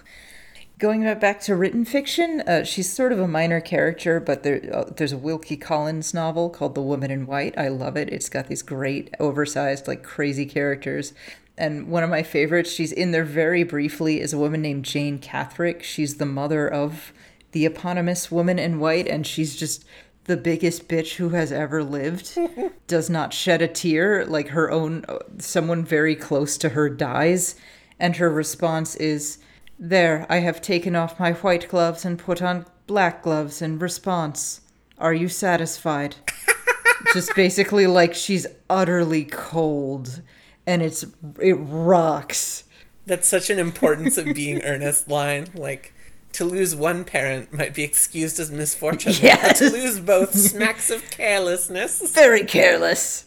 [0.79, 4.83] going back to written fiction uh, she's sort of a minor character but there, uh,
[4.95, 7.57] there's a wilkie collins novel called the woman in white.
[7.57, 8.09] I love it.
[8.09, 11.13] It's got these great oversized like crazy characters.
[11.57, 15.17] And one of my favorites she's in there very briefly is a woman named jane
[15.19, 15.81] catherick.
[15.83, 17.11] She's the mother of
[17.57, 19.83] the eponymous woman in white and she's just
[20.25, 22.37] the biggest bitch who has ever lived
[22.87, 25.03] does not shed a tear like her own
[25.39, 27.55] someone very close to her dies.
[27.99, 29.39] And her response is
[29.79, 34.61] there i have taken off my white gloves and put on black gloves in response.
[34.99, 36.15] Are you satisfied?
[37.13, 40.21] Just basically like she's utterly cold
[40.67, 41.07] and it's
[41.41, 42.65] it rocks.
[43.07, 45.47] That's such an importance of being earnest line.
[45.55, 45.93] Like,
[46.37, 49.13] to lose one parent might be excused as misfortune.
[49.21, 52.11] But to lose both smacks of carelessness.
[52.11, 53.25] very careless.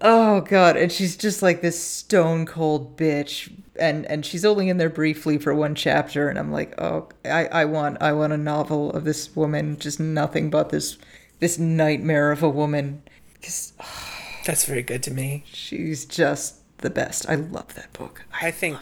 [0.00, 4.76] Oh god, and she's just like this stone cold bitch, and and she's only in
[4.76, 8.36] there briefly for one chapter, and I'm like, oh, I I want I want a
[8.36, 10.98] novel of this woman, just nothing but this
[11.40, 13.02] this nightmare of a woman,
[13.42, 14.08] 'Cause, oh,
[14.46, 15.44] That's very good to me.
[15.46, 17.28] she's just the best.
[17.28, 18.24] I love that book.
[18.42, 18.78] I think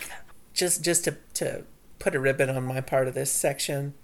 [0.54, 1.64] just just to to
[2.02, 3.94] put a ribbon on my part of this section.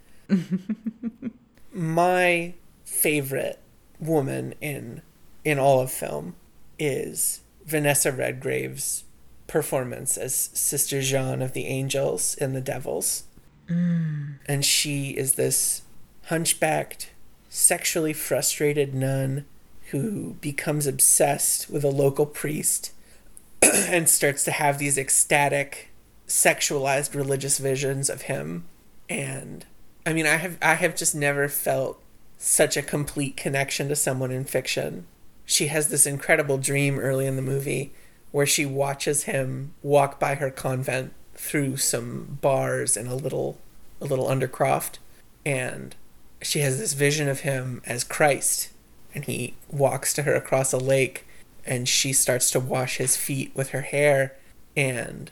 [1.72, 2.54] my
[2.84, 3.58] favorite
[3.98, 5.02] woman in
[5.44, 6.36] in all of film
[6.78, 9.02] is Vanessa Redgrave's
[9.48, 13.24] performance as Sister Jeanne of the Angels in The Devils.
[13.68, 14.38] Mm.
[14.46, 15.82] And she is this
[16.26, 17.10] hunchbacked,
[17.48, 19.44] sexually frustrated nun
[19.90, 22.92] who becomes obsessed with a local priest
[23.62, 25.87] and starts to have these ecstatic,
[26.28, 28.64] sexualized religious visions of him.
[29.08, 29.64] And
[30.06, 32.00] I mean, I have I have just never felt
[32.36, 35.06] such a complete connection to someone in fiction.
[35.44, 37.92] She has this incredible dream early in the movie
[38.30, 43.58] where she watches him walk by her convent through some bars in a little
[44.00, 44.98] a little undercroft
[45.44, 45.96] and
[46.42, 48.70] she has this vision of him as Christ
[49.14, 51.26] and he walks to her across a lake
[51.64, 54.36] and she starts to wash his feet with her hair
[54.76, 55.30] and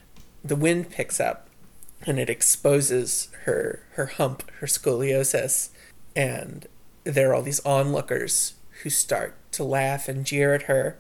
[0.49, 1.49] the wind picks up
[2.07, 5.71] and it exposes her her hump her scoliosis
[6.15, 6.67] and
[7.05, 10.97] there are all these onlookers who start to laugh and jeer at her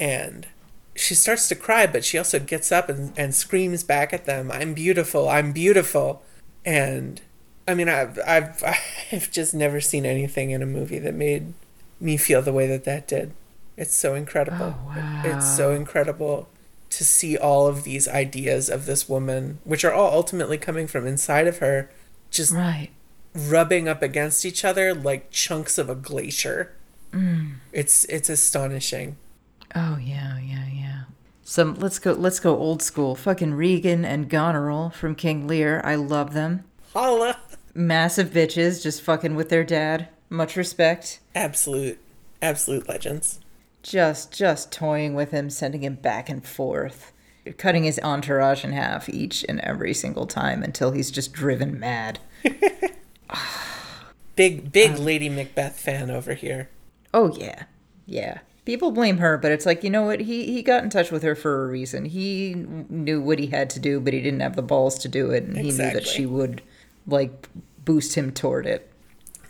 [0.00, 0.48] and
[0.94, 4.50] she starts to cry but she also gets up and, and screams back at them
[4.50, 6.22] i'm beautiful i'm beautiful
[6.64, 7.22] and
[7.68, 8.62] i mean i've i've
[9.12, 11.54] i've just never seen anything in a movie that made
[12.02, 13.32] me feel the way that that did.
[13.76, 14.74] It's so incredible.
[14.76, 15.22] Oh, wow.
[15.24, 16.48] It's so incredible
[16.92, 21.06] to see all of these ideas of this woman, which are all ultimately coming from
[21.06, 21.90] inside of her,
[22.30, 22.90] just right.
[23.34, 26.72] rubbing up against each other like chunks of a glacier.
[27.12, 27.54] Mm.
[27.72, 29.16] It's it's astonishing.
[29.74, 31.02] Oh yeah, yeah, yeah.
[31.42, 33.14] Some let's go let's go old school.
[33.14, 35.80] Fucking Regan and Goneril from King Lear.
[35.84, 36.64] I love them.
[36.92, 37.38] Holla.
[37.74, 40.08] Massive bitches just fucking with their dad.
[40.28, 41.20] Much respect.
[41.34, 41.98] Absolute,
[42.42, 43.40] absolute legends.
[43.82, 47.12] Just, just toying with him, sending him back and forth,
[47.56, 52.20] cutting his entourage in half each and every single time until he's just driven mad.
[54.36, 56.68] big, big um, Lady Macbeth fan over here.
[57.14, 57.64] Oh yeah,
[58.06, 58.38] yeah.
[58.64, 60.20] People blame her, but it's like you know what?
[60.20, 62.04] He he got in touch with her for a reason.
[62.04, 65.30] He knew what he had to do, but he didn't have the balls to do
[65.30, 65.72] it, and exactly.
[65.72, 66.62] he knew that she would
[67.06, 67.48] like
[67.84, 68.88] boost him toward it.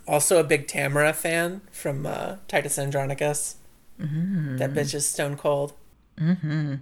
[0.09, 3.57] Also a big Tamora fan from uh, Titus Andronicus.
[4.03, 4.57] Mm-hmm.
[4.57, 5.75] That bitch is stone cold.
[6.19, 6.75] Mm-hmm.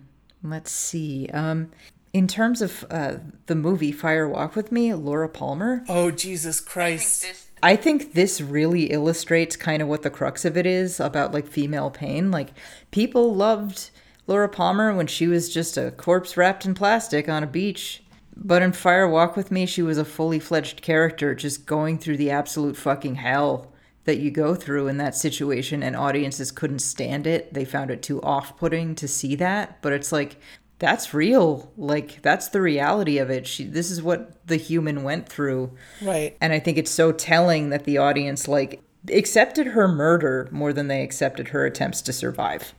[0.42, 1.28] Let's see.
[1.32, 1.70] Um,
[2.12, 3.16] in terms of uh,
[3.46, 5.84] the movie Fire Walk with Me, Laura Palmer.
[5.88, 7.48] Oh Jesus Christ!
[7.62, 11.46] I think this really illustrates kind of what the crux of it is about like
[11.46, 12.30] female pain.
[12.30, 12.50] Like
[12.90, 13.90] people loved
[14.26, 18.02] Laura Palmer when she was just a corpse wrapped in plastic on a beach
[18.42, 22.16] but in Fire Walk with Me, she was a fully fledged character just going through
[22.16, 23.69] the absolute fucking hell
[24.04, 27.52] that you go through in that situation, and audiences couldn't stand it.
[27.52, 29.80] They found it too off putting to see that.
[29.82, 30.36] But it's like,
[30.78, 31.70] that's real.
[31.76, 33.46] Like, that's the reality of it.
[33.46, 35.76] She, this is what the human went through.
[36.00, 36.36] Right.
[36.40, 38.82] And I think it's so telling that the audience, like,
[39.12, 42.74] accepted her murder more than they accepted her attempts to survive.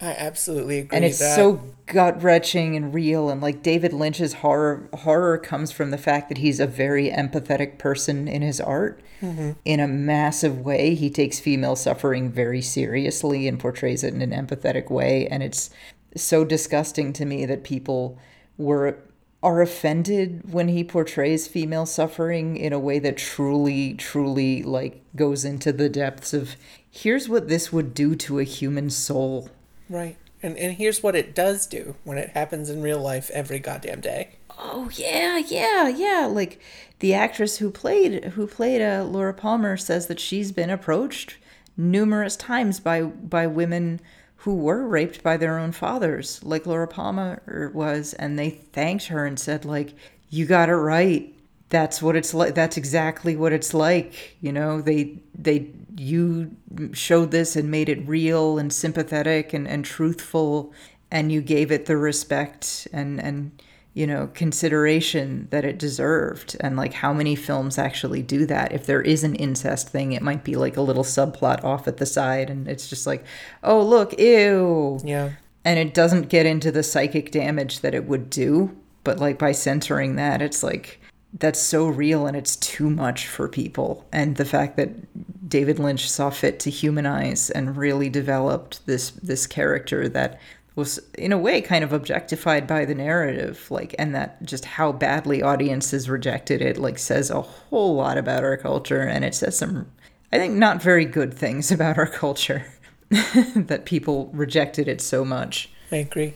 [0.00, 0.96] I absolutely agree.
[0.96, 3.30] And it's so gut wrenching and real.
[3.30, 7.78] And like David Lynch's horror horror comes from the fact that he's a very empathetic
[7.78, 9.00] person in his art.
[9.22, 9.52] Mm-hmm.
[9.64, 14.32] In a massive way, he takes female suffering very seriously and portrays it in an
[14.32, 15.26] empathetic way.
[15.28, 15.70] And it's
[16.14, 18.18] so disgusting to me that people
[18.58, 18.98] were
[19.42, 25.44] are offended when he portrays female suffering in a way that truly truly like goes
[25.44, 26.56] into the depths of
[26.90, 29.48] here's what this would do to a human soul
[29.88, 30.16] Right.
[30.42, 34.00] And and here's what it does do when it happens in real life every goddamn
[34.00, 34.36] day.
[34.58, 36.26] Oh yeah, yeah, yeah.
[36.30, 36.60] Like
[36.98, 41.36] the actress who played who played uh, Laura Palmer says that she's been approached
[41.76, 44.00] numerous times by by women
[44.36, 49.26] who were raped by their own fathers, like Laura Palmer was, and they thanked her
[49.26, 49.94] and said like,
[50.30, 51.34] "You got it right.
[51.68, 52.54] That's what it's like.
[52.54, 56.56] That's exactly what it's like." You know, they they you
[56.92, 60.72] showed this and made it real and sympathetic and, and truthful
[61.10, 63.62] and you gave it the respect and and
[63.94, 66.56] you know consideration that it deserved.
[66.60, 68.72] And like how many films actually do that?
[68.72, 71.96] If there is an incest thing it might be like a little subplot off at
[71.96, 73.24] the side and it's just like
[73.62, 75.00] oh look ew.
[75.04, 75.32] Yeah.
[75.64, 79.52] And it doesn't get into the psychic damage that it would do but like by
[79.52, 81.00] censoring that it's like
[81.38, 84.06] that's so real and it's too much for people.
[84.12, 89.46] And the fact that David Lynch saw fit to humanize and really developed this this
[89.46, 90.40] character that
[90.74, 94.92] was in a way kind of objectified by the narrative like and that just how
[94.92, 99.56] badly audiences rejected it like says a whole lot about our culture and it says
[99.56, 99.86] some
[100.32, 102.66] I think not very good things about our culture
[103.10, 105.70] that people rejected it so much.
[105.92, 106.34] I agree.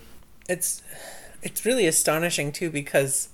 [0.48, 0.82] It's
[1.42, 3.29] it's really astonishing too because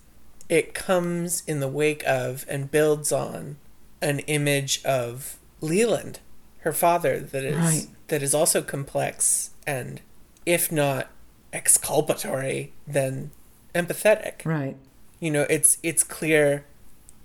[0.48, 3.56] it comes in the wake of and builds on
[4.00, 6.20] an image of Leland,
[6.60, 7.86] her father, that is Right.
[8.08, 10.00] that is also complex and,
[10.44, 11.08] if not
[11.52, 13.30] exculpatory, then
[13.74, 14.44] empathetic.
[14.44, 14.76] Right.
[15.20, 16.64] You know, it's it's clear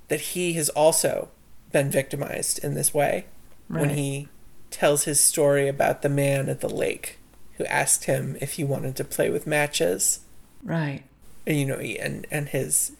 [0.08, 1.30] that he has also
[1.72, 3.26] been victimized in this way
[3.68, 4.28] when he
[4.72, 7.18] tells his story about the man at the lake
[7.58, 10.20] who asked him if he wanted to play with matches
[10.64, 11.04] Right.
[11.48, 12.92] and you know and and his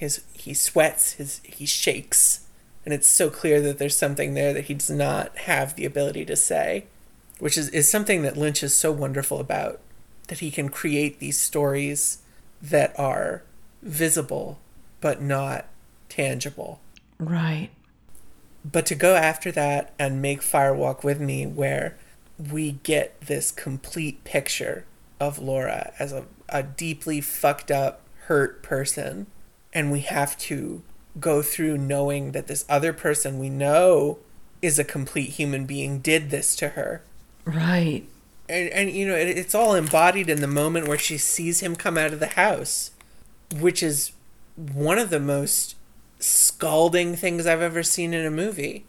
[0.00, 2.46] his he sweats his he shakes
[2.84, 6.24] and it's so clear that there's something there that he does not have the ability
[6.24, 6.86] to say
[7.38, 9.78] which is, is something that lynch is so wonderful about
[10.28, 12.22] that he can create these stories
[12.62, 13.42] that are
[13.82, 14.58] visible
[15.00, 15.66] but not
[16.08, 16.80] tangible
[17.18, 17.68] Right.
[18.64, 21.96] but to go after that and make Firewalk with Me, where
[22.38, 24.84] we get this complete picture
[25.18, 29.26] of Laura as a, a deeply fucked up, hurt person,
[29.72, 30.82] and we have to
[31.18, 34.18] go through knowing that this other person we know
[34.62, 37.02] is a complete human being did this to her.
[37.44, 38.04] Right.
[38.48, 41.76] And, and you know, it, it's all embodied in the moment where she sees him
[41.76, 42.90] come out of the house,
[43.58, 44.12] which is
[44.56, 45.76] one of the most
[46.18, 48.84] scalding things I've ever seen in a movie.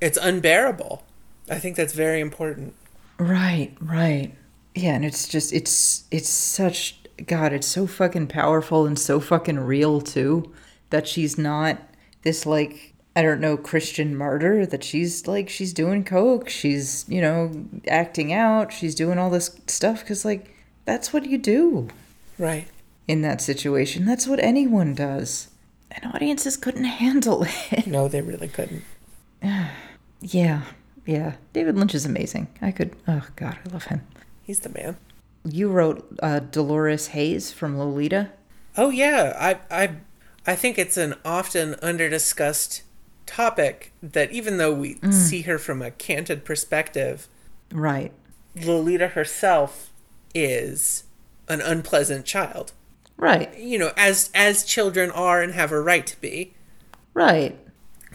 [0.00, 1.04] It's unbearable.
[1.50, 2.74] I think that's very important.
[3.18, 4.34] Right, right.
[4.74, 9.60] Yeah, and it's just it's it's such god, it's so fucking powerful and so fucking
[9.60, 10.52] real too
[10.90, 11.78] that she's not
[12.22, 17.20] this like I don't know Christian martyr that she's like she's doing coke, she's, you
[17.20, 17.50] know,
[17.88, 20.54] acting out, she's doing all this stuff cuz like
[20.84, 21.88] that's what you do
[22.38, 22.66] Right.
[23.06, 24.04] in that situation.
[24.04, 25.48] That's what anyone does.
[25.92, 27.86] And audiences couldn't handle it.
[27.86, 28.82] No, they really couldn't.
[30.20, 30.62] yeah.
[31.06, 31.34] Yeah.
[31.52, 32.48] David Lynch is amazing.
[32.60, 34.02] I could oh god, I love him.
[34.42, 34.96] He's the man.
[35.44, 38.30] You wrote uh, Dolores Haze from Lolita.
[38.76, 39.96] Oh yeah, I I
[40.46, 42.82] I think it's an often underdiscussed
[43.26, 47.28] topic that even though we see her from a canted perspective,
[47.72, 48.12] Right.
[48.54, 49.90] Lolita herself
[50.34, 51.04] is
[51.48, 52.72] an unpleasant child.
[53.16, 53.56] Right.
[53.58, 56.54] You know, as as children are and have a right to be.
[57.12, 57.58] Right.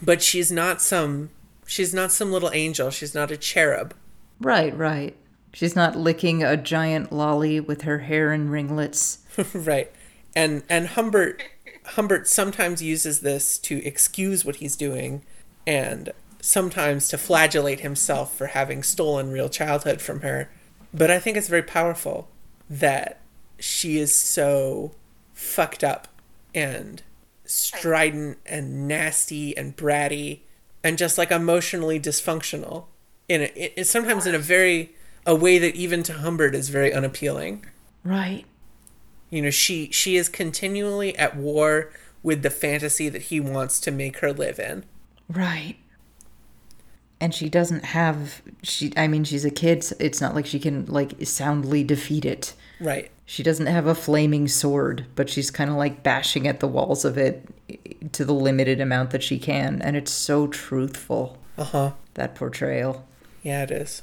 [0.02, 1.30] But she's not some
[1.66, 2.90] she's not some little angel.
[2.90, 3.94] She's not a cherub.
[4.40, 4.76] Right.
[4.76, 5.16] Right.
[5.54, 9.20] She's not licking a giant lolly with her hair in ringlets.
[9.54, 9.92] right.
[10.36, 11.42] And and Humbert
[11.86, 15.24] Humbert sometimes uses this to excuse what he's doing
[15.66, 16.12] and
[16.42, 20.50] sometimes to flagellate himself for having stolen real childhood from her.
[20.94, 22.30] But I think it's very powerful
[22.70, 23.20] that
[23.60, 24.92] she is so
[25.34, 26.08] fucked up
[26.54, 27.02] and
[27.44, 30.42] strident and nasty and bratty
[30.84, 32.86] and just like emotionally dysfunctional
[33.28, 34.96] in a, it, sometimes in a very
[35.26, 37.66] a way that even to Humbert is very unappealing.
[38.04, 38.46] Right.
[39.30, 41.92] You know, she she is continually at war
[42.24, 44.86] with the fantasy that he wants to make her live in.
[45.30, 45.76] Right.
[47.22, 49.84] And she doesn't have she I mean she's a kid.
[49.84, 52.54] so It's not like she can like soundly defeat it.
[52.80, 53.12] Right.
[53.26, 57.06] She doesn't have a flaming sword, but she's kind of like bashing at the walls
[57.06, 57.46] of it
[58.14, 61.92] to the limited amount that she can, and it's so truthful Uh-huh.
[62.16, 63.06] that portrayal.
[63.44, 64.02] Yeah, it is.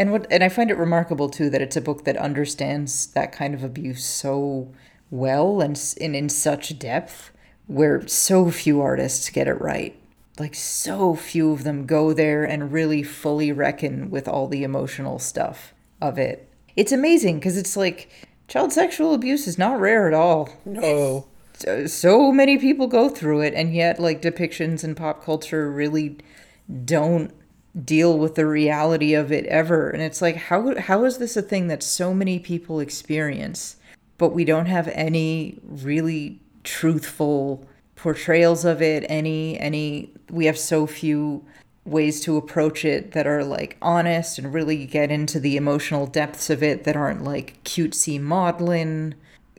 [0.00, 3.32] And what and I find it remarkable too that it's a book that understands that
[3.32, 4.72] kind of abuse so
[5.10, 7.30] well and and in such depth
[7.66, 9.94] where so few artists get it right.
[10.38, 15.18] Like so few of them go there and really fully reckon with all the emotional
[15.18, 16.48] stuff of it.
[16.76, 18.08] It's amazing because it's like
[18.48, 21.26] child sexual abuse is not rare at all No.
[21.52, 25.70] so- uh, so many people go through it and yet like depictions in pop culture
[25.70, 26.16] really
[26.86, 27.34] don't
[27.84, 29.90] deal with the reality of it ever.
[29.90, 33.76] And it's like how how is this a thing that so many people experience
[34.18, 37.66] but we don't have any really truthful
[37.96, 41.42] portrayals of it any any we have so few
[41.86, 46.50] ways to approach it that are like honest and really get into the emotional depths
[46.50, 49.14] of it that aren't like cutesy maudlin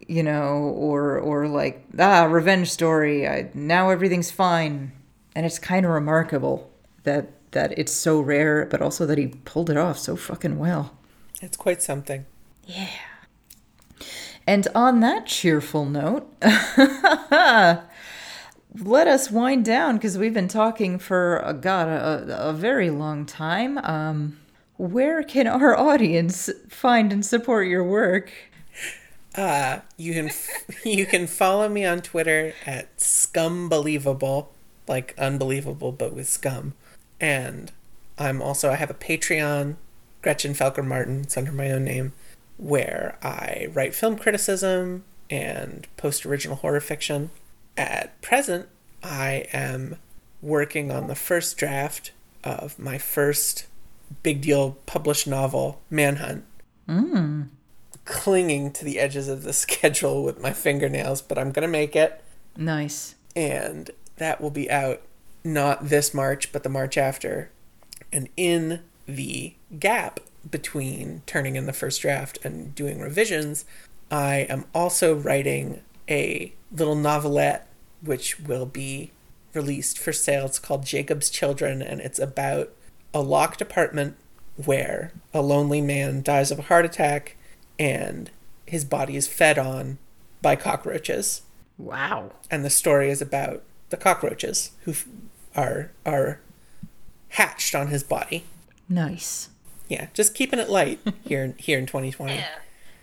[0.08, 4.92] you know or or like ah revenge story I, now everything's fine.
[5.34, 6.70] And it's kind of remarkable
[7.04, 10.96] that that it's so rare but also that he pulled it off so fucking well
[11.42, 12.26] It's quite something.
[12.66, 12.88] Yeah.
[14.48, 17.84] And on that cheerful note, let
[19.08, 23.78] us wind down because we've been talking for a god a, a very long time.
[23.80, 24.40] Um,
[24.78, 28.32] where can our audience find and support your work?
[29.36, 30.30] Uh, you can
[30.84, 34.52] you can follow me on Twitter at scumbelievable,
[34.88, 36.74] like unbelievable but with scum.
[37.22, 37.72] And
[38.18, 39.76] I'm also I have a Patreon,
[40.22, 42.14] Gretchen Felker Martin, it's under my own name,
[42.58, 47.30] where I write film criticism and post original horror fiction.
[47.78, 48.68] At present,
[49.02, 49.98] I am
[50.42, 52.12] working on the first draft
[52.44, 53.68] of my first
[54.24, 56.44] big deal published novel, Manhunt.
[56.90, 57.50] Mm.
[58.04, 61.96] Clinging to the edges of the schedule with my fingernails, but I'm going to make
[61.96, 62.22] it.
[62.58, 63.16] Nice.
[63.36, 65.02] And that will be out
[65.44, 67.52] not this March, but the March after.
[68.12, 70.20] And in the gap
[70.50, 73.66] between turning in the first draft and doing revisions,
[74.10, 77.68] I am also writing a little novelette
[78.02, 79.12] which will be
[79.54, 80.46] released for sale.
[80.46, 82.72] It's called Jacob's Children, and it's about
[83.14, 84.18] a locked apartment
[84.66, 87.36] where a lonely man dies of a heart attack
[87.80, 88.30] and
[88.66, 89.98] his body is fed on
[90.42, 91.42] by cockroaches.
[91.78, 92.32] Wow.
[92.50, 94.94] And the story is about the cockroaches who
[95.56, 96.40] are are
[97.30, 98.44] hatched on his body.
[98.88, 99.50] Nice.
[99.88, 102.34] Yeah, just keeping it light here here in 2020.
[102.36, 102.48] Yeah.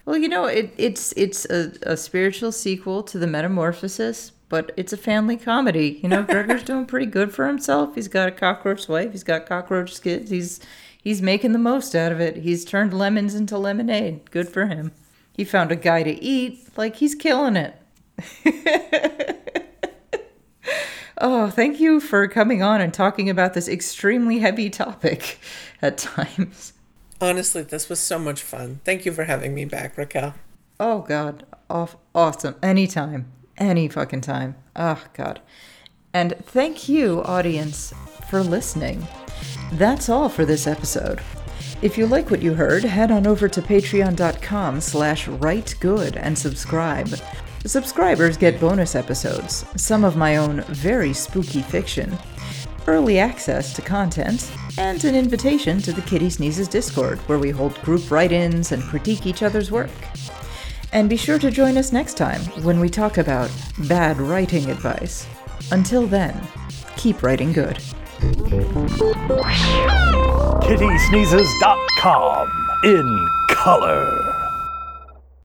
[0.04, 4.92] Well, you know, it, it's it's a, a spiritual sequel to the Metamorphosis, but it's
[4.92, 6.00] a family comedy.
[6.02, 7.94] You know, Gregor's doing pretty good for himself.
[7.94, 9.12] He's got a cockroach wife.
[9.12, 10.30] He's got cockroach kids.
[10.30, 10.60] He's
[11.02, 12.38] he's making the most out of it.
[12.38, 14.30] He's turned lemons into lemonade.
[14.30, 14.92] Good for him.
[15.34, 16.68] He found a guy to eat.
[16.76, 17.76] Like he's killing it.
[21.20, 25.38] oh, thank you for coming on and talking about this extremely heavy topic
[25.82, 26.72] at times.
[27.20, 28.80] Honestly, this was so much fun.
[28.84, 30.34] Thank you for having me back, Raquel.
[30.78, 32.54] Oh God, Off- awesome.
[32.62, 34.54] Anytime, any fucking time.
[34.76, 35.40] Oh God.
[36.14, 37.92] And thank you, audience,
[38.30, 39.06] for listening.
[39.72, 41.20] That's all for this episode.
[41.82, 47.08] If you like what you heard, head on over to patreon.com slash writegood and subscribe.
[47.64, 52.16] Subscribers get bonus episodes, some of my own very spooky fiction,
[52.86, 57.74] early access to content, and an invitation to the Kitty Sneezes Discord, where we hold
[57.82, 59.90] group write ins and critique each other's work.
[60.92, 63.50] And be sure to join us next time when we talk about
[63.88, 65.26] bad writing advice.
[65.70, 66.40] Until then,
[66.96, 67.76] keep writing good.
[70.62, 72.50] KittySneezes.com
[72.84, 74.37] in color.